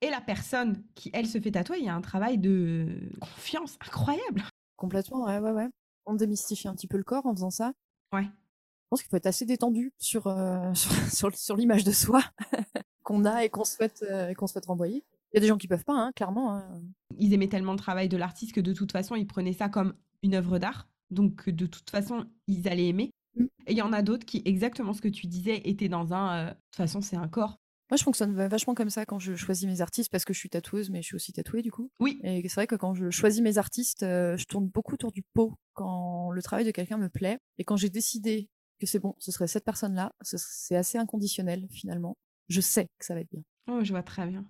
Et 0.00 0.10
la 0.10 0.20
personne 0.20 0.82
qui, 0.94 1.10
elle, 1.12 1.26
se 1.26 1.40
fait 1.40 1.52
tatouer, 1.52 1.78
il 1.78 1.84
y 1.84 1.88
a 1.88 1.94
un 1.94 2.00
travail 2.00 2.38
de 2.38 2.88
confiance 3.20 3.76
incroyable. 3.80 4.42
Complètement, 4.76 5.24
ouais, 5.26 5.38
ouais, 5.38 5.52
ouais. 5.52 5.68
On 6.06 6.14
démystifie 6.14 6.66
un 6.66 6.74
petit 6.74 6.88
peu 6.88 6.96
le 6.96 7.04
corps 7.04 7.26
en 7.26 7.34
faisant 7.34 7.50
ça. 7.50 7.72
Ouais. 8.12 8.24
Je 8.24 8.88
pense 8.90 9.02
qu'il 9.02 9.10
faut 9.10 9.16
être 9.16 9.26
assez 9.26 9.46
détendu 9.46 9.92
sur, 9.98 10.26
euh, 10.26 10.74
sur, 10.74 10.92
sur, 11.10 11.36
sur 11.36 11.56
l'image 11.56 11.84
de 11.84 11.92
soi 11.92 12.22
qu'on 13.04 13.24
a 13.24 13.44
et 13.44 13.48
qu'on 13.50 13.64
souhaite, 13.64 14.04
euh, 14.10 14.28
et 14.30 14.34
qu'on 14.34 14.46
souhaite 14.48 14.66
renvoyer. 14.66 15.04
Il 15.32 15.36
y 15.36 15.38
a 15.38 15.40
des 15.40 15.46
gens 15.46 15.56
qui 15.56 15.68
peuvent 15.68 15.84
pas, 15.84 15.94
hein, 15.94 16.12
clairement. 16.14 16.56
hein. 16.56 16.82
Ils 17.18 17.32
aimaient 17.32 17.48
tellement 17.48 17.72
le 17.72 17.78
travail 17.78 18.08
de 18.08 18.16
l'artiste 18.16 18.52
que 18.52 18.60
de 18.60 18.72
toute 18.72 18.92
façon, 18.92 19.14
ils 19.14 19.26
prenaient 19.26 19.52
ça 19.54 19.68
comme 19.68 19.94
une 20.22 20.34
œuvre 20.34 20.58
d'art. 20.58 20.88
Donc, 21.10 21.48
de 21.48 21.66
toute 21.66 21.88
façon, 21.90 22.26
ils 22.48 22.68
allaient 22.68 22.88
aimer. 22.88 23.12
Mm. 23.36 23.44
Et 23.68 23.72
il 23.72 23.78
y 23.78 23.82
en 23.82 23.92
a 23.92 24.02
d'autres 24.02 24.26
qui, 24.26 24.42
exactement 24.44 24.92
ce 24.92 25.00
que 25.00 25.08
tu 25.08 25.26
disais, 25.28 25.62
étaient 25.64 25.88
dans 25.88 26.12
un. 26.12 26.36
euh, 26.38 26.46
de 26.46 26.54
toute 26.54 26.76
façon, 26.76 27.00
c'est 27.00 27.16
un 27.16 27.28
corps. 27.28 27.58
Moi, 27.92 27.98
je 27.98 28.04
fonctionne 28.04 28.32
va- 28.34 28.48
vachement 28.48 28.74
comme 28.74 28.88
ça 28.88 29.04
quand 29.04 29.18
je 29.18 29.34
choisis 29.34 29.68
mes 29.68 29.82
artistes 29.82 30.10
parce 30.10 30.24
que 30.24 30.32
je 30.32 30.38
suis 30.38 30.48
tatoueuse, 30.48 30.88
mais 30.88 31.02
je 31.02 31.08
suis 31.08 31.14
aussi 31.14 31.34
tatouée 31.34 31.60
du 31.60 31.70
coup. 31.70 31.90
Oui. 32.00 32.18
Et 32.24 32.40
c'est 32.48 32.54
vrai 32.54 32.66
que 32.66 32.74
quand 32.74 32.94
je 32.94 33.10
choisis 33.10 33.42
mes 33.42 33.58
artistes, 33.58 34.02
euh, 34.02 34.34
je 34.38 34.46
tourne 34.46 34.66
beaucoup 34.66 34.94
autour 34.94 35.12
du 35.12 35.22
pot 35.34 35.52
quand 35.74 36.30
le 36.30 36.40
travail 36.42 36.64
de 36.64 36.70
quelqu'un 36.70 36.96
me 36.96 37.10
plaît. 37.10 37.38
Et 37.58 37.64
quand 37.64 37.76
j'ai 37.76 37.90
décidé 37.90 38.48
que 38.80 38.86
c'est 38.86 38.98
bon, 38.98 39.14
ce 39.18 39.30
serait 39.30 39.46
cette 39.46 39.66
personne-là, 39.66 40.10
ce- 40.22 40.38
c'est 40.38 40.74
assez 40.74 40.96
inconditionnel 40.96 41.66
finalement. 41.70 42.16
Je 42.48 42.62
sais 42.62 42.86
que 42.98 43.04
ça 43.04 43.12
va 43.12 43.20
être 43.20 43.30
bien. 43.30 43.42
Oh, 43.70 43.84
je 43.84 43.92
vois 43.92 44.02
très 44.02 44.26
bien. 44.26 44.46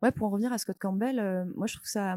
Ouais, 0.00 0.12
pour 0.12 0.28
en 0.28 0.30
revenir 0.30 0.52
à 0.52 0.58
Scott 0.58 0.76
Campbell, 0.78 1.18
euh, 1.18 1.44
moi 1.56 1.66
je 1.66 1.74
trouve 1.74 1.86
que 1.86 1.90
ça, 1.90 2.16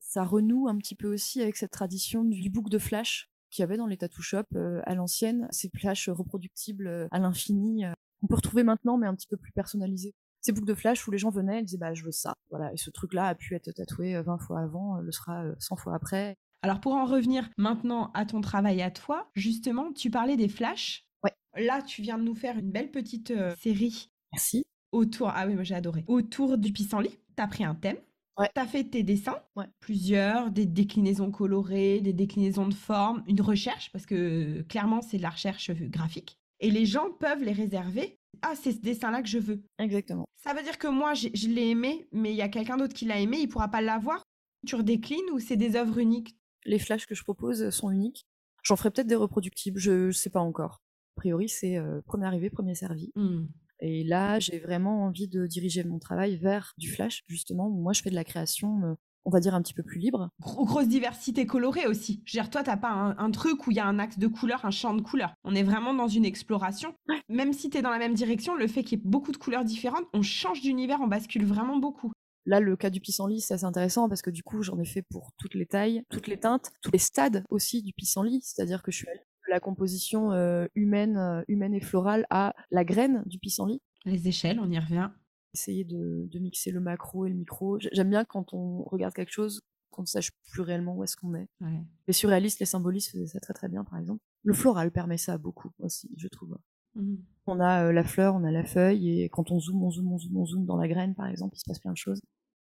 ça 0.00 0.24
renoue 0.24 0.66
un 0.66 0.76
petit 0.76 0.96
peu 0.96 1.06
aussi 1.06 1.40
avec 1.40 1.56
cette 1.56 1.70
tradition 1.70 2.24
du 2.24 2.50
book 2.50 2.68
de 2.68 2.78
flash 2.78 3.28
qu'il 3.50 3.62
y 3.62 3.64
avait 3.64 3.76
dans 3.76 3.86
les 3.86 3.96
tattoo 3.96 4.22
shops 4.22 4.42
euh, 4.56 4.80
à 4.86 4.96
l'ancienne, 4.96 5.46
ces 5.52 5.70
flashs 5.70 6.08
reproductibles 6.08 7.06
à 7.12 7.18
l'infini, 7.20 7.84
qu'on 8.20 8.26
peut 8.26 8.36
retrouver 8.36 8.62
maintenant 8.62 8.98
mais 8.98 9.06
un 9.06 9.14
petit 9.14 9.28
peu 9.28 9.36
plus 9.36 9.52
personnalisés. 9.52 10.14
Ces 10.40 10.52
boucles 10.52 10.68
de 10.68 10.74
flash 10.74 11.06
où 11.08 11.10
les 11.10 11.18
gens 11.18 11.30
venaient 11.30 11.60
et 11.60 11.62
disaient 11.62 11.78
bah 11.78 11.94
je 11.94 12.04
veux 12.04 12.12
ça, 12.12 12.34
voilà, 12.50 12.72
et 12.72 12.76
ce 12.76 12.90
truc-là 12.90 13.28
a 13.28 13.34
pu 13.34 13.54
être 13.54 13.70
tatoué 13.72 14.14
euh, 14.14 14.22
20 14.22 14.38
fois 14.38 14.60
avant, 14.60 14.96
euh, 14.96 15.00
le 15.00 15.10
sera 15.10 15.44
euh, 15.44 15.54
100 15.58 15.76
fois 15.76 15.94
après. 15.94 16.36
Alors, 16.66 16.80
pour 16.80 16.94
en 16.94 17.04
revenir 17.04 17.48
maintenant 17.56 18.10
à 18.12 18.26
ton 18.26 18.40
travail 18.40 18.82
à 18.82 18.90
toi, 18.90 19.30
justement, 19.36 19.92
tu 19.92 20.10
parlais 20.10 20.36
des 20.36 20.48
flashs. 20.48 21.06
Ouais. 21.22 21.32
Là, 21.64 21.80
tu 21.80 22.02
viens 22.02 22.18
de 22.18 22.24
nous 22.24 22.34
faire 22.34 22.58
une 22.58 22.70
belle 22.70 22.90
petite 22.90 23.30
euh, 23.30 23.54
série 23.60 24.10
Merci. 24.32 24.64
autour. 24.92 25.30
Ah 25.32 25.46
oui, 25.46 25.54
moi 25.54 25.62
j'ai 25.62 25.76
adoré. 25.76 26.04
Autour 26.08 26.58
du 26.58 26.72
pissenlit. 26.72 27.18
T'as 27.36 27.46
pris 27.46 27.64
un 27.64 27.74
thème. 27.74 27.98
Ouais. 28.38 28.50
T'as 28.54 28.66
fait 28.66 28.84
tes 28.84 29.02
dessins. 29.02 29.38
Ouais. 29.54 29.66
Plusieurs, 29.80 30.50
des 30.50 30.66
déclinaisons 30.66 31.30
colorées, 31.30 32.00
des 32.00 32.12
déclinaisons 32.12 32.66
de 32.66 32.74
forme, 32.74 33.22
une 33.28 33.40
recherche, 33.40 33.90
parce 33.92 34.04
que 34.04 34.14
euh, 34.14 34.62
clairement, 34.64 35.02
c'est 35.02 35.18
de 35.18 35.22
la 35.22 35.30
recherche 35.30 35.70
euh, 35.70 35.88
graphique. 35.88 36.38
Et 36.60 36.70
les 36.70 36.86
gens 36.86 37.10
peuvent 37.20 37.42
les 37.42 37.52
réserver. 37.52 38.18
Ah, 38.42 38.54
c'est 38.54 38.72
ce 38.72 38.80
dessin-là 38.80 39.22
que 39.22 39.28
je 39.28 39.38
veux. 39.38 39.62
Exactement. 39.78 40.26
Ça 40.36 40.54
veut 40.54 40.62
dire 40.62 40.78
que 40.78 40.88
moi, 40.88 41.14
je 41.14 41.48
l'ai 41.48 41.70
aimé, 41.70 42.08
mais 42.12 42.30
il 42.30 42.36
y 42.36 42.42
a 42.42 42.48
quelqu'un 42.48 42.76
d'autre 42.76 42.94
qui 42.94 43.04
l'a 43.04 43.18
aimé, 43.18 43.38
il 43.40 43.48
pourra 43.48 43.68
pas 43.68 43.80
l'avoir. 43.80 44.22
Tu 44.66 44.74
redéclines 44.74 45.30
ou 45.32 45.38
c'est 45.38 45.56
des 45.56 45.76
œuvres 45.76 45.98
uniques? 45.98 46.36
Les 46.64 46.78
flashs 46.78 47.06
que 47.06 47.14
je 47.14 47.22
propose 47.22 47.70
sont 47.70 47.90
uniques. 47.90 48.26
J'en 48.62 48.76
ferai 48.76 48.90
peut-être 48.90 49.06
des 49.06 49.14
reproductibles, 49.14 49.78
je, 49.78 50.10
je 50.10 50.18
sais 50.18 50.30
pas 50.30 50.40
encore. 50.40 50.82
A 51.16 51.20
priori, 51.20 51.48
c'est 51.48 51.76
euh, 51.78 52.00
premier 52.02 52.26
arrivé, 52.26 52.50
premier 52.50 52.74
servi. 52.74 53.12
Hmm. 53.14 53.46
Et 53.80 54.04
là, 54.04 54.38
j'ai 54.38 54.58
vraiment 54.58 55.04
envie 55.04 55.28
de 55.28 55.46
diriger 55.46 55.84
mon 55.84 55.98
travail 55.98 56.36
vers 56.36 56.74
du 56.78 56.90
flash, 56.90 57.22
justement, 57.28 57.68
où 57.68 57.80
moi 57.80 57.92
je 57.92 58.02
fais 58.02 58.10
de 58.10 58.14
la 58.14 58.24
création, 58.24 58.82
euh, 58.84 58.94
on 59.26 59.30
va 59.30 59.40
dire, 59.40 59.54
un 59.54 59.60
petit 59.60 59.74
peu 59.74 59.82
plus 59.82 59.98
libre. 59.98 60.30
Gros- 60.40 60.64
grosse 60.64 60.88
diversité 60.88 61.44
colorée 61.46 61.86
aussi. 61.86 62.22
Je 62.24 62.32
veux 62.32 62.42
dire, 62.42 62.48
toi, 62.50 62.62
t'as 62.62 62.76
pas 62.76 62.90
un, 62.90 63.18
un 63.18 63.30
truc 63.30 63.66
où 63.66 63.72
il 63.72 63.76
y 63.76 63.80
a 63.80 63.86
un 63.86 63.98
axe 63.98 64.18
de 64.18 64.28
couleur, 64.28 64.64
un 64.64 64.70
champ 64.70 64.94
de 64.94 65.02
couleurs. 65.02 65.34
On 65.44 65.54
est 65.54 65.62
vraiment 65.64 65.92
dans 65.92 66.08
une 66.08 66.24
exploration. 66.24 66.94
Même 67.28 67.52
si 67.52 67.68
t'es 67.68 67.82
dans 67.82 67.90
la 67.90 67.98
même 67.98 68.14
direction, 68.14 68.54
le 68.54 68.68
fait 68.68 68.82
qu'il 68.84 68.98
y 68.98 69.02
ait 69.02 69.04
beaucoup 69.04 69.32
de 69.32 69.36
couleurs 69.36 69.64
différentes, 69.64 70.04
on 70.14 70.22
change 70.22 70.62
d'univers, 70.62 71.00
on 71.02 71.08
bascule 71.08 71.44
vraiment 71.44 71.76
beaucoup. 71.76 72.12
Là, 72.48 72.60
le 72.60 72.76
cas 72.76 72.90
du 72.90 73.00
pissenlit, 73.00 73.40
c'est 73.40 73.54
assez 73.54 73.64
intéressant 73.64 74.08
parce 74.08 74.22
que 74.22 74.30
du 74.30 74.44
coup, 74.44 74.62
j'en 74.62 74.78
ai 74.78 74.84
fait 74.84 75.02
pour 75.10 75.32
toutes 75.36 75.54
les 75.54 75.66
tailles, 75.66 76.02
toutes 76.10 76.28
les 76.28 76.38
teintes, 76.38 76.70
tous 76.80 76.92
les 76.92 76.98
stades 76.98 77.42
aussi 77.50 77.82
du 77.82 77.92
pissenlit, 77.92 78.40
c'est-à-dire 78.44 78.84
que 78.84 78.92
je 78.92 78.98
suis 78.98 79.08
allée 79.08 79.18
de 79.18 79.50
la 79.50 79.58
composition 79.58 80.30
euh, 80.30 80.66
humaine, 80.76 81.16
euh, 81.16 81.42
humaine 81.48 81.74
et 81.74 81.80
florale 81.80 82.24
à 82.30 82.54
la 82.70 82.84
graine 82.84 83.24
du 83.26 83.40
pissenlit. 83.40 83.80
Les 84.04 84.28
échelles, 84.28 84.60
on 84.60 84.70
y 84.70 84.78
revient. 84.78 85.10
Essayer 85.56 85.84
de, 85.84 86.28
de 86.30 86.38
mixer 86.38 86.70
le 86.70 86.80
macro 86.80 87.24
et 87.24 87.30
le 87.30 87.34
micro. 87.34 87.78
J'aime 87.92 88.10
bien 88.10 88.26
quand 88.26 88.52
on 88.52 88.82
regarde 88.82 89.14
quelque 89.14 89.32
chose, 89.32 89.62
qu'on 89.90 90.02
ne 90.02 90.06
sache 90.06 90.30
plus 90.50 90.60
réellement 90.60 90.94
où 90.94 91.02
est-ce 91.02 91.16
qu'on 91.16 91.34
est. 91.34 91.48
Ouais. 91.62 91.82
Les 92.06 92.12
surréalistes, 92.12 92.60
les 92.60 92.66
symbolistes 92.66 93.12
faisaient 93.12 93.26
ça 93.26 93.40
très 93.40 93.54
très 93.54 93.68
bien, 93.68 93.84
par 93.84 93.98
exemple. 93.98 94.20
Le 94.42 94.52
floral 94.52 94.92
permet 94.92 95.16
ça 95.16 95.38
beaucoup 95.38 95.70
aussi, 95.78 96.10
je 96.18 96.28
trouve. 96.28 96.58
Mhm. 96.94 97.24
On 97.46 97.58
a 97.60 97.86
euh, 97.86 97.92
la 97.92 98.04
fleur, 98.04 98.34
on 98.34 98.44
a 98.44 98.50
la 98.50 98.64
feuille, 98.64 99.22
et 99.22 99.28
quand 99.30 99.50
on 99.50 99.58
zoome, 99.58 99.82
on 99.82 99.90
zoome, 99.90 100.12
on 100.12 100.18
zoome, 100.18 100.36
on 100.36 100.46
zoome 100.46 100.66
dans 100.66 100.76
la 100.76 100.88
graine, 100.88 101.14
par 101.14 101.26
exemple, 101.26 101.56
il 101.56 101.60
se 101.60 101.64
passe 101.66 101.78
plein 101.78 101.92
de 101.92 101.96
choses. 101.96 102.20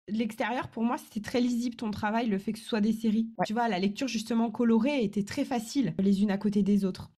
L'extérieur, 0.07 0.67
pour 0.69 0.83
moi, 0.83 0.97
c'était 0.97 1.21
très 1.21 1.41
lisible 1.41 1.75
ton 1.75 1.89
travail, 1.89 2.27
le 2.27 2.37
fait 2.37 2.53
que 2.53 2.59
ce 2.59 2.65
soit 2.65 2.81
des 2.81 2.93
séries. 2.93 3.29
Ouais. 3.37 3.45
Tu 3.47 3.53
vois, 3.53 3.69
la 3.69 3.79
lecture 3.79 4.07
justement 4.07 4.51
colorée 4.51 5.03
était 5.03 5.23
très 5.23 5.45
facile, 5.45 5.95
les 5.97 6.21
unes 6.21 6.31
à 6.31 6.37
côté 6.37 6.61
des 6.61 6.85
autres. 6.85 7.11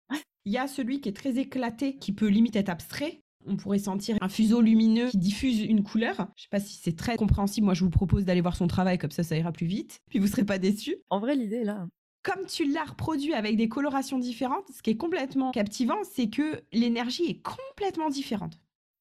Il 0.45 0.53
y 0.53 0.59
a 0.59 0.67
celui 0.67 1.01
qui 1.01 1.09
est 1.09 1.17
très 1.17 1.39
éclaté, 1.39 1.97
qui 1.97 2.13
peut 2.13 2.29
limite 2.29 2.55
être 2.55 2.69
abstrait. 2.69 3.24
On 3.47 3.57
pourrait 3.57 3.79
sentir 3.79 4.17
un 4.21 4.29
fuseau 4.29 4.61
lumineux 4.61 5.11
qui 5.11 5.19
diffuse 5.19 5.61
une 5.61 5.83
couleur. 5.83 6.29
Je 6.37 6.43
sais 6.43 6.49
pas 6.51 6.61
si 6.61 6.79
c'est 6.83 6.97
très 6.97 7.17
compréhensible. 7.17 7.65
Moi, 7.65 7.75
je 7.75 7.85
vous 7.85 7.91
propose 7.91 8.25
d'aller 8.25 8.41
voir 8.41 8.57
son 8.57 8.67
travail, 8.67 8.99
comme 8.99 9.11
ça, 9.11 9.23
ça 9.23 9.37
ira 9.37 9.53
plus 9.53 9.67
vite. 9.67 10.01
Puis 10.09 10.19
vous 10.19 10.27
serez 10.27 10.45
pas 10.45 10.59
déçus. 10.59 10.97
En 11.11 11.21
vrai, 11.21 11.35
l'idée 11.37 11.57
est 11.57 11.65
là. 11.65 11.87
Comme 12.23 12.47
tu 12.47 12.65
l'as 12.65 12.85
reproduit 12.85 13.35
avec 13.35 13.57
des 13.57 13.69
colorations 13.69 14.19
différentes, 14.19 14.65
ce 14.75 14.81
qui 14.81 14.91
est 14.91 14.97
complètement 14.97 15.51
captivant, 15.51 15.99
c'est 16.11 16.31
que 16.31 16.63
l'énergie 16.73 17.25
est 17.25 17.43
complètement 17.43 18.09
différente. 18.09 18.59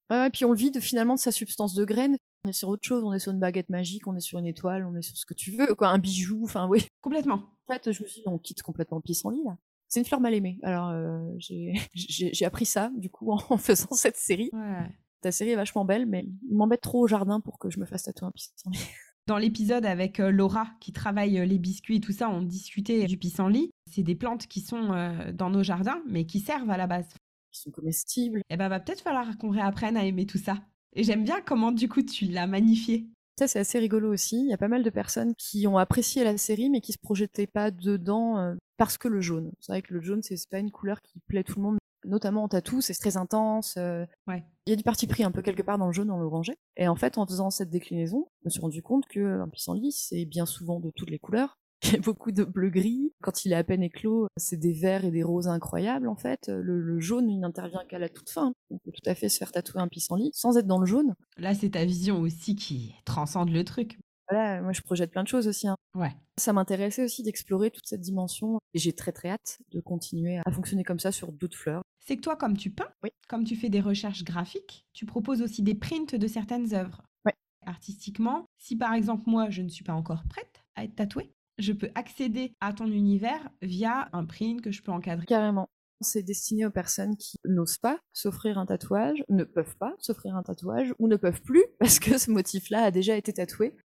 Ouais, 0.09 0.17
ouais, 0.17 0.29
puis 0.29 0.43
on 0.43 0.51
vide 0.51 0.81
finalement 0.81 1.15
de 1.15 1.19
sa 1.19 1.31
substance 1.31 1.73
de 1.73 1.85
graine. 1.85 2.17
On 2.45 2.49
est 2.49 2.53
sur 2.53 2.67
autre 2.67 2.85
chose, 2.85 3.05
on 3.05 3.13
est 3.13 3.19
sur 3.19 3.31
une 3.31 3.39
baguette 3.39 3.69
magique, 3.69 4.07
on 4.07 4.15
est 4.17 4.19
sur 4.19 4.39
une 4.39 4.45
étoile, 4.45 4.85
on 4.85 4.93
est 4.97 5.01
sur 5.01 5.15
ce 5.15 5.25
que 5.25 5.33
tu 5.33 5.51
veux, 5.51 5.73
quoi, 5.75 5.87
un 5.87 5.97
bijou, 5.97 6.41
enfin 6.43 6.67
oui. 6.67 6.85
Complètement. 6.99 7.43
En 7.67 7.73
fait, 7.73 7.93
je 7.93 8.03
me 8.03 8.07
suis 8.09 8.21
dit, 8.21 8.27
on 8.27 8.37
quitte 8.37 8.61
complètement 8.61 8.97
le 8.97 9.03
pissenlit, 9.03 9.43
là. 9.45 9.57
C'est 9.93 9.99
une 9.99 10.07
fleur 10.07 10.21
mal 10.21 10.33
aimée. 10.33 10.57
Alors, 10.63 10.89
euh, 10.89 11.21
j'ai 11.37 11.75
appris 12.45 12.65
ça, 12.65 12.89
du 12.95 13.11
coup, 13.11 13.31
en 13.49 13.57
faisant 13.57 13.91
cette 13.91 14.15
série. 14.15 14.49
Ouais. 14.51 14.89
Ta 15.21 15.31
série 15.31 15.51
est 15.51 15.55
vachement 15.55 15.85
belle, 15.85 16.07
mais 16.07 16.25
il 16.49 16.57
m'embête 16.57 16.81
trop 16.81 17.03
au 17.03 17.07
jardin 17.07 17.39
pour 17.39 17.59
que 17.59 17.69
je 17.69 17.79
me 17.79 17.85
fasse 17.85 18.01
tatouer 18.01 18.27
un 18.27 18.31
pissenlit. 18.31 18.79
Dans 19.27 19.37
l'épisode 19.37 19.85
avec 19.85 20.19
euh, 20.19 20.31
Laura 20.31 20.65
qui 20.79 20.93
travaille 20.93 21.37
euh, 21.37 21.45
les 21.45 21.59
biscuits 21.59 21.97
et 21.97 21.99
tout 21.99 22.11
ça, 22.11 22.27
on 22.27 22.41
discutait 22.41 23.05
du 23.05 23.17
pissenlit. 23.19 23.69
C'est 23.87 24.01
des 24.01 24.15
plantes 24.15 24.47
qui 24.47 24.61
sont 24.61 24.91
euh, 24.93 25.31
dans 25.31 25.51
nos 25.51 25.61
jardins, 25.61 26.01
mais 26.07 26.25
qui 26.25 26.39
servent 26.39 26.71
à 26.71 26.75
la 26.75 26.87
base. 26.87 27.07
Ils 27.53 27.59
sont 27.59 27.69
comestibles. 27.69 28.41
Et 28.49 28.57
ben, 28.57 28.69
va 28.69 28.79
peut-être 28.79 29.01
falloir 29.01 29.37
qu'on 29.37 29.51
réapprenne 29.51 29.95
à 29.95 30.05
aimer 30.05 30.25
tout 30.25 30.39
ça. 30.39 30.57
Et 30.93 31.03
j'aime 31.03 31.23
bien 31.23 31.39
comment, 31.39 31.71
du 31.71 31.87
coup, 31.87 32.01
tu 32.01 32.25
l'as 32.25 32.47
magnifié. 32.47 33.05
Ça, 33.39 33.47
c'est 33.47 33.59
assez 33.59 33.79
rigolo 33.79 34.11
aussi. 34.13 34.37
Il 34.41 34.49
y 34.49 34.53
a 34.53 34.57
pas 34.57 34.67
mal 34.67 34.83
de 34.83 34.89
personnes 34.89 35.33
qui 35.35 35.65
ont 35.67 35.77
apprécié 35.77 36.23
la 36.23 36.37
série, 36.37 36.69
mais 36.69 36.81
qui 36.81 36.93
se 36.93 36.99
projetaient 36.99 37.47
pas 37.47 37.71
dedans 37.71 38.37
euh, 38.37 38.55
parce 38.77 38.97
que 38.97 39.07
le 39.07 39.21
jaune. 39.21 39.51
C'est 39.59 39.71
vrai 39.71 39.81
que 39.81 39.93
le 39.93 40.01
jaune, 40.01 40.21
c'est 40.21 40.35
pas 40.49 40.59
une 40.59 40.71
couleur 40.71 41.01
qui 41.01 41.19
plaît 41.27 41.43
tout 41.43 41.55
le 41.57 41.63
monde, 41.63 41.77
notamment 42.05 42.43
en 42.43 42.47
tatou, 42.47 42.81
c'est 42.81 42.93
très 42.93 43.17
intense. 43.17 43.75
euh, 43.77 44.05
Ouais. 44.27 44.43
Il 44.67 44.69
y 44.69 44.73
a 44.73 44.75
du 44.75 44.83
parti 44.83 45.07
pris 45.07 45.23
un 45.23 45.31
peu 45.31 45.41
quelque 45.41 45.63
part 45.63 45.77
dans 45.77 45.87
le 45.87 45.93
jaune, 45.93 46.07
dans 46.07 46.17
l'orangé. 46.19 46.53
Et 46.77 46.87
en 46.87 46.95
fait, 46.95 47.17
en 47.17 47.25
faisant 47.25 47.49
cette 47.49 47.69
déclinaison, 47.69 48.27
je 48.41 48.45
me 48.45 48.49
suis 48.51 48.61
rendu 48.61 48.81
compte 48.83 49.05
que 49.07 49.41
un 49.41 49.49
pissenlit, 49.49 49.91
c'est 49.91 50.25
bien 50.25 50.45
souvent 50.45 50.79
de 50.79 50.91
toutes 50.95 51.09
les 51.09 51.19
couleurs. 51.19 51.57
Il 51.83 51.91
y 51.93 51.95
a 51.95 51.99
beaucoup 51.99 52.31
de 52.31 52.43
bleu-gris. 52.43 53.11
Quand 53.21 53.45
il 53.45 53.51
est 53.51 53.55
à 53.55 53.63
peine 53.63 53.83
éclos, 53.83 54.27
c'est 54.37 54.57
des 54.57 54.73
verts 54.73 55.05
et 55.05 55.11
des 55.11 55.23
roses 55.23 55.47
incroyables 55.47 56.07
en 56.07 56.15
fait. 56.15 56.47
Le, 56.47 56.79
le 56.79 56.99
jaune, 56.99 57.29
il 57.29 57.39
n'intervient 57.39 57.83
qu'à 57.87 57.99
la 57.99 58.09
toute 58.09 58.29
fin. 58.29 58.53
On 58.69 58.77
peut 58.77 58.91
tout 58.91 59.09
à 59.09 59.15
fait 59.15 59.29
se 59.29 59.37
faire 59.37 59.51
tatouer 59.51 59.81
un 59.81 59.87
pissenlit 59.87 60.31
sans 60.33 60.57
être 60.57 60.67
dans 60.67 60.79
le 60.79 60.85
jaune. 60.85 61.13
Là, 61.37 61.53
c'est 61.55 61.71
ta 61.71 61.85
vision 61.85 62.21
aussi 62.21 62.55
qui 62.55 62.95
transcende 63.05 63.49
le 63.49 63.63
truc. 63.63 63.97
Voilà, 64.29 64.61
moi 64.61 64.71
je 64.71 64.81
projette 64.81 65.11
plein 65.11 65.23
de 65.23 65.27
choses 65.27 65.47
aussi. 65.47 65.67
hein. 65.67 65.75
Ouais. 65.95 66.11
Ça 66.39 66.53
m'intéressait 66.53 67.03
aussi 67.03 67.21
d'explorer 67.23 67.69
toute 67.69 67.85
cette 67.85 67.99
dimension 68.01 68.57
et 68.73 68.79
j'ai 68.79 68.93
très 68.93 69.11
très 69.11 69.29
hâte 69.29 69.59
de 69.71 69.81
continuer 69.81 70.39
à 70.45 70.51
fonctionner 70.51 70.83
comme 70.85 70.99
ça 70.99 71.11
sur 71.11 71.31
d'autres 71.33 71.57
fleurs. 71.57 71.81
C'est 71.99 72.15
que 72.15 72.21
toi, 72.21 72.35
comme 72.37 72.55
tu 72.57 72.69
peins, 72.71 72.89
Oui. 73.03 73.09
comme 73.27 73.43
tu 73.43 73.55
fais 73.55 73.69
des 73.69 73.81
recherches 73.81 74.23
graphiques, 74.23 74.85
tu 74.93 75.05
proposes 75.05 75.41
aussi 75.41 75.61
des 75.61 75.75
prints 75.75 76.15
de 76.17 76.27
certaines 76.27 76.73
œuvres. 76.73 77.01
Ouais. 77.25 77.33
Artistiquement, 77.65 78.45
si 78.57 78.75
par 78.77 78.93
exemple 78.93 79.23
moi, 79.27 79.49
je 79.49 79.61
ne 79.61 79.69
suis 79.69 79.83
pas 79.83 79.93
encore 79.93 80.23
prête 80.29 80.63
à 80.75 80.85
être 80.85 80.95
tatouée, 80.95 81.33
je 81.57 81.73
peux 81.73 81.89
accéder 81.95 82.55
à 82.61 82.73
ton 82.73 82.87
univers 82.87 83.49
via 83.61 84.09
un 84.13 84.25
print 84.25 84.61
que 84.61 84.71
je 84.71 84.81
peux 84.81 84.91
encadrer. 84.91 85.25
Carrément. 85.25 85.69
C'est 86.01 86.23
destiné 86.23 86.65
aux 86.65 86.71
personnes 86.71 87.15
qui 87.15 87.37
n'osent 87.45 87.77
pas 87.77 87.99
s'offrir 88.11 88.57
un 88.57 88.65
tatouage, 88.65 89.23
ne 89.29 89.43
peuvent 89.43 89.77
pas 89.77 89.93
s'offrir 89.99 90.35
un 90.35 90.43
tatouage 90.43 90.93
ou 90.99 91.07
ne 91.07 91.15
peuvent 91.15 91.41
plus 91.41 91.63
parce 91.79 91.99
que 91.99 92.17
ce 92.17 92.31
motif-là 92.31 92.83
a 92.83 92.91
déjà 92.91 93.15
été 93.15 93.33
tatoué. 93.33 93.75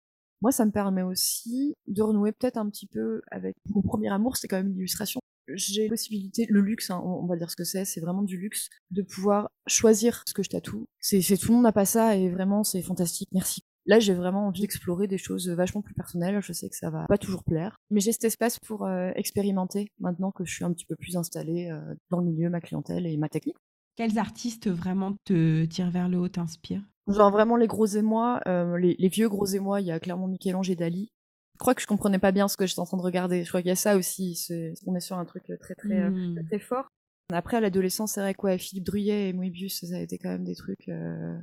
Moi, 0.40 0.52
ça 0.52 0.64
me 0.64 0.70
permet 0.70 1.02
aussi 1.02 1.74
de 1.87 2.00
renouer 2.02 2.33
peut-être 2.33 2.59
un 2.59 2.68
petit 2.70 2.87
peu 2.87 3.22
avec 3.31 3.57
mon 3.66 3.83
premier 3.83 4.12
amour, 4.12 4.37
c'est 4.37 4.46
quand 4.46 4.57
même 4.57 4.72
l'illustration. 4.72 5.20
J'ai 5.54 5.85
la 5.85 5.88
possibilité, 5.88 6.46
le 6.48 6.61
luxe, 6.61 6.90
hein, 6.90 7.00
on 7.02 7.26
va 7.26 7.37
dire 7.37 7.50
ce 7.50 7.57
que 7.57 7.64
c'est, 7.64 7.85
c'est 7.85 8.00
vraiment 8.00 8.22
du 8.22 8.37
luxe, 8.37 8.68
de 8.90 9.02
pouvoir 9.02 9.50
choisir 9.66 10.22
ce 10.26 10.35
que 10.35 10.42
je 10.42 10.50
tatoue. 10.50 10.87
C'est 11.00 11.20
tout 11.38 11.48
le 11.48 11.54
monde 11.54 11.62
n'a 11.62 11.72
pas 11.72 11.87
ça 11.87 12.16
et 12.16 12.28
vraiment 12.28 12.64
c'est 12.64 12.83
fantastique. 12.83 13.31
Merci. 13.33 13.62
Là, 13.88 13.98
j'ai 13.98 14.14
vraiment 14.14 14.46
envie 14.46 14.61
d'explorer 14.61 15.07
des 15.09 15.18
choses 15.18 15.48
vachement 15.48 15.83
plus 15.83 15.94
personnelles. 15.94 16.40
Je 16.42 16.53
sais 16.53 16.68
que 16.68 16.77
ça 16.77 16.90
va 16.90 17.07
pas 17.09 17.18
toujours 17.18 17.42
plaire, 17.42 17.77
mais 17.90 18.01
j'ai 18.01 18.12
cet 18.12 18.24
espace 18.24 18.59
pour 18.61 18.85
euh, 18.85 19.11
expérimenter 19.16 19.88
maintenant 19.98 20.31
que 20.31 20.44
je 20.44 20.55
suis 20.55 20.64
un 20.64 20.72
petit 20.72 20.87
peu 20.87 20.94
plus 20.94 21.16
installée 21.16 21.70
euh, 21.70 21.94
dans 22.11 22.18
le 22.20 22.27
milieu, 22.27 22.51
ma 22.51 22.61
clientèle 22.61 23.07
et 23.07 23.16
ma 23.16 23.29
technique. 23.29 23.57
Quels 23.96 24.18
artistes 24.18 24.68
vraiment 24.68 25.16
te 25.24 25.64
tirent 25.64 25.90
vers 25.90 26.09
le 26.09 26.18
haut, 26.18 26.29
t'inspirent? 26.29 26.85
Genre 27.09 27.31
vraiment 27.33 27.57
les 27.57 27.66
gros 27.66 27.87
émois, 27.87 28.40
euh, 28.46 28.77
les, 28.79 28.94
les 28.98 29.09
vieux 29.09 29.29
gros 29.29 29.46
émois, 29.46 29.81
il 29.81 29.87
y 29.87 29.90
a 29.90 29.98
clairement 29.98 30.29
Michel-Ange 30.29 30.70
et 30.70 30.77
Dali. 30.77 31.09
Je 31.55 31.59
crois 31.59 31.74
que 31.74 31.81
je 31.83 31.87
comprenais 31.87 32.20
pas 32.20 32.31
bien 32.31 32.46
ce 32.46 32.57
que 32.57 32.66
j'étais 32.66 32.79
en 32.81 32.85
train 32.87 32.98
de 32.98 33.03
regarder. 33.03 33.42
Je 33.42 33.48
crois 33.48 33.62
qu'il 33.62 33.70
y 33.70 33.72
a 33.72 33.77
ça 33.77 33.96
aussi. 33.96 34.38
On 34.87 34.94
est 34.94 35.01
sur 35.01 35.18
un 35.18 35.24
truc 35.24 35.51
très 35.59 35.74
très 35.74 35.98
euh, 36.03 36.11
Hmm. 36.11 36.35
très, 36.35 36.44
très 36.44 36.59
fort. 36.61 36.87
Après, 37.33 37.57
à 37.57 37.61
l'adolescence, 37.61 38.12
c'est 38.12 38.20
vrai 38.20 38.35
quoi, 38.35 38.57
Philippe 38.59 38.85
Druyet 38.85 39.31
et 39.31 39.33
Moebius, 39.33 39.85
ça 39.85 39.96
a 39.96 40.01
été 40.01 40.18
quand 40.18 40.29
même 40.29 40.44
des 40.44 40.55
trucs. 40.55 40.88
euh, 40.88 41.37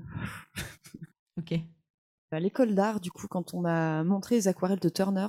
Ok. 1.37 1.59
À 2.35 2.39
l'école 2.41 2.75
d'art, 2.75 2.99
du 2.99 3.11
coup, 3.11 3.27
quand 3.29 3.53
on 3.53 3.61
m'a 3.61 4.03
montré 4.03 4.35
les 4.35 4.47
aquarelles 4.49 4.79
de 4.79 4.89
Turner, 4.89 5.27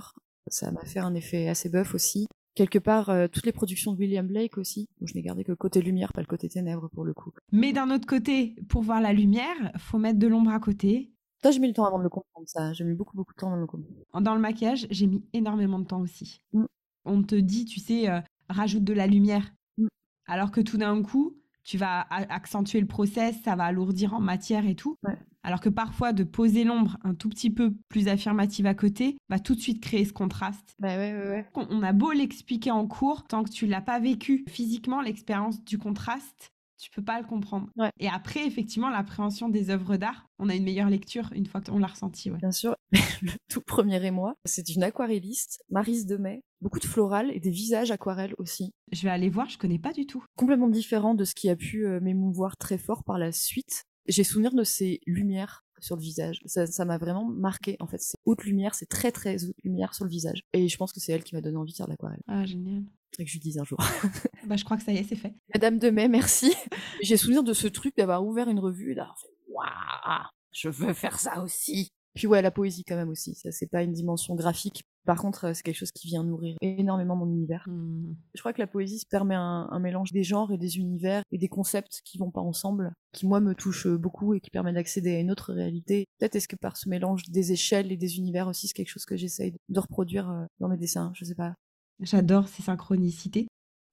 ça 0.49 0.73
m'a 0.73 0.85
fait 0.85 0.99
un 0.99 1.15
effet 1.15 1.49
assez 1.49 1.69
bœuf 1.69 1.95
aussi. 1.95 2.27
Quelque 2.57 2.81
part, 2.81 3.11
euh, 3.11 3.29
toutes 3.29 3.47
les 3.47 3.53
productions 3.53 3.93
de 3.93 3.99
William 3.99 4.27
Blake 4.27 4.59
aussi. 4.59 4.89
où 5.01 5.07
je 5.07 5.15
n'ai 5.15 5.23
gardé 5.23 5.45
que 5.45 5.53
le 5.53 5.57
côté 5.57 5.81
lumière, 5.81 6.13
pas 6.13 6.21
le 6.21 6.27
côté 6.27 6.49
ténèbres 6.49 6.89
pour 6.89 7.05
le 7.05 7.15
coup. 7.15 7.31
Mais 7.53 7.73
d'un 7.73 7.91
autre 7.91 8.07
côté, 8.07 8.57
pour 8.69 8.83
voir 8.83 9.01
la 9.01 9.13
lumière, 9.13 9.55
faut 9.79 9.99
mettre 9.99 10.19
de 10.19 10.27
l'ombre 10.27 10.51
à 10.51 10.59
côté. 10.59 11.13
Ça, 11.45 11.53
j'ai 11.53 11.61
mis 11.61 11.69
le 11.69 11.75
temps 11.75 11.85
avant 11.85 11.99
de 11.99 12.03
le 12.03 12.09
comprendre, 12.09 12.49
ça. 12.49 12.73
J'ai 12.73 12.83
mis 12.83 12.95
beaucoup, 12.95 13.17
beaucoup 13.17 13.35
de 13.35 13.37
temps 13.37 13.49
avant 13.49 13.57
de 13.57 13.61
le 13.61 13.67
comprendre. 13.67 13.95
Dans 14.21 14.35
le 14.35 14.41
maquillage, 14.41 14.89
j'ai 14.91 15.07
mis 15.07 15.23
énormément 15.33 15.79
de 15.79 15.85
temps 15.85 16.01
aussi. 16.01 16.41
Mm. 16.55 16.65
On 17.05 17.23
te 17.23 17.37
dit, 17.37 17.67
tu 17.67 17.79
sais, 17.79 18.09
euh, 18.11 18.21
rajoute 18.49 18.83
de 18.83 18.95
la 18.95 19.07
lumière. 19.07 19.53
Mm. 19.77 19.87
Alors 20.27 20.51
que 20.51 20.61
tout 20.61 20.79
d'un 20.79 21.03
coup, 21.03 21.37
tu 21.63 21.79
vas 21.79 22.01
accentuer 22.11 22.81
le 22.81 22.87
process, 22.87 23.37
ça 23.43 23.55
va 23.55 23.65
alourdir 23.65 24.15
en 24.15 24.21
matière 24.21 24.67
et 24.67 24.75
tout. 24.75 24.97
Ouais. 25.03 25.19
Alors 25.47 25.61
que 25.61 25.69
parfois, 25.69 26.13
de 26.13 26.25
poser 26.25 26.65
l'ombre 26.65 26.99
un 27.05 27.15
tout 27.15 27.29
petit 27.29 27.51
peu 27.51 27.73
plus 27.89 28.09
affirmative 28.09 28.67
à 28.67 28.75
côté, 28.75 29.17
va 29.29 29.39
tout 29.39 29.55
de 29.55 29.61
suite 29.61 29.81
créer 29.81 30.05
ce 30.05 30.13
contraste. 30.13 30.75
Bah 30.81 30.97
ouais, 30.97 31.15
ouais, 31.15 31.29
ouais. 31.29 31.47
On 31.55 31.85
a 31.85 31.93
beau 31.93 32.11
l'expliquer 32.11 32.73
en 32.73 32.85
cours, 32.89 33.23
tant 33.29 33.45
que 33.45 33.51
tu 33.51 33.69
l'as 33.69 33.81
pas 33.81 34.01
vécu 34.01 34.45
physiquement, 34.49 35.01
l'expérience 35.01 35.63
du 35.63 35.79
contraste, 35.79 36.51
tu 36.79 36.91
peux 36.91 37.03
pas 37.03 37.21
le 37.21 37.27
comprendre. 37.29 37.69
Ouais. 37.77 37.91
Et 38.01 38.09
après, 38.09 38.45
effectivement, 38.45 38.91
l'appréhension 38.91 39.49
des 39.49 39.71
œuvres 39.71 39.97
d'art, 39.97 40.27
on 40.41 40.49
a 40.49 40.55
une 40.57 40.65
meilleure 40.65 40.91
lecture 40.91 41.31
une 41.33 41.47
fois 41.47 41.61
qu'on 41.61 41.79
l'a 41.79 41.87
ressenti. 41.87 42.29
ouais. 42.29 42.39
Bien 42.39 42.51
sûr, 42.51 42.75
le 43.23 43.31
tout 43.49 43.61
premier 43.61 44.05
émoi, 44.05 44.35
c'est 44.47 44.69
une 44.71 44.83
aquarelliste, 44.83 45.63
Marise 45.71 46.07
Demet. 46.07 46.43
Beaucoup 46.61 46.81
de 46.81 46.87
floral 46.87 47.31
et 47.33 47.39
des 47.39 47.51
visages 47.51 47.93
aquarelles 47.93 48.35
aussi. 48.39 48.73
Je 48.91 49.03
vais 49.03 49.11
aller 49.11 49.31
voir, 49.31 49.49
je 49.49 49.59
connais 49.59 49.79
pas 49.79 49.93
du 49.93 50.07
tout. 50.07 50.25
Complètement 50.37 50.69
différent 50.69 51.15
de 51.15 51.25
ce 51.25 51.37
qui 51.37 51.49
a 51.51 51.55
pu 51.55 51.87
euh, 51.87 52.01
m'émouvoir 52.01 52.57
très 52.57 52.79
fort 52.79 53.05
par 53.05 53.19
la 53.19 53.31
suite. 53.31 53.85
J'ai 54.09 54.25
souvenir 54.25 54.53
de 54.53 54.65
ces 54.65 55.01
lumières 55.07 55.65
sur 55.79 55.97
le 55.97 56.03
visage. 56.03 56.41
Ça 56.47 56.67
ça 56.67 56.85
m'a 56.85 56.99
vraiment 56.99 57.25
marqué. 57.25 57.77
En 57.81 57.87
fait, 57.87 58.01
c'est 58.01 58.19
haute 58.25 58.45
lumière, 58.45 58.75
c'est 58.75 58.89
très 58.89 59.13
très 59.13 59.45
haute 59.45 59.57
lumière 59.65 59.95
sur 59.95 60.05
le 60.05 60.11
visage. 60.11 60.43
Et 60.53 60.69
je 60.69 60.77
pense 60.77 60.93
que 60.93 61.01
c'est 61.01 61.13
elle 61.13 61.25
qui 61.25 61.35
m'a 61.35 61.41
donné 61.41 61.57
envie 61.57 61.73
de 61.73 61.77
faire 61.77 61.87
de 61.87 61.93
l'aquarelle. 61.93 62.23
Ah, 62.27 62.45
génial. 62.45 62.83
Et 63.19 63.25
que 63.25 63.31
je 63.31 63.35
lui 63.35 63.41
dise 63.41 63.59
un 63.59 63.65
jour. 63.65 63.79
Bah, 64.47 64.57
je 64.57 64.65
crois 64.65 64.77
que 64.77 64.85
ça 64.85 64.93
y 64.93 64.99
est, 64.99 65.03
c'est 65.03 65.17
fait. 65.17 65.35
Madame 65.53 65.79
Demet, 65.79 66.07
merci. 66.07 66.55
J'ai 67.03 67.17
souvenir 67.17 67.43
de 67.43 67.53
ce 67.53 67.67
truc 67.67 67.97
d'avoir 67.97 68.25
ouvert 68.25 68.49
une 68.49 68.61
revue 68.61 68.93
et 68.93 68.95
d'avoir 68.95 69.19
fait 69.19 69.29
Waouh, 69.49 70.27
je 70.53 70.69
veux 70.69 70.93
faire 70.93 71.19
ça 71.19 71.43
aussi. 71.43 71.91
Puis 72.15 72.27
ouais, 72.27 72.43
la 72.43 72.51
poésie 72.51 72.85
quand 72.85 72.97
même 72.97 73.09
aussi. 73.09 73.35
Ça, 73.35 73.51
c'est 73.51 73.67
pas 73.67 73.83
une 73.83 73.93
dimension 73.93 74.35
graphique. 74.35 74.85
Par 75.07 75.21
contre, 75.21 75.47
euh, 75.47 75.55
c'est 75.55 75.63
quelque 75.63 75.79
chose 75.79 75.93
qui 75.93 76.09
vient 76.09 76.25
nourrir 76.25 76.57
énormément 76.61 77.17
mon 77.17 77.29
univers. 77.29 77.65
Hmm. 77.69 78.15
Je 78.35 78.41
crois 78.41 78.53
que 78.53 78.61
la 78.61 78.67
poésie 78.67 78.99
se 78.99 79.07
permet 79.07 79.37
un, 79.37 79.69
un 79.71 79.79
mélange 79.79 80.13
des 80.13 80.25
genres 80.25 80.53
et 80.53 80.59
des 80.59 80.79
univers 80.79 81.23
et 81.31 81.39
des 81.39 81.49
concepts 81.49 82.03
qui 82.05 82.19
vont 82.19 82.31
pas 82.31 82.41
ensemble, 82.41 82.93
qui 83.13 83.27
moi 83.27 83.41
me 83.41 83.55
touchent 83.55 83.89
beaucoup 83.89 84.35
et 84.35 84.41
qui 84.41 84.51
permet 84.51 84.73
d'accéder 84.73 85.15
à 85.15 85.21
une 85.21 85.31
autre 85.31 85.53
réalité. 85.53 86.07
Peut-être 86.19 86.37
est-ce 86.37 86.49
que 86.49 86.57
par 86.57 86.77
ce 86.77 86.89
mélange 86.89 87.23
des 87.29 87.53
échelles 87.53 87.93
et 87.93 87.97
des 87.97 88.19
univers 88.19 88.49
aussi, 88.49 88.67
c'est 88.67 88.75
quelque 88.75 88.91
chose 88.91 89.07
que 89.07 89.17
j'essaye 89.17 89.55
de 89.69 89.81
reproduire 89.81 90.29
euh, 90.29 90.45
dans 90.59 90.69
mes 90.69 90.77
dessins. 90.77 91.13
Je 91.15 91.25
sais 91.25 91.35
pas. 91.35 91.55
J'adore 92.01 92.49
ces 92.49 92.63
synchronicités. 92.63 93.47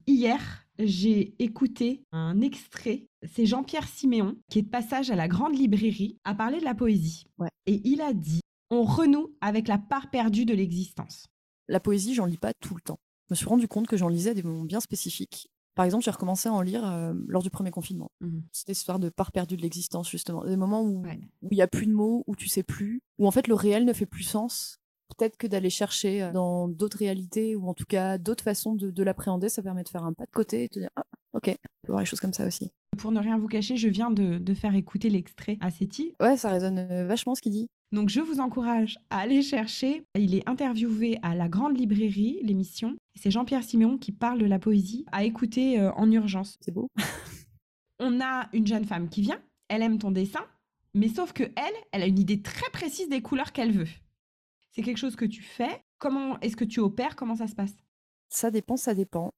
Hier, 0.06 0.66
j'ai 0.78 1.34
écouté 1.42 2.04
un 2.12 2.40
extrait. 2.40 3.06
C'est 3.22 3.46
Jean-Pierre 3.46 3.88
Siméon, 3.88 4.36
qui 4.50 4.58
est 4.58 4.62
de 4.62 4.68
passage 4.68 5.10
à 5.10 5.16
la 5.16 5.28
grande 5.28 5.56
librairie, 5.56 6.18
à 6.24 6.34
parler 6.34 6.58
de 6.58 6.64
la 6.64 6.74
poésie. 6.74 7.24
Ouais. 7.38 7.48
Et 7.66 7.80
il 7.84 8.02
a 8.02 8.12
dit 8.12 8.40
On 8.74 8.82
renoue 8.82 9.28
avec 9.40 9.68
la 9.68 9.78
part 9.78 10.10
perdue 10.10 10.44
de 10.44 10.52
l'existence. 10.52 11.28
La 11.68 11.78
poésie, 11.78 12.12
j'en 12.14 12.24
lis 12.26 12.38
pas 12.38 12.52
tout 12.54 12.74
le 12.74 12.80
temps. 12.80 12.98
Je 13.28 13.34
me 13.34 13.36
suis 13.36 13.46
rendu 13.46 13.68
compte 13.68 13.86
que 13.86 13.96
j'en 13.96 14.08
lisais 14.08 14.30
à 14.30 14.34
des 14.34 14.42
moments 14.42 14.64
bien 14.64 14.80
spécifiques. 14.80 15.48
Par 15.76 15.84
exemple, 15.84 16.04
j'ai 16.04 16.10
recommencé 16.10 16.48
à 16.48 16.52
en 16.52 16.60
lire 16.60 16.84
euh, 16.84 17.14
lors 17.28 17.42
du 17.42 17.50
premier 17.50 17.70
confinement. 17.70 18.10
Mhm. 18.20 18.42
Cette 18.52 18.70
histoire 18.76 18.98
de 18.98 19.10
part 19.10 19.30
perdue 19.30 19.56
de 19.56 19.62
l'existence, 19.62 20.10
justement. 20.10 20.44
Des 20.44 20.56
moments 20.56 20.82
où 20.82 21.02
Ouais. 21.04 21.20
où 21.42 21.48
il 21.52 21.56
y 21.56 21.62
a 21.62 21.68
plus 21.68 21.86
de 21.86 21.92
mots, 21.92 22.24
où 22.26 22.34
tu 22.34 22.48
sais 22.48 22.62
plus, 22.64 23.00
où 23.18 23.26
en 23.28 23.30
fait 23.30 23.46
le 23.46 23.54
réel 23.54 23.84
ne 23.84 23.92
fait 23.92 24.06
plus 24.06 24.24
sens. 24.24 24.78
Peut-être 25.16 25.36
que 25.36 25.46
d'aller 25.46 25.70
chercher 25.70 26.30
dans 26.32 26.68
d'autres 26.68 26.98
réalités, 26.98 27.56
ou 27.56 27.68
en 27.68 27.74
tout 27.74 27.84
cas 27.84 28.18
d'autres 28.18 28.44
façons 28.44 28.74
de, 28.74 28.90
de 28.90 29.02
l'appréhender, 29.02 29.48
ça 29.48 29.62
permet 29.62 29.84
de 29.84 29.88
faire 29.88 30.04
un 30.04 30.12
pas 30.12 30.24
de 30.24 30.30
côté 30.30 30.64
et 30.64 30.68
de 30.68 30.80
dire 30.80 30.90
Ah, 30.96 31.04
ok, 31.34 31.48
on 31.48 31.86
peut 31.86 31.92
voir 31.92 32.00
les 32.00 32.06
choses 32.06 32.20
comme 32.20 32.32
ça 32.32 32.46
aussi. 32.46 32.70
Pour 32.98 33.12
ne 33.12 33.20
rien 33.20 33.38
vous 33.38 33.48
cacher, 33.48 33.76
je 33.76 33.88
viens 33.88 34.10
de, 34.10 34.38
de 34.38 34.54
faire 34.54 34.74
écouter 34.74 35.10
l'extrait 35.10 35.58
à 35.60 35.70
Seti. 35.70 36.14
Ouais, 36.20 36.36
ça 36.36 36.50
résonne 36.50 36.78
euh, 36.78 37.06
vachement 37.06 37.34
ce 37.34 37.42
qu'il 37.42 37.52
dit. 37.52 37.68
Donc 37.92 38.08
je 38.08 38.20
vous 38.20 38.40
encourage 38.40 38.98
à 39.10 39.18
aller 39.18 39.42
chercher. 39.42 40.04
Il 40.18 40.34
est 40.34 40.48
interviewé 40.48 41.18
à 41.22 41.34
la 41.34 41.48
Grande 41.48 41.78
Librairie, 41.78 42.40
l'émission. 42.42 42.96
C'est 43.14 43.30
Jean-Pierre 43.30 43.62
Siméon 43.62 43.98
qui 43.98 44.10
parle 44.10 44.40
de 44.40 44.46
la 44.46 44.58
poésie 44.58 45.04
à 45.12 45.24
écouter 45.24 45.78
euh, 45.78 45.92
en 45.92 46.10
urgence. 46.10 46.56
C'est 46.60 46.72
beau. 46.72 46.88
On 48.00 48.20
a 48.20 48.48
une 48.52 48.66
jeune 48.66 48.84
femme 48.84 49.08
qui 49.08 49.22
vient, 49.22 49.40
elle 49.68 49.82
aime 49.82 49.98
ton 49.98 50.10
dessin, 50.10 50.44
mais 50.94 51.08
sauf 51.08 51.32
que 51.32 51.44
elle, 51.44 51.74
elle 51.92 52.02
a 52.02 52.06
une 52.06 52.18
idée 52.18 52.42
très 52.42 52.68
précise 52.72 53.08
des 53.08 53.22
couleurs 53.22 53.52
qu'elle 53.52 53.70
veut. 53.70 53.88
C'est 54.74 54.82
quelque 54.82 54.98
chose 54.98 55.14
que 55.14 55.24
tu 55.24 55.42
fais. 55.42 55.82
Comment 55.98 56.38
est-ce 56.40 56.56
que 56.56 56.64
tu 56.64 56.80
opères? 56.80 57.14
Comment 57.14 57.36
ça 57.36 57.46
se 57.46 57.54
passe? 57.54 57.74
Ça 58.28 58.50
dépend, 58.50 58.76
ça 58.76 58.94
dépend. 58.94 59.32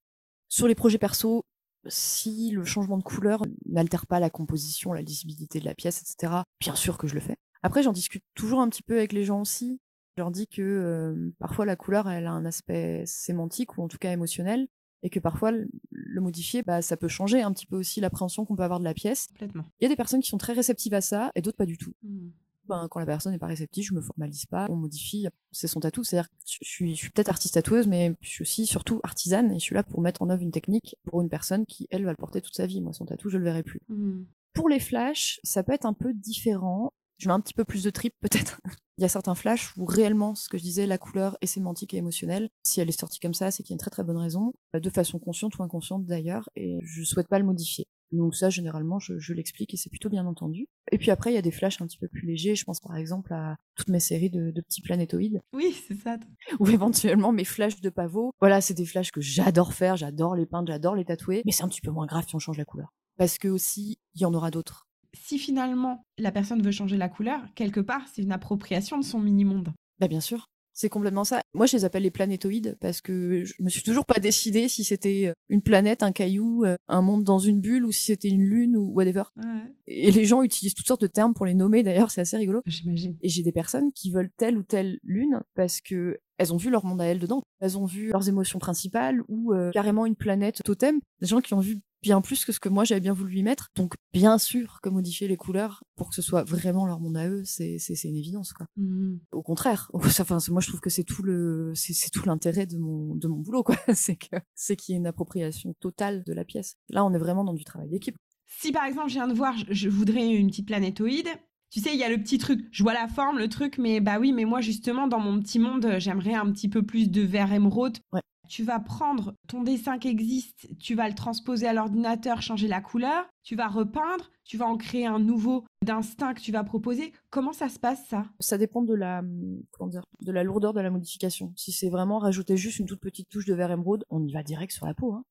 Sur 0.48 0.66
les 0.66 0.74
projets 0.74 0.98
perso, 0.98 1.44
si 1.86 2.50
le 2.50 2.64
changement 2.64 2.96
de 2.96 3.02
couleur 3.02 3.42
n'altère 3.66 4.06
pas 4.06 4.18
la 4.18 4.30
composition, 4.30 4.92
la 4.92 5.02
lisibilité 5.02 5.60
de 5.60 5.66
la 5.66 5.74
pièce, 5.74 6.00
etc., 6.00 6.32
bien 6.60 6.74
sûr 6.74 6.96
que 6.96 7.06
je 7.06 7.14
le 7.14 7.20
fais. 7.20 7.36
Après, 7.62 7.82
j'en 7.82 7.92
discute 7.92 8.24
toujours 8.34 8.60
un 8.60 8.68
petit 8.68 8.82
peu 8.82 8.96
avec 8.96 9.12
les 9.12 9.24
gens 9.24 9.40
aussi. 9.40 9.78
Je 10.16 10.22
leur 10.22 10.30
dis 10.30 10.46
que 10.46 10.62
euh, 10.62 11.30
parfois 11.38 11.66
la 11.66 11.76
couleur, 11.76 12.08
elle 12.08 12.26
a 12.26 12.32
un 12.32 12.46
aspect 12.46 13.04
sémantique 13.04 13.76
ou 13.76 13.82
en 13.82 13.88
tout 13.88 13.98
cas 13.98 14.12
émotionnel, 14.12 14.66
et 15.02 15.10
que 15.10 15.20
parfois 15.20 15.52
le 15.52 16.20
modifier, 16.20 16.62
bah, 16.62 16.80
ça 16.80 16.96
peut 16.96 17.08
changer 17.08 17.42
un 17.42 17.52
petit 17.52 17.66
peu 17.66 17.76
aussi 17.76 18.00
l'appréhension 18.00 18.46
qu'on 18.46 18.56
peut 18.56 18.62
avoir 18.62 18.80
de 18.80 18.84
la 18.84 18.94
pièce. 18.94 19.28
Il 19.40 19.82
y 19.82 19.84
a 19.84 19.88
des 19.88 19.96
personnes 19.96 20.22
qui 20.22 20.30
sont 20.30 20.38
très 20.38 20.54
réceptives 20.54 20.94
à 20.94 21.02
ça, 21.02 21.30
et 21.34 21.42
d'autres 21.42 21.58
pas 21.58 21.66
du 21.66 21.76
tout. 21.76 21.92
Hmm. 22.02 22.30
Ben, 22.68 22.88
quand 22.90 23.00
la 23.00 23.06
personne 23.06 23.32
n'est 23.32 23.38
pas 23.38 23.46
réceptive, 23.46 23.84
je 23.84 23.94
me 23.94 24.00
formalise 24.00 24.46
pas, 24.46 24.66
on 24.70 24.76
modifie, 24.76 25.26
c'est 25.52 25.68
son 25.68 25.80
tatou. 25.80 26.04
C'est-à-dire 26.04 26.28
que 26.28 26.34
je 26.44 26.68
suis, 26.68 26.94
je 26.94 27.00
suis 27.00 27.10
peut-être 27.10 27.28
artiste 27.28 27.54
tatoueuse, 27.54 27.86
mais 27.86 28.14
je 28.20 28.28
suis 28.28 28.42
aussi 28.42 28.66
surtout 28.66 29.00
artisane 29.02 29.52
et 29.52 29.58
je 29.58 29.64
suis 29.64 29.74
là 29.74 29.82
pour 29.82 30.00
mettre 30.00 30.22
en 30.22 30.30
œuvre 30.30 30.42
une 30.42 30.50
technique 30.50 30.96
pour 31.04 31.20
une 31.20 31.28
personne 31.28 31.66
qui, 31.66 31.86
elle, 31.90 32.04
va 32.04 32.10
le 32.10 32.16
porter 32.16 32.40
toute 32.40 32.54
sa 32.54 32.66
vie. 32.66 32.80
Moi, 32.80 32.92
son 32.92 33.06
tatou, 33.06 33.28
je 33.28 33.38
le 33.38 33.44
verrai 33.44 33.62
plus. 33.62 33.80
Hmm. 33.88 34.24
Pour 34.52 34.68
les 34.68 34.80
flashs, 34.80 35.40
ça 35.44 35.62
peut 35.62 35.72
être 35.72 35.86
un 35.86 35.92
peu 35.92 36.12
différent. 36.14 36.92
Je 37.18 37.28
mets 37.28 37.34
un 37.34 37.40
petit 37.40 37.54
peu 37.54 37.64
plus 37.64 37.84
de 37.84 37.90
trip, 37.90 38.14
peut-être. 38.20 38.60
Il 38.98 39.02
y 39.02 39.04
a 39.04 39.08
certains 39.08 39.34
flashs 39.34 39.76
où 39.76 39.84
réellement, 39.84 40.34
ce 40.34 40.48
que 40.48 40.56
je 40.56 40.62
disais, 40.62 40.86
la 40.86 40.98
couleur 40.98 41.36
est 41.42 41.46
sémantique 41.46 41.92
et 41.94 41.98
émotionnelle. 41.98 42.48
Si 42.62 42.80
elle 42.80 42.88
est 42.88 42.98
sortie 42.98 43.20
comme 43.20 43.34
ça, 43.34 43.50
c'est 43.50 43.62
qu'il 43.62 43.72
y 43.72 43.74
a 43.74 43.76
une 43.76 43.80
très 43.80 43.90
très 43.90 44.04
bonne 44.04 44.16
raison, 44.16 44.54
de 44.72 44.90
façon 44.90 45.18
consciente 45.18 45.58
ou 45.58 45.62
inconsciente 45.62 46.06
d'ailleurs, 46.06 46.48
et 46.56 46.78
je 46.82 47.02
souhaite 47.04 47.28
pas 47.28 47.38
le 47.38 47.44
modifier. 47.44 47.86
Donc 48.12 48.34
ça, 48.34 48.50
généralement, 48.50 48.98
je, 48.98 49.18
je 49.18 49.34
l'explique 49.34 49.74
et 49.74 49.76
c'est 49.76 49.90
plutôt 49.90 50.08
bien 50.08 50.26
entendu. 50.26 50.68
Et 50.92 50.98
puis 50.98 51.10
après, 51.10 51.32
il 51.32 51.34
y 51.34 51.38
a 51.38 51.42
des 51.42 51.50
flashs 51.50 51.80
un 51.80 51.86
petit 51.86 51.98
peu 51.98 52.08
plus 52.08 52.26
légers. 52.26 52.54
Je 52.54 52.64
pense 52.64 52.80
par 52.80 52.96
exemple 52.96 53.32
à 53.32 53.56
toutes 53.74 53.88
mes 53.88 54.00
séries 54.00 54.30
de, 54.30 54.50
de 54.50 54.60
petits 54.60 54.82
planétoïdes. 54.82 55.42
Oui, 55.52 55.74
c'est 55.86 55.96
ça. 55.96 56.16
Ou 56.60 56.68
éventuellement 56.68 57.32
mes 57.32 57.44
flashs 57.44 57.80
de 57.80 57.90
pavot. 57.90 58.32
Voilà, 58.40 58.60
c'est 58.60 58.74
des 58.74 58.86
flashs 58.86 59.10
que 59.10 59.20
j'adore 59.20 59.72
faire, 59.72 59.96
j'adore 59.96 60.36
les 60.36 60.46
peindre, 60.46 60.68
j'adore 60.68 60.94
les 60.94 61.04
tatouer. 61.04 61.42
Mais 61.44 61.52
c'est 61.52 61.64
un 61.64 61.68
petit 61.68 61.80
peu 61.80 61.90
moins 61.90 62.06
grave 62.06 62.26
si 62.28 62.34
on 62.36 62.38
change 62.38 62.58
la 62.58 62.64
couleur. 62.64 62.92
Parce 63.16 63.38
que 63.38 63.48
aussi, 63.48 63.98
il 64.14 64.20
y 64.20 64.24
en 64.24 64.34
aura 64.34 64.50
d'autres. 64.50 64.86
Si 65.14 65.38
finalement 65.38 66.02
la 66.18 66.30
personne 66.30 66.62
veut 66.62 66.70
changer 66.70 66.96
la 66.96 67.08
couleur, 67.08 67.40
quelque 67.54 67.80
part, 67.80 68.06
c'est 68.12 68.22
une 68.22 68.32
appropriation 68.32 68.98
de 68.98 69.04
son 69.04 69.18
mini-monde. 69.18 69.72
Bah 69.98 70.08
bien 70.08 70.20
sûr. 70.20 70.46
C'est 70.76 70.90
complètement 70.90 71.24
ça. 71.24 71.42
Moi, 71.54 71.64
je 71.64 71.74
les 71.74 71.86
appelle 71.86 72.02
les 72.02 72.10
planétoïdes 72.10 72.76
parce 72.82 73.00
que 73.00 73.44
je 73.44 73.54
me 73.60 73.70
suis 73.70 73.82
toujours 73.82 74.04
pas 74.04 74.20
décidé 74.20 74.68
si 74.68 74.84
c'était 74.84 75.32
une 75.48 75.62
planète, 75.62 76.02
un 76.02 76.12
caillou, 76.12 76.66
euh, 76.66 76.76
un 76.86 77.00
monde 77.00 77.24
dans 77.24 77.38
une 77.38 77.62
bulle 77.62 77.86
ou 77.86 77.92
si 77.92 78.04
c'était 78.04 78.28
une 78.28 78.42
lune 78.42 78.76
ou 78.76 78.92
whatever. 78.92 79.22
Ouais, 79.38 79.72
Et 79.86 80.10
les 80.10 80.26
gens 80.26 80.42
utilisent 80.42 80.74
toutes 80.74 80.86
sortes 80.86 81.00
de 81.00 81.06
termes 81.06 81.32
pour 81.32 81.46
les 81.46 81.54
nommer. 81.54 81.82
D'ailleurs, 81.82 82.10
c'est 82.10 82.20
assez 82.20 82.36
rigolo. 82.36 82.60
j'imagine. 82.66 83.16
Et 83.22 83.30
j'ai 83.30 83.42
des 83.42 83.52
personnes 83.52 83.90
qui 83.94 84.10
veulent 84.10 84.30
telle 84.36 84.58
ou 84.58 84.62
telle 84.62 84.98
lune 85.02 85.40
parce 85.54 85.80
que 85.80 86.18
elles 86.38 86.52
ont 86.52 86.58
vu 86.58 86.68
leur 86.68 86.84
monde 86.84 87.00
à 87.00 87.06
elles 87.06 87.18
dedans. 87.18 87.42
Elles 87.60 87.78
ont 87.78 87.86
vu 87.86 88.10
leurs 88.10 88.28
émotions 88.28 88.58
principales 88.58 89.22
ou 89.28 89.54
euh, 89.54 89.70
carrément 89.70 90.04
une 90.04 90.16
planète 90.16 90.62
totem. 90.62 91.00
Des 91.22 91.26
gens 91.26 91.40
qui 91.40 91.54
ont 91.54 91.60
vu 91.60 91.78
bien 92.02 92.20
plus 92.20 92.44
que 92.44 92.52
ce 92.52 92.60
que 92.60 92.68
moi 92.68 92.84
j'avais 92.84 93.00
bien 93.00 93.12
voulu 93.12 93.38
y 93.38 93.42
mettre. 93.42 93.68
Donc, 93.76 93.94
bien 94.12 94.38
sûr 94.38 94.80
que 94.82 94.88
modifier 94.88 95.28
les 95.28 95.36
couleurs 95.36 95.84
pour 95.96 96.10
que 96.10 96.14
ce 96.14 96.22
soit 96.22 96.44
vraiment 96.44 96.86
leur 96.86 97.00
monde 97.00 97.16
à 97.16 97.28
eux, 97.28 97.42
c'est 97.44 97.78
une 98.04 98.16
évidence 98.16 98.52
quoi. 98.52 98.66
Mhm. 98.76 99.20
Au 99.32 99.42
contraire, 99.42 99.90
enfin 100.20 100.38
moi 100.50 100.60
je 100.60 100.68
trouve 100.68 100.80
que 100.80 100.90
c'est 100.90 101.04
tout 101.04 101.22
le 101.22 101.72
c'est 101.74 101.92
c'est 101.92 102.10
tout 102.10 102.26
l'intérêt 102.26 102.66
de 102.66 102.78
mon 102.78 103.14
de 103.14 103.28
mon 103.28 103.38
boulot 103.38 103.62
quoi. 103.62 103.76
C'est 103.94 104.16
que 104.16 104.36
c'est 104.54 104.76
qu'il 104.76 104.92
y 104.92 104.96
ait 104.96 105.00
une 105.00 105.06
appropriation 105.06 105.74
totale 105.80 106.22
de 106.24 106.32
la 106.32 106.44
pièce. 106.44 106.76
Là, 106.90 107.04
on 107.04 107.12
est 107.14 107.18
vraiment 107.18 107.44
dans 107.44 107.54
du 107.54 107.64
travail 107.64 107.88
d'équipe. 107.88 108.16
Si 108.46 108.72
par 108.72 108.84
exemple 108.84 109.08
je 109.08 109.14
viens 109.14 109.28
de 109.28 109.32
voir, 109.34 109.56
je, 109.56 109.64
je 109.70 109.88
voudrais 109.88 110.26
une 110.26 110.48
petite 110.48 110.66
planétoïde. 110.66 111.28
Tu 111.70 111.80
sais, 111.80 111.92
il 111.92 111.98
y 111.98 112.04
a 112.04 112.08
le 112.08 112.18
petit 112.18 112.38
truc. 112.38 112.66
Je 112.70 112.82
vois 112.82 112.94
la 112.94 113.08
forme, 113.08 113.38
le 113.38 113.48
truc, 113.48 113.78
mais 113.78 114.00
bah 114.00 114.18
oui, 114.20 114.32
mais 114.32 114.44
moi 114.44 114.60
justement 114.60 115.08
dans 115.08 115.18
mon 115.18 115.40
petit 115.40 115.58
monde, 115.58 115.96
j'aimerais 115.98 116.34
un 116.34 116.50
petit 116.52 116.68
peu 116.68 116.82
plus 116.82 117.10
de 117.10 117.22
vert 117.22 117.52
émeraude. 117.52 117.98
Ouais. 118.12 118.22
Tu 118.48 118.64
vas 118.64 118.80
prendre 118.80 119.34
ton 119.48 119.62
dessin 119.62 119.98
qui 119.98 120.08
existe, 120.08 120.68
tu 120.78 120.94
vas 120.94 121.08
le 121.08 121.14
transposer 121.14 121.66
à 121.66 121.72
l'ordinateur, 121.72 122.42
changer 122.42 122.68
la 122.68 122.80
couleur, 122.80 123.26
tu 123.42 123.56
vas 123.56 123.68
repeindre, 123.68 124.30
tu 124.44 124.56
vas 124.56 124.66
en 124.66 124.76
créer 124.76 125.06
un 125.06 125.18
nouveau 125.18 125.64
d'instinct 125.84 126.34
que 126.34 126.40
tu 126.40 126.52
vas 126.52 126.64
proposer. 126.64 127.12
Comment 127.30 127.52
ça 127.52 127.68
se 127.68 127.78
passe 127.78 128.06
ça? 128.08 128.26
Ça 128.40 128.58
dépend 128.58 128.82
de 128.82 128.94
la 128.94 129.20
hum, 129.20 129.62
comment 129.72 129.90
dire 129.90 130.04
de 130.20 130.32
la 130.32 130.44
lourdeur 130.44 130.72
de 130.72 130.80
la 130.80 130.90
modification. 130.90 131.52
Si 131.56 131.72
c'est 131.72 131.90
vraiment 131.90 132.18
rajouter 132.18 132.56
juste 132.56 132.78
une 132.78 132.86
toute 132.86 133.00
petite 133.00 133.28
touche 133.28 133.46
de 133.46 133.54
vert 133.54 133.70
émeraude, 133.70 134.04
on 134.10 134.24
y 134.24 134.32
va 134.32 134.42
direct 134.42 134.72
sur 134.72 134.86
la 134.86 134.94
peau. 134.94 135.12
Hein. 135.14 135.24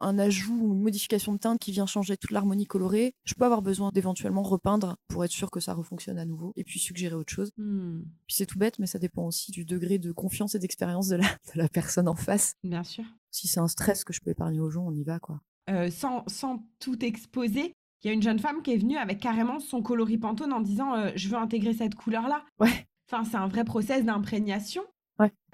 Un 0.00 0.18
ajout 0.18 0.54
ou 0.60 0.72
une 0.74 0.82
modification 0.82 1.32
de 1.32 1.38
teinte 1.38 1.58
qui 1.58 1.72
vient 1.72 1.86
changer 1.86 2.16
toute 2.16 2.30
l'harmonie 2.30 2.66
colorée, 2.66 3.14
je 3.24 3.34
peux 3.34 3.44
avoir 3.44 3.62
besoin 3.62 3.90
d'éventuellement 3.92 4.42
repeindre 4.42 4.96
pour 5.08 5.24
être 5.24 5.30
sûr 5.30 5.50
que 5.50 5.60
ça 5.60 5.74
refonctionne 5.74 6.18
à 6.18 6.24
nouveau 6.24 6.52
et 6.56 6.64
puis 6.64 6.78
suggérer 6.78 7.14
autre 7.14 7.32
chose. 7.32 7.50
Hmm, 7.56 8.00
Puis 8.26 8.36
c'est 8.36 8.46
tout 8.46 8.58
bête, 8.58 8.78
mais 8.78 8.86
ça 8.86 8.98
dépend 8.98 9.24
aussi 9.26 9.52
du 9.52 9.64
degré 9.64 9.98
de 9.98 10.12
confiance 10.12 10.54
et 10.54 10.58
d'expérience 10.58 11.08
de 11.08 11.16
la, 11.16 11.24
de 11.54 11.58
la 11.58 11.68
personne 11.68 12.08
en 12.08 12.14
face. 12.14 12.54
bien 12.62 12.84
sûr. 12.84 13.04
Si 13.30 13.48
c'est 13.48 13.60
un 13.60 13.68
stress 13.68 14.04
que 14.04 14.12
je 14.12 14.20
peux 14.20 14.30
épargner 14.30 14.60
aux 14.60 14.70
gens, 14.70 14.84
on 14.86 14.92
y 14.94 15.02
va 15.04 15.18
quoi. 15.18 15.40
Euh, 15.68 15.90
sans, 15.90 16.22
sans 16.28 16.62
tout 16.78 17.04
exposer, 17.04 17.72
il 18.02 18.06
y 18.06 18.10
a 18.10 18.12
une 18.12 18.22
jeune 18.22 18.38
femme 18.38 18.62
qui 18.62 18.72
est 18.72 18.76
venue 18.78 18.96
avec 18.98 19.20
carrément 19.20 19.58
son 19.58 19.82
coloris 19.82 20.16
Pantone 20.18 20.52
en 20.52 20.60
disant 20.60 20.94
euh, 20.94 21.10
Je 21.16 21.28
veux 21.28 21.36
intégrer 21.36 21.74
cette 21.74 21.94
couleur-là. 21.96 22.44
Ouais. 22.60 22.86
Enfin, 23.10 23.24
c'est 23.24 23.36
un 23.36 23.48
vrai 23.48 23.64
process 23.64 24.04
d'imprégnation. 24.04 24.82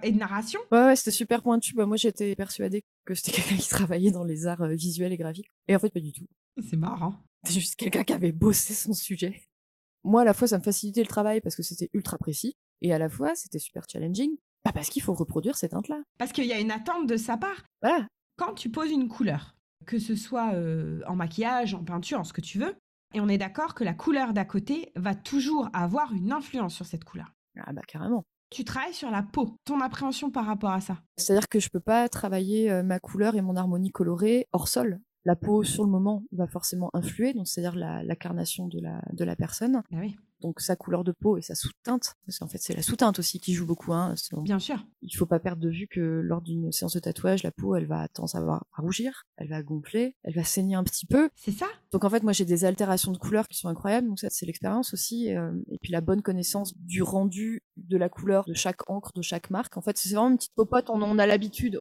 Et 0.02 0.12
de 0.12 0.18
narration? 0.18 0.60
Ouais, 0.70 0.86
ouais, 0.86 0.96
c'était 0.96 1.10
super 1.10 1.42
pointu. 1.42 1.74
Bah, 1.74 1.86
moi, 1.86 1.96
j'étais 1.96 2.34
persuadée 2.34 2.82
que 3.04 3.14
c'était 3.14 3.32
quelqu'un 3.42 3.56
qui 3.56 3.68
travaillait 3.68 4.10
dans 4.10 4.24
les 4.24 4.46
arts 4.46 4.62
euh, 4.62 4.74
visuels 4.74 5.12
et 5.12 5.16
graphiques. 5.16 5.50
Et 5.68 5.76
en 5.76 5.78
fait, 5.78 5.90
pas 5.90 6.00
du 6.00 6.12
tout. 6.12 6.26
C'est 6.68 6.76
marrant. 6.76 7.14
C'est 7.44 7.54
juste 7.54 7.76
quelqu'un 7.76 8.04
qui 8.04 8.12
avait 8.12 8.32
bossé 8.32 8.74
son 8.74 8.92
sujet. 8.92 9.42
Moi, 10.04 10.22
à 10.22 10.24
la 10.24 10.34
fois, 10.34 10.48
ça 10.48 10.58
me 10.58 10.62
facilitait 10.62 11.02
le 11.02 11.08
travail 11.08 11.40
parce 11.40 11.56
que 11.56 11.62
c'était 11.62 11.90
ultra 11.92 12.18
précis. 12.18 12.56
Et 12.80 12.92
à 12.92 12.98
la 12.98 13.08
fois, 13.08 13.34
c'était 13.34 13.58
super 13.58 13.84
challenging. 13.88 14.36
Bah, 14.64 14.72
parce 14.72 14.90
qu'il 14.90 15.02
faut 15.02 15.14
reproduire 15.14 15.56
ces 15.56 15.68
teintes-là. 15.68 16.02
Parce 16.18 16.32
qu'il 16.32 16.46
y 16.46 16.52
a 16.52 16.60
une 16.60 16.70
attente 16.70 17.06
de 17.06 17.16
sa 17.16 17.36
part. 17.36 17.64
Voilà. 17.80 18.06
Quand 18.36 18.54
tu 18.54 18.70
poses 18.70 18.90
une 18.90 19.08
couleur, 19.08 19.56
que 19.86 19.98
ce 19.98 20.14
soit 20.14 20.54
euh, 20.54 21.00
en 21.06 21.16
maquillage, 21.16 21.74
en 21.74 21.84
peinture, 21.84 22.20
en 22.20 22.24
ce 22.24 22.32
que 22.32 22.40
tu 22.40 22.58
veux, 22.58 22.74
et 23.14 23.20
on 23.20 23.28
est 23.28 23.38
d'accord 23.38 23.74
que 23.74 23.84
la 23.84 23.94
couleur 23.94 24.32
d'à 24.32 24.44
côté 24.44 24.92
va 24.96 25.14
toujours 25.14 25.68
avoir 25.72 26.12
une 26.12 26.32
influence 26.32 26.74
sur 26.74 26.86
cette 26.86 27.04
couleur. 27.04 27.34
Ah, 27.58 27.72
bah, 27.72 27.82
carrément. 27.86 28.24
Tu 28.52 28.64
travailles 28.64 28.92
sur 28.92 29.10
la 29.10 29.22
peau, 29.22 29.56
ton 29.64 29.80
appréhension 29.80 30.30
par 30.30 30.44
rapport 30.44 30.72
à 30.72 30.80
ça? 30.82 30.98
C'est-à-dire 31.16 31.48
que 31.48 31.58
je 31.58 31.70
peux 31.70 31.80
pas 31.80 32.08
travailler 32.10 32.70
euh, 32.70 32.82
ma 32.82 33.00
couleur 33.00 33.34
et 33.34 33.40
mon 33.40 33.56
harmonie 33.56 33.90
colorée 33.90 34.46
hors 34.52 34.68
sol. 34.68 35.00
La 35.24 35.36
peau, 35.36 35.62
sur 35.62 35.84
le 35.84 35.90
moment, 35.90 36.24
va 36.32 36.46
forcément 36.46 36.90
influer, 36.94 37.32
donc 37.32 37.48
c'est-à-dire 37.48 37.76
la, 37.76 38.02
la 38.02 38.16
carnation 38.16 38.68
de 38.68 38.80
la, 38.80 39.00
de 39.12 39.24
la 39.24 39.36
personne. 39.36 39.82
Ah 39.92 39.96
oui, 40.00 40.16
Donc 40.42 40.60
sa 40.60 40.76
couleur 40.76 41.04
de 41.04 41.12
peau 41.12 41.36
et 41.38 41.42
sa 41.42 41.54
sous-teinte, 41.54 42.14
parce 42.26 42.38
qu'en 42.38 42.48
fait 42.48 42.58
c'est 42.58 42.74
la 42.74 42.82
sous-teinte 42.82 43.18
aussi 43.18 43.40
qui 43.40 43.54
joue 43.54 43.64
beaucoup. 43.66 43.92
Hein. 43.92 44.14
Bien 44.42 44.58
sûr. 44.58 44.84
Il 45.00 45.16
faut 45.16 45.26
pas 45.26 45.38
perdre 45.40 45.62
de 45.62 45.70
vue 45.70 45.86
que 45.88 46.00
lors 46.00 46.42
d'une 46.42 46.70
séance 46.72 46.92
de 46.94 47.00
tatouage, 47.00 47.42
la 47.42 47.50
peau, 47.52 47.74
elle 47.76 47.86
va 47.86 48.08
tendance 48.08 48.34
à, 48.34 48.38
avoir- 48.38 48.66
à 48.76 48.82
rougir, 48.82 49.24
elle 49.36 49.48
va 49.48 49.62
gonfler, 49.62 50.16
elle 50.24 50.34
va 50.34 50.44
saigner 50.44 50.74
un 50.74 50.84
petit 50.84 51.06
peu. 51.06 51.30
C'est 51.36 51.52
ça 51.52 51.66
Donc 51.92 52.04
en 52.04 52.10
fait, 52.10 52.22
moi 52.22 52.32
j'ai 52.32 52.44
des 52.44 52.64
altérations 52.64 53.12
de 53.12 53.18
couleurs 53.18 53.48
qui 53.48 53.56
sont 53.58 53.68
incroyables, 53.68 54.08
donc 54.08 54.18
ça 54.18 54.28
c'est 54.30 54.46
l'expérience 54.46 54.92
aussi, 54.92 55.34
euh, 55.34 55.52
et 55.70 55.78
puis 55.78 55.92
la 55.92 56.00
bonne 56.00 56.22
connaissance 56.22 56.76
du 56.76 57.02
rendu 57.02 57.62
de 57.76 57.96
la 57.96 58.08
couleur 58.08 58.44
de 58.44 58.54
chaque 58.54 58.88
encre, 58.90 59.12
de 59.14 59.22
chaque 59.22 59.50
marque. 59.50 59.76
En 59.76 59.80
fait, 59.80 59.96
c'est 59.96 60.10
vraiment 60.10 60.30
une 60.30 60.36
petite 60.36 60.54
popote, 60.54 60.90
on 60.90 61.00
en 61.02 61.18
a 61.18 61.26
l'habitude. 61.26 61.80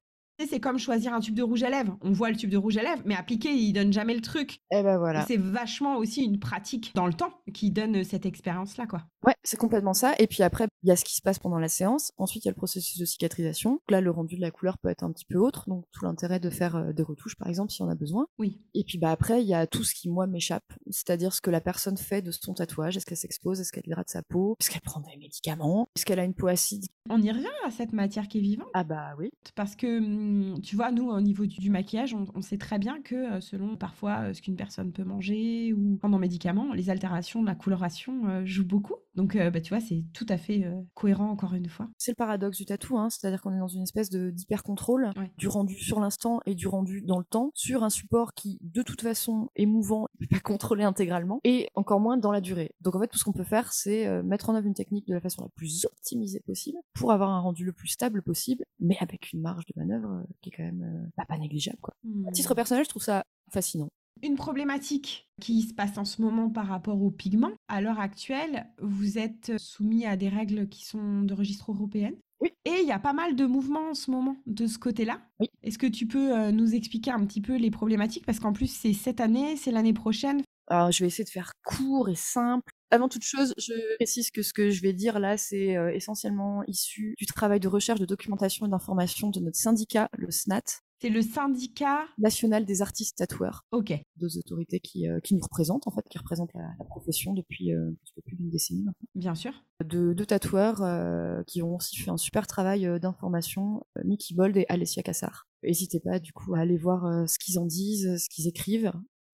C'est 0.50 0.60
comme 0.60 0.80
choisir 0.80 1.14
un 1.14 1.20
tube 1.20 1.36
de 1.36 1.44
rouge 1.44 1.64
à 1.64 1.70
lèvres. 1.70 1.98
On 2.02 2.12
voit 2.12 2.30
le 2.30 2.36
tube 2.36 2.50
de 2.50 2.58
rouge 2.58 2.78
à 2.78 2.84
lèvres, 2.84 3.02
mais 3.06 3.16
appliqué, 3.16 3.50
il 3.50 3.74
donne 3.74 3.94
jamais 3.94 4.14
le 4.14 4.22
truc. 4.22 4.60
Et 4.72 4.84
ben 4.84 4.98
voilà. 4.98 5.26
C'est 5.26 5.38
vachement 5.38 5.98
aussi 5.98 6.24
une 6.24 6.40
pratique 6.40 6.92
dans 6.96 7.08
le 7.08 7.14
temps 7.14 7.34
qui 7.54 7.72
donne 7.72 8.04
cette 8.04 8.26
expérience-là, 8.26 8.88
quoi. 8.88 9.04
Ouais, 9.26 9.36
c'est 9.44 9.58
complètement 9.58 9.94
ça. 9.94 10.14
Et 10.20 10.28
puis 10.28 10.44
après, 10.44 10.68
il 10.84 10.90
y 10.90 10.92
a 10.92 10.96
ce 10.96 11.06
qui 11.06 11.16
se 11.16 11.22
passe 11.22 11.40
pendant 11.40 11.60
la 11.60 11.70
séance. 11.70 12.12
Ensuite, 12.18 12.44
il 12.46 12.48
y 12.48 12.50
a 12.50 12.52
le 12.52 12.56
processus 12.56 12.98
de 12.98 13.06
cicatrisation. 13.06 13.72
Donc 13.72 13.92
Là, 13.92 14.02
le 14.02 14.12
rendu 14.12 14.36
de 14.36 14.42
la 14.42 14.52
couleur 14.52 14.78
peut 14.78 14.90
être 14.90 15.04
un 15.04 15.12
petit 15.12 15.26
peu 15.26 15.38
autre, 15.38 15.70
donc 15.70 15.86
tout 15.92 16.06
l'intérêt 16.06 16.40
de 16.40 16.50
faire 16.50 16.76
euh, 16.76 16.94
des 16.94 17.04
retouches, 17.04 17.36
par 17.36 17.48
exemple, 17.48 17.72
si 17.72 17.82
on 17.82 17.90
a 17.90 17.96
besoin. 17.96 18.26
Oui. 18.40 18.62
Et 18.74 18.84
puis 18.84 18.98
bah 18.98 19.12
après, 19.12 19.42
il 19.42 19.48
y 19.48 19.54
a 19.54 19.68
tout 19.68 19.84
ce 19.84 19.94
qui 19.94 20.10
moi 20.10 20.28
m'échappe, 20.28 20.74
c'est-à-dire 20.90 21.34
ce 21.34 21.42
que 21.42 21.50
la 21.52 21.62
personne 21.62 21.98
fait 21.98 22.22
de 22.22 22.32
son 22.32 22.54
tatouage. 22.54 22.98
Est-ce 22.98 23.06
qu'elle 23.06 23.18
s'expose? 23.18 23.60
Est-ce 23.60 23.72
qu'elle 23.72 23.86
hydrate 23.86 24.10
sa 24.10 24.24
peau? 24.24 24.56
Est-ce 24.60 24.70
qu'elle 24.70 24.82
prend 24.82 25.02
des 25.02 25.18
médicaments? 25.18 25.88
Est-ce 25.96 26.06
qu'elle 26.06 26.20
a 26.20 26.24
une 26.24 26.34
peau 26.34 26.48
acide? 26.48 26.86
On 27.10 27.22
y 27.22 27.32
revient 27.32 27.48
à 27.66 27.72
cette 27.72 27.94
matière 27.94 28.28
qui 28.28 28.40
est 28.40 28.42
vivante? 28.42 28.70
Ah 28.74 28.84
bah 28.84 29.12
oui. 29.18 29.30
Parce 29.56 29.76
que, 29.76 30.00
hum, 30.00 30.31
tu 30.62 30.76
vois, 30.76 30.92
nous, 30.92 31.10
au 31.10 31.22
niveau 31.22 31.46
du, 31.46 31.60
du 31.60 31.70
maquillage, 31.70 32.14
on, 32.14 32.26
on 32.36 32.42
sait 32.42 32.58
très 32.58 32.80
bien 32.80 33.02
que 33.02 33.16
euh, 33.16 33.42
selon 33.42 33.76
parfois 33.76 34.22
euh, 34.30 34.34
ce 34.34 34.42
qu'une 34.42 34.56
personne 34.56 34.92
peut 34.92 35.04
manger 35.04 35.74
ou 35.74 35.98
pendant 36.02 36.20
médicaments, 36.20 36.74
les 36.74 36.90
altérations 36.90 37.42
de 37.42 37.48
la 37.48 37.56
coloration 37.56 38.28
euh, 38.28 38.46
jouent 38.46 38.68
beaucoup. 38.68 38.96
Donc, 39.16 39.36
euh, 39.36 39.50
bah, 39.52 39.60
tu 39.60 39.70
vois, 39.70 39.82
c'est 39.82 40.06
tout 40.14 40.26
à 40.30 40.38
fait 40.38 40.64
euh, 40.64 40.82
cohérent, 40.94 41.30
encore 41.30 41.54
une 41.54 41.68
fois. 41.68 41.90
C'est 41.98 42.12
le 42.12 42.16
paradoxe 42.16 42.58
du 42.58 42.66
tatou, 42.66 42.98
hein, 42.98 43.10
c'est-à-dire 43.10 43.42
qu'on 43.42 43.54
est 43.54 43.60
dans 43.60 43.68
une 43.68 43.84
espèce 43.84 44.10
d'hyper-contrôle 44.10 45.12
Ouais. 45.18 45.32
du 45.38 45.48
rendu 45.48 45.76
sur 45.76 46.00
l'instant 46.00 46.40
et 46.46 46.56
du 46.56 46.68
rendu 46.68 47.02
dans 47.02 47.18
le 47.18 47.26
temps, 47.26 47.52
sur 47.54 47.84
un 47.84 47.90
support 47.90 48.34
qui, 48.34 48.58
de 48.62 48.82
toute 48.82 49.02
façon, 49.02 49.50
est 49.56 49.66
mouvant, 49.66 50.08
ne 50.20 50.26
peut 50.28 50.36
pas 50.36 50.40
contrôler 50.40 50.84
intégralement, 50.84 51.40
et 51.44 51.68
encore 51.76 52.00
moins 52.00 52.18
dans 52.18 52.32
la 52.32 52.42
durée. 52.42 52.72
Donc 52.82 52.96
en 52.96 53.00
fait, 53.00 53.08
tout 53.08 53.18
ce 53.18 53.24
qu'on 53.24 53.34
peut 53.34 53.44
faire, 53.44 53.74
c'est 53.74 54.22
mettre 54.24 54.50
en 54.50 54.56
œuvre 54.56 54.68
une 54.68 54.74
technique 54.74 55.08
de 55.08 55.14
la 55.14 55.20
façon 55.20 55.44
la 55.44 55.50
plus 55.50 55.86
optimisée 55.86 56.40
possible, 56.40 56.78
pour 56.94 57.12
avoir 57.12 57.30
un 57.32 57.40
rendu 57.40 57.66
le 57.66 57.74
plus 57.74 57.88
stable 57.90 58.22
possible, 58.22 58.64
mais 58.80 58.96
avec 59.00 59.32
une 59.34 59.42
marge 59.42 59.66
de 59.66 59.74
manœuvre 59.76 60.11
qui 60.42 60.50
est 60.50 60.52
quand 60.52 60.64
même 60.64 60.84
euh, 60.84 61.10
bah, 61.18 61.26
pas 61.28 61.38
négligeable. 61.38 61.80
Quoi. 61.82 61.94
À 62.28 62.32
titre 62.32 62.56
personnel, 62.56 62.84
je 62.84 62.90
trouve 62.90 63.04
ça 63.04 63.26
fascinant. 63.50 63.90
Une 64.24 64.36
problématique 64.36 65.30
qui 65.42 65.64
se 65.64 65.74
passe 65.74 65.98
en 65.98 66.06
ce 66.06 66.22
moment 66.22 66.50
par 66.50 66.68
rapport 66.68 67.02
aux 67.02 67.10
pigments, 67.10 67.54
à 67.68 67.82
l'heure 67.82 68.00
actuelle, 68.00 68.68
vous 68.80 69.18
êtes 69.18 69.58
soumis 69.58 70.06
à 70.06 70.16
des 70.16 70.30
règles 70.30 70.68
qui 70.68 70.86
sont 70.86 71.22
de 71.22 71.34
registre 71.34 71.72
européen. 71.72 72.12
Oui. 72.40 72.50
Et 72.66 72.82
il 72.82 72.88
y 72.88 72.92
a 72.92 73.00
pas 73.00 73.14
mal 73.14 73.36
de 73.36 73.46
mouvements 73.46 73.90
en 73.92 73.94
ce 73.94 74.12
moment 74.12 74.36
de 74.46 74.68
ce 74.68 74.78
côté-là. 74.78 75.22
Oui. 75.40 75.48
Est-ce 75.64 75.78
que 75.78 75.88
tu 75.88 76.08
peux 76.08 76.38
euh, 76.38 76.52
nous 76.52 76.76
expliquer 76.76 77.12
un 77.12 77.26
petit 77.26 77.42
peu 77.42 77.56
les 77.56 77.72
problématiques? 77.72 78.26
Parce 78.26 78.40
qu'en 78.40 78.54
plus, 78.54 78.68
c'est 78.68 78.94
cette 78.94 79.22
année, 79.22 79.56
c'est 79.58 79.72
l'année 79.72 79.94
prochaine. 79.94 80.42
Alors, 80.68 80.92
je 80.92 81.04
vais 81.04 81.08
essayer 81.08 81.24
de 81.24 81.30
faire 81.30 81.54
court 81.64 82.10
et 82.10 82.16
simple. 82.16 82.72
Avant 82.92 83.08
toute 83.08 83.24
chose, 83.24 83.54
je 83.58 83.96
précise 83.96 84.32
que 84.32 84.42
ce 84.42 84.52
que 84.54 84.70
je 84.70 84.82
vais 84.82 84.92
dire 84.94 85.20
là, 85.20 85.38
c'est 85.38 85.78
euh, 85.78 85.94
essentiellement 85.94 86.62
issu 86.68 87.16
du 87.18 87.26
travail 87.26 87.60
de 87.62 87.68
recherche, 87.70 88.00
de 88.02 88.06
documentation 88.06 88.66
et 88.66 88.70
d'information 88.70 89.30
de 89.30 89.40
notre 89.40 89.58
syndicat, 89.58 90.10
le 90.18 90.30
SNAT, 90.30 90.82
C'est 91.02 91.10
le 91.10 91.22
syndicat. 91.22 92.06
national 92.18 92.66
des 92.66 92.82
artistes 92.82 93.18
tatoueurs, 93.18 93.64
Ok. 93.72 93.94
deux 94.18 94.38
autorités 94.38 94.82
qui, 94.82 95.08
euh, 95.08 95.22
qui 95.22 95.36
nous 95.36 95.42
représentent, 95.42 95.88
en 95.88 95.92
fait, 95.92 96.04
qui 96.10 96.18
représentent 96.18 96.54
la, 96.54 96.68
la 96.78 96.86
profession 96.86 97.34
depuis 97.34 97.72
euh, 97.74 97.90
un 97.90 97.94
petit 98.04 98.14
peu 98.14 98.22
plus 98.24 98.36
d'une 98.36 98.50
décennie 98.50 98.84
maintenant. 98.84 99.08
Bien 99.16 99.36
sûr. 99.36 99.54
De 99.86 100.12
deux 100.14 100.26
tatoueurs 100.26 100.82
euh, 100.84 101.42
qui 101.48 101.62
ont 101.62 101.76
aussi 101.78 101.96
fait 101.96 102.12
un 102.12 102.18
super 102.18 102.46
travail 102.46 102.88
d'information, 103.00 103.86
Mickey 104.04 104.36
Bold 104.36 104.58
et 104.58 104.66
Alessia 104.68 105.02
Cassar. 105.02 105.48
N'hésitez 105.64 106.02
pas, 106.02 106.20
du 106.20 106.34
coup, 106.34 106.56
à 106.56 106.60
aller 106.60 106.78
voir 106.78 107.28
ce 107.30 107.40
qu'ils 107.40 107.58
en 107.58 107.66
disent, 107.66 108.18
ce 108.18 108.28
qu'ils 108.30 108.48
écrivent. 108.48 108.92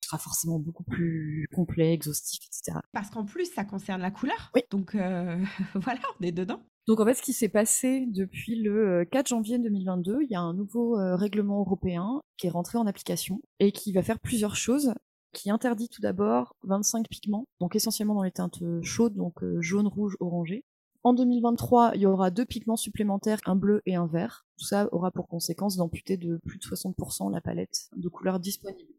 Sera 0.07 0.19
forcément 0.19 0.57
beaucoup 0.57 0.83
plus 0.83 1.49
complet, 1.53 1.91
exhaustif, 1.91 2.39
etc. 2.45 2.79
Parce 2.93 3.09
qu'en 3.09 3.25
plus, 3.25 3.51
ça 3.53 3.65
concerne 3.65 4.01
la 4.01 4.09
couleur. 4.09 4.51
Oui. 4.55 4.61
Donc 4.71 4.95
euh, 4.95 5.37
voilà, 5.75 5.99
on 6.17 6.23
est 6.23 6.31
dedans. 6.31 6.61
Donc 6.87 7.01
en 7.01 7.05
fait, 7.05 7.15
ce 7.15 7.21
qui 7.21 7.33
s'est 7.33 7.49
passé 7.49 8.05
depuis 8.07 8.55
le 8.55 9.01
euh, 9.01 9.05
4 9.05 9.27
janvier 9.27 9.59
2022, 9.59 10.19
il 10.21 10.31
y 10.31 10.35
a 10.35 10.39
un 10.39 10.53
nouveau 10.53 10.97
euh, 10.97 11.17
règlement 11.17 11.59
européen 11.59 12.21
qui 12.37 12.47
est 12.47 12.49
rentré 12.49 12.77
en 12.77 12.87
application 12.87 13.41
et 13.59 13.73
qui 13.73 13.91
va 13.91 14.01
faire 14.01 14.19
plusieurs 14.19 14.55
choses. 14.55 14.93
qui 15.33 15.51
interdit 15.51 15.89
tout 15.89 16.01
d'abord 16.01 16.55
25 16.63 17.05
pigments, 17.09 17.45
donc 17.59 17.75
essentiellement 17.75 18.15
dans 18.15 18.23
les 18.23 18.31
teintes 18.31 18.63
chaudes, 18.81 19.15
donc 19.15 19.43
euh, 19.43 19.61
jaune, 19.61 19.85
rouge, 19.85 20.15
orangé. 20.21 20.63
En 21.03 21.13
2023, 21.13 21.91
il 21.95 22.01
y 22.01 22.05
aura 22.05 22.31
deux 22.31 22.45
pigments 22.45 22.77
supplémentaires, 22.77 23.39
un 23.45 23.55
bleu 23.55 23.81
et 23.85 23.95
un 23.95 24.07
vert. 24.07 24.45
Tout 24.57 24.65
ça 24.65 24.87
aura 24.93 25.11
pour 25.11 25.27
conséquence 25.27 25.75
d'amputer 25.75 26.17
de 26.17 26.37
plus 26.45 26.57
de 26.57 26.63
60% 26.63 27.31
la 27.31 27.41
palette 27.41 27.89
de 27.95 28.07
couleurs 28.09 28.39
disponibles. 28.39 28.93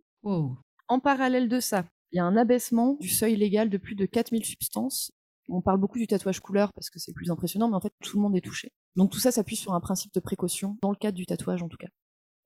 En 0.89 1.01
parallèle 1.01 1.49
de 1.49 1.61
ça, 1.61 1.85
il 2.13 2.17
y 2.17 2.19
a 2.19 2.25
un 2.25 2.37
abaissement 2.37 2.95
du 2.95 3.09
seuil 3.09 3.37
légal 3.37 3.69
de 3.69 3.77
plus 3.77 3.95
de 3.95 4.07
4000 4.07 4.45
substances. 4.45 5.13
On 5.51 5.61
parle 5.61 5.79
beaucoup 5.79 5.99
du 5.99 6.07
tatouage 6.07 6.41
couleur 6.41 6.73
parce 6.73 6.89
que 6.89 6.99
c'est 6.99 7.13
plus 7.13 7.31
impressionnant, 7.31 7.69
mais 7.69 7.77
en 7.77 7.81
fait 7.81 7.93
tout 8.03 8.17
le 8.17 8.23
monde 8.23 8.37
est 8.37 8.41
touché. 8.41 8.73
Donc 8.97 9.11
tout 9.13 9.19
ça 9.19 9.31
s'appuie 9.31 9.57
sur 9.57 9.75
un 9.75 9.81
principe 9.81 10.13
de 10.15 10.21
précaution, 10.21 10.77
dans 10.83 10.91
le 10.91 10.97
cadre 10.97 11.17
du 11.17 11.27
tatouage 11.27 11.63
en 11.63 11.69
tout 11.69 11.77
cas. 11.77 11.89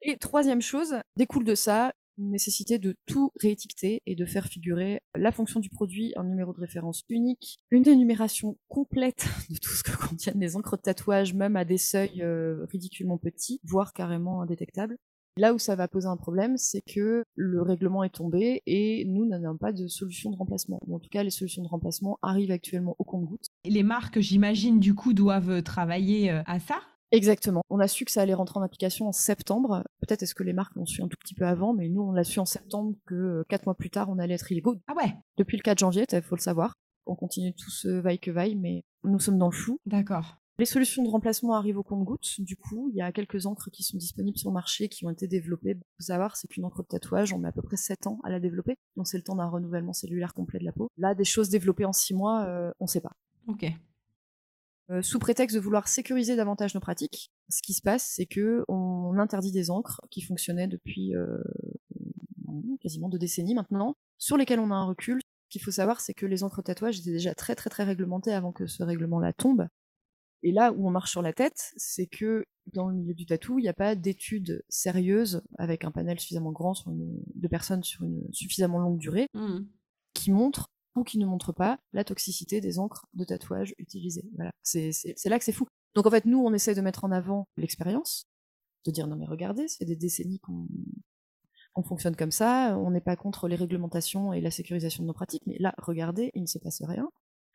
Et 0.03 0.17
troisième 0.17 0.61
chose, 0.61 0.97
découle 1.17 1.45
de 1.45 1.55
ça 1.55 1.93
une 2.19 2.31
nécessité 2.31 2.79
de 2.79 2.95
tout 3.07 3.31
réétiqueter 3.41 4.03
et 4.07 4.15
de 4.15 4.27
faire 4.27 4.47
figurer 4.47 5.01
la 5.17 5.33
fonction 5.33 5.61
du 5.61 5.71
produit, 5.71 6.13
un 6.17 6.25
numéro 6.25 6.53
de 6.53 6.61
référence 6.61 7.05
unique, 7.09 7.59
une 7.71 7.89
énumération 7.89 8.59
complète 8.69 9.27
de 9.51 9.57
tout 9.57 9.71
ce 9.73 9.83
que 9.83 9.97
contiennent 9.97 10.41
les 10.41 10.57
encres 10.57 10.77
de 10.77 10.83
tatouage, 10.83 11.35
même 11.35 11.57
à 11.57 11.65
des 11.65 11.79
seuils 11.79 12.23
euh, 12.23 12.67
ridiculement 12.71 13.19
petits, 13.19 13.61
voire 13.65 13.93
carrément 13.93 14.43
indétectables. 14.43 14.99
Là 15.39 15.55
où 15.55 15.59
ça 15.59 15.77
va 15.77 15.89
poser 15.89 16.09
un 16.09 16.17
problème, 16.17 16.59
c'est 16.59 16.83
que 16.83 17.25
le 17.35 17.63
règlement 17.63 18.05
est 18.05 18.15
tombé 18.15 18.63
et 18.67 19.05
nous 19.07 19.25
n'avons 19.25 19.57
pas 19.57 19.73
de 19.73 19.89
solution 19.89 20.31
de 20.31 20.37
remplacement. 20.37 20.79
en 20.91 20.99
tout 20.99 21.09
cas, 21.09 21.23
les 21.23 21.31
solutions 21.31 21.63
de 21.63 21.69
remplacement 21.69 22.19
arrivent 22.21 22.51
actuellement 22.51 22.97
au 22.99 23.05
compte-gouttes. 23.05 23.47
Les 23.65 23.83
marques, 23.83 24.21
j'imagine, 24.21 24.79
du 24.79 24.95
coup, 24.95 25.15
doivent 25.15 25.63
travailler 25.63 26.31
euh, 26.31 26.43
à 26.47 26.61
ça? 26.61 26.81
Exactement. 27.13 27.63
On 27.71 27.79
a 27.79 27.89
su 27.89 28.05
que 28.05 28.11
ça 28.11 28.23
allait 28.23 28.35
rentrer 28.35 28.59
en 28.59 28.63
application 28.63 29.09
en 29.09 29.13
septembre. 29.13 29.85
Peut-être 30.01 30.23
est-ce 30.23 30.35
que 30.35 30.43
les 30.43 30.53
marques 30.53 30.75
l'ont 30.77 30.87
su 30.87 31.03
un 31.03 31.09
tout 31.09 31.19
petit 31.19 31.35
peu 31.35 31.47
avant, 31.47 31.73
mais 31.73 31.89
nous, 31.89 32.03
on 32.03 32.13
l'a 32.13 32.25
su 32.25 32.39
en 32.39 32.47
septembre 32.47 32.95
que 33.07 33.15
euh, 33.15 33.45
quatre 33.49 33.67
mois 33.67 33.75
plus 33.75 33.91
tard, 33.91 34.11
on 34.11 34.19
allait 34.19 34.35
être 34.35 34.53
illégaux. 34.53 34.77
Ah 34.87 34.95
ouais? 34.97 35.15
Depuis 35.39 35.57
le 35.57 35.63
4 35.63 35.79
janvier, 35.79 36.05
il 36.11 36.23
faut 36.23 36.37
le 36.37 36.41
savoir. 36.41 36.75
On 37.07 37.15
continue 37.15 37.55
tous 37.55 37.87
vaille 37.87 38.19
que 38.19 38.31
vaille, 38.31 38.55
mais 38.55 38.85
nous 39.03 39.19
sommes 39.19 39.39
dans 39.39 39.49
le 39.49 39.57
flou. 39.57 39.79
D'accord. 39.87 40.42
Les 40.59 40.67
solutions 40.67 41.03
de 41.03 41.09
remplacement 41.09 41.55
arrivent 41.55 41.79
au 41.79 41.83
compte-gouttes. 41.83 42.41
Du 42.41 42.57
coup, 42.57 42.91
il 42.91 42.97
y 42.97 43.01
a 43.01 43.11
quelques 43.11 43.47
encres 43.47 43.71
qui 43.71 43.83
sont 43.83 43.97
disponibles 43.97 44.37
sur 44.37 44.51
le 44.51 44.55
marché, 44.55 44.89
qui 44.89 45.07
ont 45.07 45.11
été 45.11 45.27
développées. 45.27 45.75
Faut 45.75 46.05
savoir, 46.05 46.37
c'est 46.37 46.47
qu'une 46.47 46.65
encre 46.65 46.83
de 46.83 46.89
tatouage, 46.89 47.33
on 47.33 47.39
met 47.39 47.49
à 47.49 47.53
peu 47.53 47.63
près 47.63 47.77
7 47.77 48.07
ans 48.07 48.21
à 48.23 48.31
la 48.31 48.39
développer. 48.39 48.77
Donc 48.97 49.09
c'est 49.09 49.17
le 49.17 49.25
temps 49.25 49.35
d'un 49.35 49.49
renouvellement 49.49 49.93
cellulaire 49.93 50.35
complet 50.35 50.59
de 50.59 50.65
la 50.65 50.73
peau. 50.73 50.91
Là, 50.99 51.15
des 51.15 51.25
choses 51.25 51.49
développées 51.49 51.87
en 51.87 51.93
6 51.93 52.15
mois, 52.15 52.45
euh, 52.47 52.71
on 52.81 52.87
sait 52.87 53.01
pas. 53.01 53.17
Ok. 53.47 53.65
Euh, 54.91 55.01
sous 55.01 55.19
prétexte 55.19 55.57
de 55.57 55.61
vouloir 55.61 55.89
sécuriser 55.89 56.37
davantage 56.37 56.75
nos 56.75 56.81
pratiques, 56.81 57.33
ce 57.49 57.63
qui 57.63 57.73
se 57.73 57.81
passe, 57.81 58.05
c'est 58.15 58.27
que 58.27 58.65
on 58.69 59.19
interdit 59.19 59.53
des 59.53 59.71
encres 59.71 60.01
qui 60.11 60.21
fonctionnaient 60.21 60.69
depuis 60.69 61.15
euh, 61.15 61.39
quasiment 62.81 63.09
deux 63.09 63.19
décennies 63.19 63.55
maintenant, 63.55 63.97
sur 64.19 64.37
lesquelles 64.37 64.61
on 64.61 64.71
a 64.71 64.75
un 64.75 64.85
recul. 64.85 65.21
Ce 65.21 65.49
qu'il 65.49 65.63
faut 65.63 65.71
savoir, 65.71 66.01
c'est 66.01 66.15
que 66.15 66.27
les 66.27 66.43
encres 66.43 66.63
tatouage 66.63 66.99
étaient 67.01 67.13
déjà 67.13 67.35
très 67.35 67.55
très 67.55 67.71
très 67.71 67.85
réglementées 67.85 68.33
avant 68.33 68.53
que 68.53 68.67
ce 68.67 68.83
règlement-là 68.83 69.33
tombe. 69.33 69.67
Et 70.43 70.53
là 70.53 70.73
où 70.73 70.87
on 70.87 70.91
marche 70.91 71.11
sur 71.11 71.23
la 71.23 71.33
tête, 71.33 71.73
c'est 71.77 72.07
que 72.07 72.45
dans 72.73 72.89
le 72.89 72.95
milieu 72.95 73.15
du 73.15 73.27
tatou, 73.27 73.59
il 73.59 73.63
n'y 73.63 73.69
a 73.69 73.75
pas 73.75 73.95
d'études 73.95 74.65
sérieuses 74.69 75.43
avec 75.59 75.85
un 75.85 75.91
panel 75.91 76.19
suffisamment 76.19 76.53
grand 76.53 76.75
de 76.87 77.49
personnes 77.49 77.83
sur 77.83 78.05
une 78.05 78.23
suffisamment 78.33 78.79
longue 78.79 78.99
durée 78.99 79.27
mmh. 79.35 79.61
qui 80.15 80.31
montrent 80.31 80.69
ou 80.95 81.05
qui 81.05 81.19
ne 81.19 81.27
montre 81.27 81.53
pas 81.53 81.79
la 81.93 82.05
toxicité 82.05 82.61
des 82.61 82.79
encres 82.79 83.07
de 83.15 83.25
tatouage 83.25 83.75
utilisées. 83.79 84.29
Voilà, 84.35 84.53
c'est 84.63 84.93
là 85.27 85.39
que 85.39 85.45
c'est 85.45 85.53
fou. 85.53 85.67
Donc 85.95 86.07
en 86.07 86.11
fait, 86.11 86.25
nous, 86.25 86.39
on 86.39 86.53
essaie 86.53 86.75
de 86.75 86.81
mettre 86.81 87.05
en 87.05 87.13
avant 87.13 87.49
l'expérience, 87.57 88.27
de 88.85 88.91
dire 88.91 89.07
non 89.07 89.17
mais 89.17 89.27
regardez, 89.27 89.69
c'est 89.69 89.85
des 89.85 89.97
décennies 89.97 90.41
qu'on 90.41 91.83
fonctionne 91.83 92.17
comme 92.17 92.31
ça, 92.31 92.79
on 92.79 92.91
n'est 92.91 93.01
pas 93.01 93.17
contre 93.17 93.49
les 93.49 93.57
réglementations 93.57 94.33
et 94.33 94.41
la 94.41 94.51
sécurisation 94.51 95.03
de 95.03 95.09
nos 95.09 95.15
pratiques, 95.15 95.47
mais 95.47 95.57
là, 95.59 95.75
regardez, 95.79 96.31
il 96.35 96.43
ne 96.43 96.47
se 96.47 96.59
passe 96.59 96.83
rien. 96.83 97.09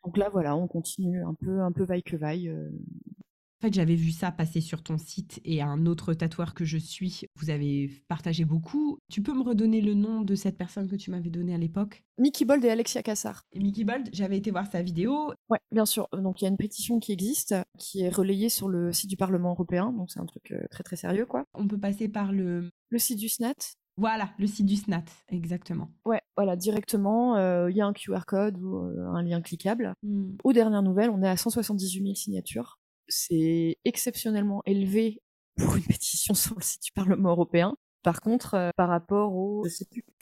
Donc 0.08 0.16
là, 0.16 0.30
voilà, 0.30 0.56
on 0.56 0.66
continue 0.66 1.22
un 1.22 1.34
peu, 1.34 1.60
un 1.60 1.70
peu 1.70 1.84
vaille 1.84 2.02
que 2.02 2.16
vaille. 2.16 2.48
Euh, 2.48 2.70
en 2.70 3.60
fait, 3.60 3.74
j'avais 3.74 3.94
vu 3.94 4.10
ça 4.10 4.32
passer 4.32 4.62
sur 4.62 4.82
ton 4.82 4.96
site 4.96 5.38
et 5.44 5.60
un 5.60 5.84
autre 5.84 6.14
tatoueur 6.14 6.54
que 6.54 6.64
je 6.64 6.78
suis, 6.78 7.26
vous 7.36 7.50
avez 7.50 7.90
partagé 8.08 8.46
beaucoup. 8.46 9.00
Tu 9.10 9.20
peux 9.20 9.34
me 9.34 9.42
redonner 9.42 9.82
le 9.82 9.92
nom 9.92 10.22
de 10.22 10.34
cette 10.34 10.56
personne 10.56 10.88
que 10.88 10.96
tu 10.96 11.10
m'avais 11.10 11.28
donné 11.28 11.54
à 11.54 11.58
l'époque? 11.58 12.04
Mickey 12.16 12.46
Bold 12.46 12.64
et 12.64 12.70
Alexia 12.70 13.02
Cassar. 13.02 13.42
Et 13.52 13.58
Mickey 13.58 13.84
Bold, 13.84 14.08
j'avais 14.14 14.38
été 14.38 14.50
voir 14.50 14.66
sa 14.72 14.80
vidéo. 14.80 15.34
Ouais, 15.50 15.60
bien 15.72 15.84
sûr. 15.84 16.08
Donc 16.14 16.40
il 16.40 16.46
y 16.46 16.48
a 16.48 16.50
une 16.50 16.56
pétition 16.56 17.00
qui 17.00 17.12
existe, 17.12 17.54
qui 17.78 18.00
est 18.00 18.08
relayée 18.08 18.48
sur 18.48 18.70
le 18.70 18.94
site 18.94 19.10
du 19.10 19.18
Parlement 19.18 19.50
européen. 19.50 19.92
Donc 19.92 20.10
c'est 20.10 20.20
un 20.20 20.26
truc 20.26 20.52
euh, 20.52 20.64
très 20.70 20.84
très 20.84 20.96
sérieux, 20.96 21.26
quoi. 21.26 21.44
On 21.52 21.68
peut 21.68 21.78
passer 21.78 22.08
par 22.08 22.32
le... 22.32 22.70
Le 22.88 22.98
site 22.98 23.18
du 23.18 23.28
SNAT. 23.28 23.74
Voilà, 23.98 24.30
le 24.38 24.46
site 24.46 24.66
du 24.66 24.76
SNAT, 24.76 25.04
exactement. 25.28 25.90
Ouais, 26.06 26.22
voilà, 26.36 26.56
directement, 26.56 27.36
euh, 27.36 27.70
il 27.70 27.76
y 27.76 27.80
a 27.80 27.86
un 27.86 27.92
QR 27.92 28.24
code 28.26 28.56
ou 28.58 28.76
euh, 28.76 29.06
un 29.12 29.22
lien 29.22 29.42
cliquable. 29.42 29.92
Hmm. 30.02 30.36
Aux 30.44 30.52
dernières 30.52 30.82
nouvelles, 30.82 31.10
on 31.10 31.22
est 31.22 31.28
à 31.28 31.36
178 31.36 32.02
000 32.02 32.14
signatures 32.14 32.78
c'est 33.08 33.78
exceptionnellement 33.84 34.62
élevé 34.66 35.22
pour 35.56 35.74
une 35.76 35.82
pétition 35.98 36.34
sur 36.34 36.54
le 36.56 36.62
site 36.62 36.82
du 36.84 36.92
Parlement 36.92 37.30
européen. 37.30 37.76
Par 38.02 38.20
contre, 38.20 38.54
euh, 38.54 38.70
par 38.76 38.88
rapport 38.88 39.34
aux 39.34 39.66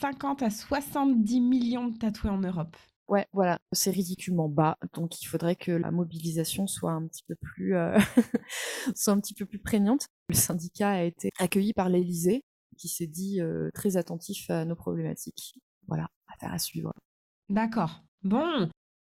50 0.01 0.41
à 0.41 0.49
70 0.49 1.41
millions 1.41 1.87
de 1.89 1.97
tatoués 1.97 2.31
en 2.31 2.39
Europe. 2.39 2.75
Ouais, 3.07 3.25
voilà, 3.31 3.59
c'est 3.71 3.91
ridiculement 3.91 4.49
bas. 4.49 4.77
Donc 4.93 5.21
il 5.21 5.27
faudrait 5.27 5.55
que 5.55 5.71
la 5.71 5.91
mobilisation 5.91 6.67
soit 6.67 6.91
un 6.91 7.07
petit 7.07 7.23
peu 7.23 7.35
plus, 7.35 7.75
euh, 7.75 7.97
soit 8.95 9.13
un 9.13 9.19
petit 9.19 9.33
peu 9.33 9.45
plus 9.45 9.59
prégnante. 9.59 10.07
Le 10.27 10.35
syndicat 10.35 10.89
a 10.89 11.03
été 11.03 11.29
accueilli 11.39 11.73
par 11.73 11.87
l'Élysée, 11.87 12.43
qui 12.77 12.87
s'est 12.87 13.07
dit 13.07 13.41
euh, 13.41 13.69
très 13.73 13.97
attentif 13.97 14.49
à 14.49 14.65
nos 14.65 14.75
problématiques. 14.75 15.59
Voilà, 15.87 16.09
affaire 16.27 16.53
à 16.53 16.59
suivre. 16.59 16.91
D'accord. 17.49 18.03
Bon, 18.23 18.69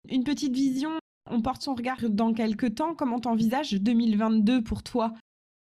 une 0.09 0.25
petite 0.25 0.55
vision 0.55 0.99
on 1.31 1.41
porte 1.41 1.63
son 1.63 1.75
regard 1.75 1.99
dans 2.11 2.33
quelques 2.35 2.75
temps. 2.75 2.95
Comment 2.95 3.21
t'envisages 3.21 3.73
2022 3.75 4.63
pour 4.63 4.83
toi? 4.83 5.15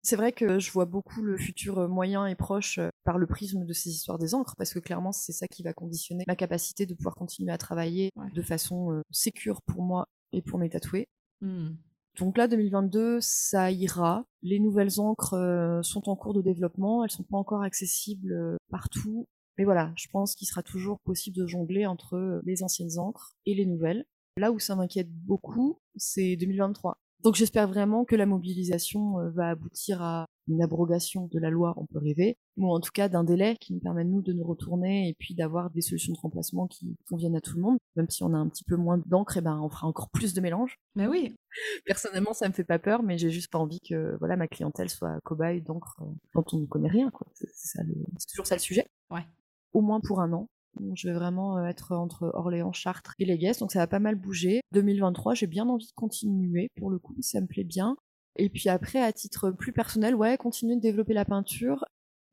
C'est 0.03 0.17
vrai 0.17 0.33
que 0.33 0.59
je 0.59 0.71
vois 0.73 0.87
beaucoup 0.87 1.21
le 1.21 1.37
futur 1.37 1.81
euh, 1.81 1.89
moyen 1.89 2.27
et 2.27 2.35
proche 2.35 2.79
euh, 2.79 2.89
par 3.05 3.19
le 3.19 3.27
prisme 3.27 3.67
de 3.67 3.73
ces 3.75 3.91
histoires 3.91 4.19
des 4.19 4.35
encres, 4.35 4.57
parce 4.57 4.73
que 4.73 4.79
clairement, 4.79 5.13
c'est 5.13 5.33
ça 5.33 5.47
qui 5.47 5.63
va 5.63 5.75
conditionner 5.75 6.25
ma 6.27 6.37
capacité 6.37 6.87
de 6.87 6.95
pouvoir 6.95 7.15
continuer 7.15 7.53
à 7.53 7.59
travailler 7.59 8.11
de 8.35 8.43
façon 8.43 8.93
euh, 8.93 9.03
sécure 9.11 9.61
pour 9.63 9.83
moi 9.83 10.07
et 10.33 10.41
pour 10.41 10.59
mes 10.59 10.71
tatoués. 10.71 11.07
Mmh. 11.43 11.73
Donc 12.19 12.37
là, 12.37 12.49
2022, 12.49 13.19
ça 13.21 13.71
ira. 13.71 14.25
Les 14.43 14.59
nouvelles 14.59 15.01
encres 15.01 15.81
sont 15.83 16.09
en 16.09 16.17
cours 16.17 16.35
de 16.35 16.43
développement, 16.43 17.05
elles 17.05 17.11
sont 17.11 17.23
pas 17.23 17.37
encore 17.37 17.63
accessibles 17.63 18.59
partout. 18.71 19.29
Mais 19.59 19.65
voilà, 19.65 19.93
je 19.97 20.09
pense 20.09 20.35
qu'il 20.35 20.49
sera 20.49 20.63
toujours 20.63 21.01
possible 21.01 21.37
de 21.37 21.47
jongler 21.47 21.87
entre 21.87 22.41
les 22.45 22.63
anciennes 22.63 22.99
encres 22.99 23.37
et 23.47 23.55
les 23.55 23.67
nouvelles. 23.67 24.07
Là 24.37 24.53
où 24.53 24.59
ça 24.59 24.75
m'inquiète 24.75 25.11
beaucoup, 25.11 25.81
c'est 25.97 26.37
2023. 26.37 26.99
Donc 27.23 27.35
j'espère 27.35 27.69
vraiment 27.69 28.05
que 28.05 28.17
la 28.17 28.25
mobilisation 28.25 29.21
euh, 29.21 29.31
va 29.31 29.51
aboutir 29.51 30.01
à 30.01 30.27
une 30.49 30.63
abrogation 30.63 31.29
de 31.31 31.39
la 31.39 31.51
loi, 31.51 31.75
on 31.77 31.85
peut 31.87 31.99
rêver, 31.99 32.39
ou 32.57 32.73
en 32.73 32.81
tout 32.81 32.91
cas 32.93 33.09
d'un 33.09 33.25
délai 33.25 33.57
qui 33.61 33.75
nous 33.75 33.81
permette 33.81 34.09
nous 34.09 34.23
de 34.23 34.33
nous 34.33 34.45
retourner 34.45 35.09
et 35.09 35.15
puis 35.19 35.35
d'avoir 35.35 35.71
des 35.71 35.83
solutions 35.83 36.15
de 36.15 36.19
remplacement 36.19 36.67
qui 36.67 36.97
conviennent 37.09 37.37
à 37.37 37.41
tout 37.41 37.57
le 37.57 37.63
monde. 37.63 37.79
Même 37.97 38.09
si 38.09 38.23
on 38.25 38.33
a 38.33 38.39
un 38.39 38.49
petit 38.49 38.65
peu 38.65 38.77
moins 38.77 38.99
d'encre, 39.07 39.37
et 39.37 39.41
eh 39.41 39.43
ben 39.43 39.61
on 39.63 39.69
fera 39.69 39.87
encore 39.87 40.09
plus 40.11 40.33
de 40.33 40.41
mélange. 40.41 40.79
Mais 40.95 41.07
oui. 41.07 41.37
Personnellement, 41.85 42.33
ça 42.33 42.49
me 42.49 42.55
fait 42.55 42.65
pas 42.65 42.79
peur, 42.79 43.03
mais 43.03 43.19
j'ai 43.19 43.31
juste 43.31 43.51
pas 43.51 43.59
envie 43.59 43.81
que 43.81 44.17
voilà 44.19 44.37
ma 44.37 44.49
clientèle 44.49 44.89
soit 44.89 45.21
cobaye 45.23 45.61
d'encre 45.61 45.99
euh, 46.01 46.07
dont 46.35 46.45
on 46.53 46.59
ne 46.59 46.67
connaît 46.67 46.89
rien. 46.89 47.11
C'est 47.35 48.29
toujours 48.31 48.47
ça 48.47 48.55
le 48.55 48.61
sujet. 48.61 48.87
Ouais. 49.11 49.27
Au 49.73 49.83
moins 49.83 50.01
pour 50.01 50.21
un 50.21 50.33
an, 50.33 50.49
je 50.95 51.09
vais 51.09 51.15
vraiment 51.15 51.59
euh, 51.59 51.67
être 51.67 51.93
entre 51.93 52.31
Orléans, 52.35 52.73
Chartres 52.73 53.15
et 53.19 53.39
Guesses, 53.39 53.59
donc 53.59 53.73
ça 53.73 53.81
va 53.81 53.87
pas 53.87 53.99
mal 53.99 54.15
bouger. 54.15 54.61
2023, 54.73 55.35
j'ai 55.35 55.47
bien 55.47 55.69
envie 55.69 55.87
de 55.87 55.93
continuer, 55.93 56.69
pour 56.77 56.91
le 56.91 56.99
coup, 56.99 57.15
ça 57.21 57.41
me 57.41 57.47
plaît 57.47 57.65
bien. 57.65 57.97
Et 58.37 58.49
puis 58.49 58.69
après, 58.69 59.01
à 59.01 59.13
titre 59.13 59.51
plus 59.51 59.73
personnel, 59.73 60.15
ouais, 60.15 60.37
continuer 60.37 60.77
de 60.77 60.81
développer 60.81 61.15
la 61.15 61.25
peinture. 61.25 61.85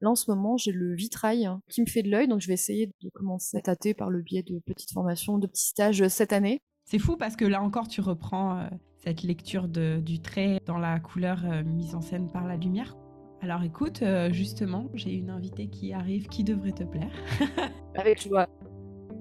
Là, 0.02 0.12
en 0.12 0.16
ce 0.16 0.30
moment, 0.30 0.58
j'ai 0.58 0.72
le 0.72 0.94
vitrail 0.94 1.50
qui 1.70 1.82
me 1.82 1.88
fait 1.88 2.04
de 2.04 2.12
l'œil, 2.12 2.28
donc 2.28 2.42
je 2.42 2.48
vais 2.48 2.54
essayer 2.54 2.92
de 3.02 3.10
commencer 3.10 3.58
à 3.58 3.62
tâter 3.62 3.94
par 3.94 4.10
le 4.10 4.22
biais 4.22 4.44
de 4.44 4.60
petites 4.60 4.92
formations, 4.92 5.40
de 5.40 5.48
petits 5.48 5.68
stages 5.68 6.02
euh, 6.02 6.10
cette 6.10 6.34
année. 6.34 6.60
C'est 6.86 7.00
fou 7.00 7.18
parce 7.18 7.36
que 7.36 7.46
là 7.46 7.62
encore, 7.62 7.88
tu 7.88 8.02
reprends 8.02 8.60
euh, 8.60 8.68
cette 9.04 9.24
lecture 9.24 9.68
du 9.68 10.22
trait 10.22 10.62
dans 10.66 10.78
la 10.78 11.00
couleur 11.00 11.44
mise 11.66 11.96
en 11.96 12.02
scène 12.02 12.32
par 12.32 12.48
la 12.48 12.56
lumière. 12.56 12.96
Alors 13.42 13.62
écoute, 13.64 14.02
euh, 14.02 14.32
justement, 14.32 14.90
j'ai 14.94 15.14
une 15.14 15.30
invitée 15.30 15.68
qui 15.68 15.94
arrive 15.94 16.28
qui 16.28 16.44
devrait 16.44 16.72
te 16.72 16.84
plaire. 16.84 17.12
Avec 17.96 18.22
joie. 18.22 18.48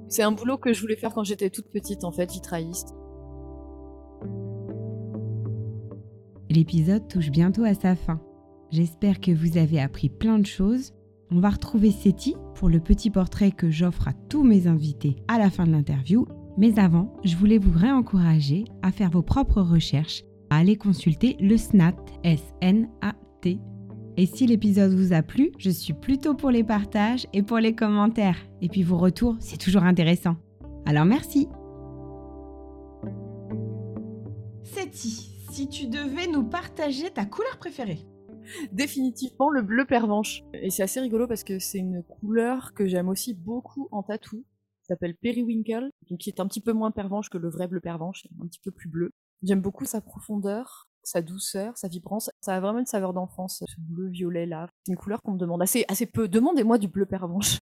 C'est 0.08 0.22
un 0.22 0.32
boulot 0.32 0.56
que 0.56 0.72
je 0.72 0.80
voulais 0.80 0.96
faire 0.96 1.12
quand 1.12 1.24
j'étais 1.24 1.50
toute 1.50 1.68
petite, 1.68 2.04
en 2.04 2.12
fait, 2.12 2.30
vitrailliste. 2.30 2.94
L'épisode 6.48 7.08
touche 7.08 7.30
bientôt 7.30 7.64
à 7.64 7.74
sa 7.74 7.94
fin. 7.94 8.20
J'espère 8.70 9.20
que 9.20 9.32
vous 9.32 9.58
avez 9.58 9.80
appris 9.80 10.08
plein 10.08 10.38
de 10.38 10.46
choses. 10.46 10.94
On 11.30 11.40
va 11.40 11.50
retrouver 11.50 11.90
Seti 11.90 12.36
pour 12.54 12.68
le 12.68 12.80
petit 12.80 13.10
portrait 13.10 13.50
que 13.50 13.70
j'offre 13.70 14.08
à 14.08 14.12
tous 14.28 14.44
mes 14.44 14.66
invités 14.66 15.16
à 15.28 15.38
la 15.38 15.50
fin 15.50 15.66
de 15.66 15.72
l'interview. 15.72 16.26
Mais 16.56 16.78
avant, 16.78 17.14
je 17.24 17.36
voulais 17.36 17.58
vous 17.58 17.76
réencourager 17.76 18.64
à 18.82 18.92
faire 18.92 19.10
vos 19.10 19.22
propres 19.22 19.60
recherches, 19.60 20.22
à 20.48 20.58
aller 20.58 20.76
consulter 20.76 21.36
le 21.40 21.56
SNAT, 21.56 21.96
S-N-A-T 22.22 23.60
Et 24.18 24.24
si 24.24 24.46
l'épisode 24.46 24.94
vous 24.94 25.12
a 25.12 25.22
plu, 25.22 25.52
je 25.58 25.68
suis 25.68 25.92
plutôt 25.92 26.34
pour 26.34 26.50
les 26.50 26.64
partages 26.64 27.26
et 27.34 27.42
pour 27.42 27.58
les 27.58 27.74
commentaires. 27.74 28.38
Et 28.62 28.68
puis 28.68 28.82
vos 28.82 28.96
retours, 28.96 29.36
c'est 29.40 29.58
toujours 29.58 29.82
intéressant. 29.82 30.36
Alors 30.86 31.04
merci. 31.04 31.48
Seti, 34.62 35.36
si 35.50 35.68
tu 35.68 35.88
devais 35.88 36.28
nous 36.28 36.44
partager 36.44 37.10
ta 37.10 37.26
couleur 37.26 37.58
préférée 37.58 38.06
Définitivement 38.72 39.50
le 39.50 39.60
bleu 39.60 39.84
pervenche. 39.84 40.42
Et 40.54 40.70
c'est 40.70 40.82
assez 40.82 41.00
rigolo 41.00 41.26
parce 41.26 41.44
que 41.44 41.58
c'est 41.58 41.78
une 41.78 42.02
couleur 42.02 42.72
que 42.72 42.86
j'aime 42.86 43.08
aussi 43.08 43.34
beaucoup 43.34 43.88
en 43.90 44.02
tatou. 44.02 44.46
S'appelle 44.82 45.16
Periwinkle, 45.16 45.90
donc 46.08 46.20
qui 46.20 46.30
est 46.30 46.40
un 46.40 46.46
petit 46.46 46.60
peu 46.60 46.72
moins 46.72 46.92
pervenche 46.92 47.28
que 47.28 47.38
le 47.38 47.50
vrai 47.50 47.66
bleu 47.68 47.80
pervenche, 47.80 48.26
un 48.40 48.46
petit 48.46 48.60
peu 48.62 48.70
plus 48.70 48.88
bleu. 48.88 49.10
J'aime 49.42 49.60
beaucoup 49.60 49.84
sa 49.84 50.00
profondeur, 50.00 50.88
sa 51.07 51.22
douceur, 51.22 51.76
sa 51.78 51.88
vibrance. 51.88 52.30
Ça 52.40 52.57
a 52.57 52.61
vraiment 52.61 52.80
une 52.80 52.86
saveur 52.86 53.12
d'enfance, 53.12 53.62
ce 53.66 53.80
bleu 53.80 54.09
violet 54.09 54.44
là. 54.44 54.68
C'est 54.84 54.92
une 54.92 54.98
couleur 54.98 55.22
qu'on 55.22 55.32
me 55.32 55.38
demande 55.38 55.62
assez, 55.62 55.84
assez 55.88 56.07
peu. 56.07 56.28
Demandez-moi 56.28 56.78
du 56.78 56.88
bleu 56.88 57.07
pervenche. 57.07 57.59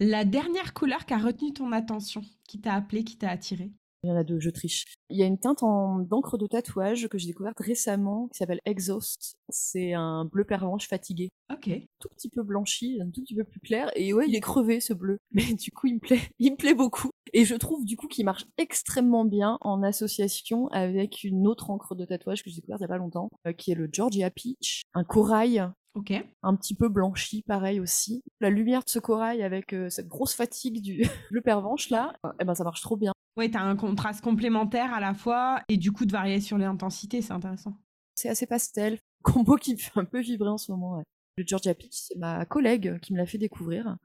La 0.00 0.24
dernière 0.24 0.74
couleur 0.74 1.06
qui 1.06 1.14
a 1.14 1.18
retenu 1.18 1.52
ton 1.52 1.70
attention, 1.70 2.22
qui 2.48 2.60
t'a 2.60 2.74
appelé, 2.74 3.04
qui 3.04 3.16
t'a 3.16 3.30
attiré? 3.30 3.70
Il 4.02 4.08
y 4.08 4.10
en 4.10 4.16
a 4.16 4.24
deux, 4.24 4.38
je 4.38 4.50
triche. 4.50 4.84
Il 5.08 5.16
y 5.16 5.22
a 5.22 5.26
une 5.26 5.38
teinte 5.38 5.62
en 5.62 5.98
d'encre 6.00 6.36
de 6.36 6.46
tatouage 6.46 7.08
que 7.08 7.16
j'ai 7.16 7.28
découverte 7.28 7.58
récemment 7.58 8.28
qui 8.28 8.36
s'appelle 8.36 8.60
Exhaust. 8.66 9.38
C'est 9.48 9.94
un 9.94 10.26
bleu 10.26 10.44
pervenche 10.44 10.88
fatigué. 10.88 11.30
Ok. 11.50 11.70
Tout 12.00 12.08
petit 12.10 12.28
peu 12.28 12.42
blanchi, 12.42 12.98
un 13.00 13.08
tout 13.10 13.22
petit 13.22 13.34
peu 13.34 13.44
plus 13.44 13.60
clair. 13.60 13.90
Et 13.96 14.12
ouais, 14.12 14.26
il 14.28 14.34
est 14.34 14.40
crevé 14.40 14.80
ce 14.80 14.92
bleu. 14.92 15.20
Mais 15.30 15.54
du 15.54 15.70
coup, 15.70 15.86
il 15.86 15.94
me 15.94 16.00
plaît. 16.00 16.20
Il 16.38 16.52
me 16.52 16.56
plaît 16.56 16.74
beaucoup. 16.74 17.10
Et 17.32 17.44
je 17.44 17.54
trouve 17.54 17.84
du 17.84 17.96
coup 17.96 18.06
qu'il 18.06 18.24
marche 18.24 18.44
extrêmement 18.58 19.24
bien 19.24 19.58
en 19.62 19.82
association 19.82 20.68
avec 20.68 21.24
une 21.24 21.46
autre 21.46 21.70
encre 21.70 21.94
de 21.94 22.04
tatouage 22.04 22.42
que 22.42 22.50
j'ai 22.50 22.56
découverte 22.56 22.80
il 22.80 22.84
y 22.84 22.86
a 22.86 22.88
pas 22.88 22.98
longtemps, 22.98 23.30
euh, 23.46 23.52
qui 23.52 23.72
est 23.72 23.74
le 23.74 23.88
Georgia 23.92 24.30
Peach. 24.30 24.82
Un 24.94 25.04
corail 25.04 25.68
Ok. 25.94 26.12
un 26.42 26.56
petit 26.56 26.74
peu 26.74 26.88
blanchi, 26.88 27.42
pareil 27.46 27.80
aussi. 27.80 28.22
La 28.40 28.50
lumière 28.50 28.82
de 28.84 28.88
ce 28.90 28.98
corail 28.98 29.42
avec 29.42 29.72
euh, 29.72 29.88
cette 29.88 30.08
grosse 30.08 30.34
fatigue 30.34 30.80
du 30.82 31.02
bleu 31.30 31.40
pervenche 31.40 31.88
là, 31.90 32.14
eh 32.40 32.44
ben 32.44 32.54
ça 32.54 32.64
marche 32.64 32.82
trop 32.82 32.96
bien. 32.96 33.12
Ouais, 33.36 33.50
t'as 33.50 33.62
un 33.62 33.74
contraste 33.76 34.20
complémentaire 34.20 34.92
à 34.92 35.00
la 35.00 35.14
fois 35.14 35.62
et 35.68 35.76
du 35.76 35.92
coup 35.92 36.04
de 36.04 36.12
varier 36.12 36.40
sur 36.40 36.58
l'intensité, 36.58 37.22
c'est 37.22 37.32
intéressant. 37.32 37.74
C'est 38.14 38.28
assez 38.28 38.46
pastel, 38.46 38.98
combo 39.22 39.56
qui 39.56 39.72
me 39.72 39.78
fait 39.78 39.98
un 39.98 40.04
peu 40.04 40.20
vibrer 40.20 40.50
en 40.50 40.58
ce 40.58 40.70
moment. 40.70 40.98
ouais. 40.98 41.04
Le 41.36 41.44
Georgia 41.44 41.74
Peach, 41.74 41.90
c'est 41.94 42.16
ma 42.16 42.44
collègue 42.44 43.00
qui 43.00 43.12
me 43.12 43.18
l'a 43.18 43.26
fait 43.26 43.38
découvrir. 43.38 43.96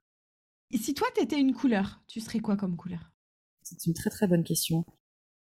Si 0.77 0.93
toi 0.93 1.07
t'étais 1.13 1.39
une 1.39 1.53
couleur, 1.53 2.01
tu 2.07 2.19
serais 2.19 2.39
quoi 2.39 2.55
comme 2.55 2.75
couleur? 2.77 3.11
C'est 3.63 3.85
une 3.85 3.93
très 3.93 4.09
très 4.09 4.27
bonne 4.27 4.43
question. 4.43 4.85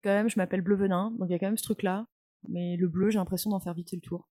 Quand 0.02 0.10
même, 0.10 0.28
je 0.28 0.36
m'appelle 0.38 0.62
Bleu 0.62 0.76
Venin, 0.76 1.10
donc 1.12 1.28
il 1.28 1.32
y 1.32 1.34
a 1.34 1.38
quand 1.38 1.46
même 1.46 1.58
ce 1.58 1.62
truc-là. 1.62 2.06
Mais 2.48 2.76
le 2.76 2.88
bleu, 2.88 3.10
j'ai 3.10 3.18
l'impression 3.18 3.50
d'en 3.50 3.60
faire 3.60 3.74
vite 3.74 3.92
le 3.92 4.00
tour. 4.00 4.28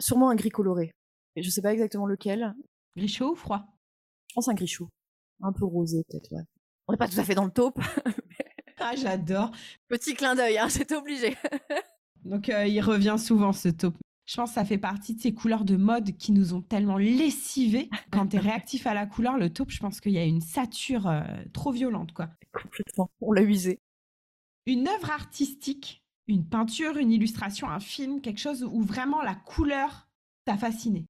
Sûrement 0.00 0.30
un 0.30 0.34
gris 0.34 0.50
coloré. 0.50 0.92
Et 1.36 1.42
je 1.42 1.50
sais 1.50 1.62
pas 1.62 1.72
exactement 1.72 2.06
lequel. 2.06 2.54
Gris 2.96 3.08
chaud 3.08 3.32
ou 3.32 3.36
froid? 3.36 3.64
Je 4.28 4.34
pense 4.34 4.48
un 4.48 4.54
gris 4.54 4.66
chaud. 4.66 4.88
Un 5.42 5.52
peu 5.52 5.64
rosé 5.64 6.04
peut-être, 6.08 6.30
ouais. 6.32 6.42
On 6.86 6.92
n'est 6.92 6.98
pas 6.98 7.08
tout 7.08 7.18
à 7.18 7.24
fait 7.24 7.34
dans 7.34 7.44
le 7.44 7.52
taupe. 7.52 7.80
Ah, 8.80 8.94
j'adore. 8.94 9.50
Petit 9.88 10.14
clin 10.14 10.36
d'œil, 10.36 10.56
hein, 10.56 10.68
c'est 10.70 10.92
obligé. 10.92 11.36
Donc 12.24 12.48
euh, 12.48 12.64
il 12.66 12.80
revient 12.80 13.16
souvent 13.18 13.52
ce 13.52 13.68
taupe. 13.68 13.96
Je 14.28 14.36
pense 14.36 14.50
que 14.50 14.54
ça 14.56 14.64
fait 14.66 14.76
partie 14.76 15.14
de 15.14 15.22
ces 15.22 15.32
couleurs 15.32 15.64
de 15.64 15.76
mode 15.76 16.14
qui 16.18 16.32
nous 16.32 16.52
ont 16.52 16.60
tellement 16.60 16.98
lessivés. 16.98 17.88
Quand 18.12 18.26
t'es 18.26 18.38
réactif 18.38 18.86
à 18.86 18.92
la 18.92 19.06
couleur, 19.06 19.38
le 19.38 19.50
taupe, 19.50 19.70
je 19.70 19.80
pense 19.80 20.02
qu'il 20.02 20.12
y 20.12 20.18
a 20.18 20.24
une 20.24 20.42
sature 20.42 21.06
euh, 21.06 21.22
trop 21.54 21.72
violente, 21.72 22.12
quoi. 22.12 22.28
Complètement. 22.52 23.10
On 23.22 23.32
l'a 23.32 23.40
usé. 23.40 23.80
Une 24.66 24.86
œuvre 24.86 25.10
artistique, 25.10 26.04
une 26.26 26.46
peinture, 26.46 26.98
une 26.98 27.10
illustration, 27.10 27.70
un 27.70 27.80
film, 27.80 28.20
quelque 28.20 28.38
chose 28.38 28.64
où 28.64 28.82
vraiment 28.82 29.22
la 29.22 29.34
couleur 29.34 30.10
t'a 30.44 30.58
fasciné. 30.58 31.06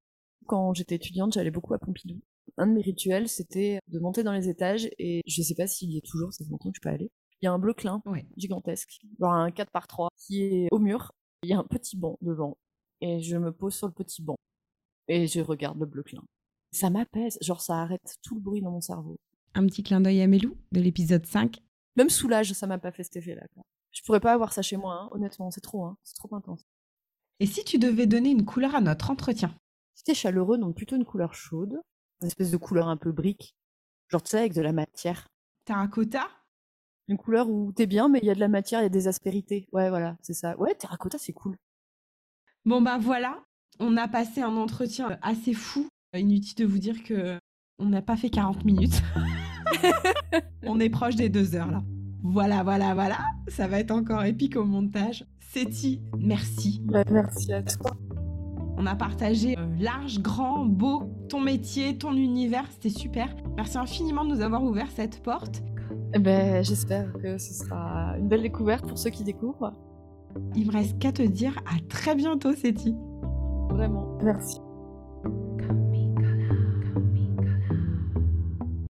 Quand 0.46 0.72
j'étais 0.74 0.94
étudiante, 0.94 1.32
j'allais 1.32 1.50
beaucoup 1.50 1.74
à 1.74 1.78
Pompidou. 1.80 2.20
Un 2.56 2.68
de 2.68 2.72
mes 2.72 2.82
rituels, 2.82 3.28
c'était 3.28 3.80
de 3.88 3.98
monter 3.98 4.22
dans 4.22 4.32
les 4.32 4.48
étages 4.48 4.88
et 4.96 5.22
je 5.26 5.42
sais 5.42 5.56
pas 5.56 5.66
s'il 5.66 5.90
y 5.90 5.98
est 5.98 6.06
toujours, 6.06 6.32
ça 6.32 6.44
fait 6.44 6.50
longtemps 6.52 6.70
que 6.70 6.76
je 6.76 6.80
peux 6.80 6.88
aller. 6.94 7.10
Il 7.42 7.46
y 7.46 7.48
a 7.48 7.52
un 7.52 7.58
bleu 7.58 7.74
clin 7.74 8.00
Ouais. 8.06 8.28
gigantesque, 8.36 9.00
genre 9.18 9.32
un 9.32 9.50
4 9.50 9.72
par 9.72 9.88
3 9.88 10.08
qui 10.16 10.42
est 10.42 10.68
au 10.70 10.78
mur. 10.78 11.10
Il 11.42 11.50
y 11.50 11.52
a 11.52 11.58
un 11.58 11.64
petit 11.64 11.96
banc 11.96 12.16
devant 12.22 12.56
et 13.00 13.20
je 13.20 13.36
me 13.36 13.52
pose 13.52 13.74
sur 13.74 13.86
le 13.86 13.92
petit 13.92 14.22
banc 14.22 14.36
et 15.08 15.26
je 15.26 15.40
regarde 15.40 15.78
le 15.78 15.86
bleu 15.86 16.02
clin. 16.02 16.22
Ça 16.70 16.90
m'apaise, 16.90 17.38
genre 17.40 17.60
ça 17.60 17.80
arrête 17.80 18.16
tout 18.22 18.34
le 18.34 18.40
bruit 18.40 18.60
dans 18.60 18.70
mon 18.70 18.80
cerveau. 18.80 19.16
Un 19.54 19.66
petit 19.66 19.82
clin 19.82 20.00
d'œil 20.00 20.20
à 20.20 20.26
Mélou 20.26 20.56
de 20.72 20.80
l'épisode 20.80 21.24
5. 21.24 21.62
Même 21.96 22.10
soulage, 22.10 22.52
ça 22.52 22.66
m'a 22.66 22.78
pas 22.78 22.92
fait 22.92 23.02
cet 23.02 23.16
effet-là. 23.16 23.46
Je 23.90 24.02
pourrais 24.02 24.20
pas 24.20 24.32
avoir 24.32 24.52
ça 24.52 24.62
chez 24.62 24.76
moi, 24.76 24.94
hein, 24.94 25.08
honnêtement, 25.12 25.50
c'est 25.50 25.62
trop, 25.62 25.84
hein, 25.84 25.96
c'est 26.04 26.14
trop 26.14 26.34
intense. 26.34 26.64
Et 27.40 27.46
si 27.46 27.64
tu 27.64 27.78
devais 27.78 28.06
donner 28.06 28.30
une 28.30 28.44
couleur 28.44 28.74
à 28.74 28.80
notre 28.80 29.10
entretien? 29.10 29.54
C'était 29.94 30.14
chaleureux, 30.14 30.58
donc 30.58 30.76
plutôt 30.76 30.96
une 30.96 31.04
couleur 31.04 31.34
chaude, 31.34 31.80
une 32.20 32.26
espèce 32.26 32.50
de 32.50 32.56
couleur 32.56 32.88
un 32.88 32.96
peu 32.96 33.10
brique, 33.10 33.56
genre 34.08 34.22
tu 34.22 34.30
sais 34.30 34.38
avec 34.38 34.52
de 34.52 34.60
la 34.60 34.72
matière. 34.72 35.28
Terracotta 35.64 36.28
Une 37.08 37.16
couleur 37.16 37.48
où 37.48 37.72
t'es 37.72 37.86
bien, 37.86 38.08
mais 38.08 38.20
il 38.22 38.26
y 38.26 38.30
a 38.30 38.34
de 38.34 38.40
la 38.40 38.48
matière, 38.48 38.80
il 38.80 38.84
y 38.84 38.86
a 38.86 38.90
des 38.90 39.08
aspérités. 39.08 39.68
Ouais, 39.72 39.88
voilà, 39.88 40.16
c'est 40.22 40.34
ça. 40.34 40.56
Ouais, 40.58 40.74
terracotta, 40.74 41.18
c'est 41.18 41.32
cool. 41.32 41.56
Bon 42.64 42.82
ben 42.82 42.98
voilà, 42.98 43.42
on 43.80 43.96
a 43.96 44.08
passé 44.08 44.42
un 44.42 44.56
entretien 44.56 45.18
assez 45.22 45.54
fou. 45.54 45.88
Inutile 46.14 46.56
de 46.56 46.64
vous 46.64 46.78
dire 46.78 47.02
que 47.02 47.38
on 47.78 47.86
n'a 47.86 48.02
pas 48.02 48.16
fait 48.16 48.30
40 48.30 48.64
minutes. 48.64 49.02
on 50.64 50.80
est 50.80 50.90
proche 50.90 51.16
des 51.16 51.28
deux 51.28 51.54
heures 51.54 51.70
là. 51.70 51.82
Voilà, 52.22 52.62
voilà, 52.62 52.94
voilà. 52.94 53.18
Ça 53.46 53.68
va 53.68 53.78
être 53.78 53.92
encore 53.92 54.24
épique 54.24 54.56
au 54.56 54.64
montage. 54.64 55.24
Seti, 55.40 56.02
merci. 56.18 56.80
Bah, 56.84 57.04
merci 57.10 57.52
à 57.52 57.62
toi. 57.62 57.92
On 58.76 58.86
a 58.86 58.94
partagé 58.94 59.56
euh, 59.58 59.66
large, 59.80 60.20
grand, 60.20 60.64
beau, 60.64 61.10
ton 61.28 61.40
métier, 61.40 61.96
ton 61.96 62.12
univers, 62.12 62.64
c'était 62.70 62.96
super. 62.96 63.34
Merci 63.56 63.78
infiniment 63.78 64.24
de 64.24 64.34
nous 64.34 64.40
avoir 64.40 64.62
ouvert 64.62 64.88
cette 64.94 65.22
porte. 65.22 65.62
Eh 66.14 66.18
ben, 66.18 66.62
j'espère 66.62 67.12
que 67.14 67.38
ce 67.38 67.54
sera 67.54 68.16
une 68.18 68.28
belle 68.28 68.42
découverte 68.42 68.86
pour 68.86 68.98
ceux 68.98 69.10
qui 69.10 69.24
découvrent. 69.24 69.72
Il 70.54 70.66
me 70.66 70.72
reste 70.72 70.98
qu'à 70.98 71.12
te 71.12 71.22
dire 71.22 71.58
à 71.66 71.78
très 71.88 72.14
bientôt, 72.14 72.52
Seti. 72.54 72.94
Vraiment. 73.70 74.18
Merci. 74.22 74.60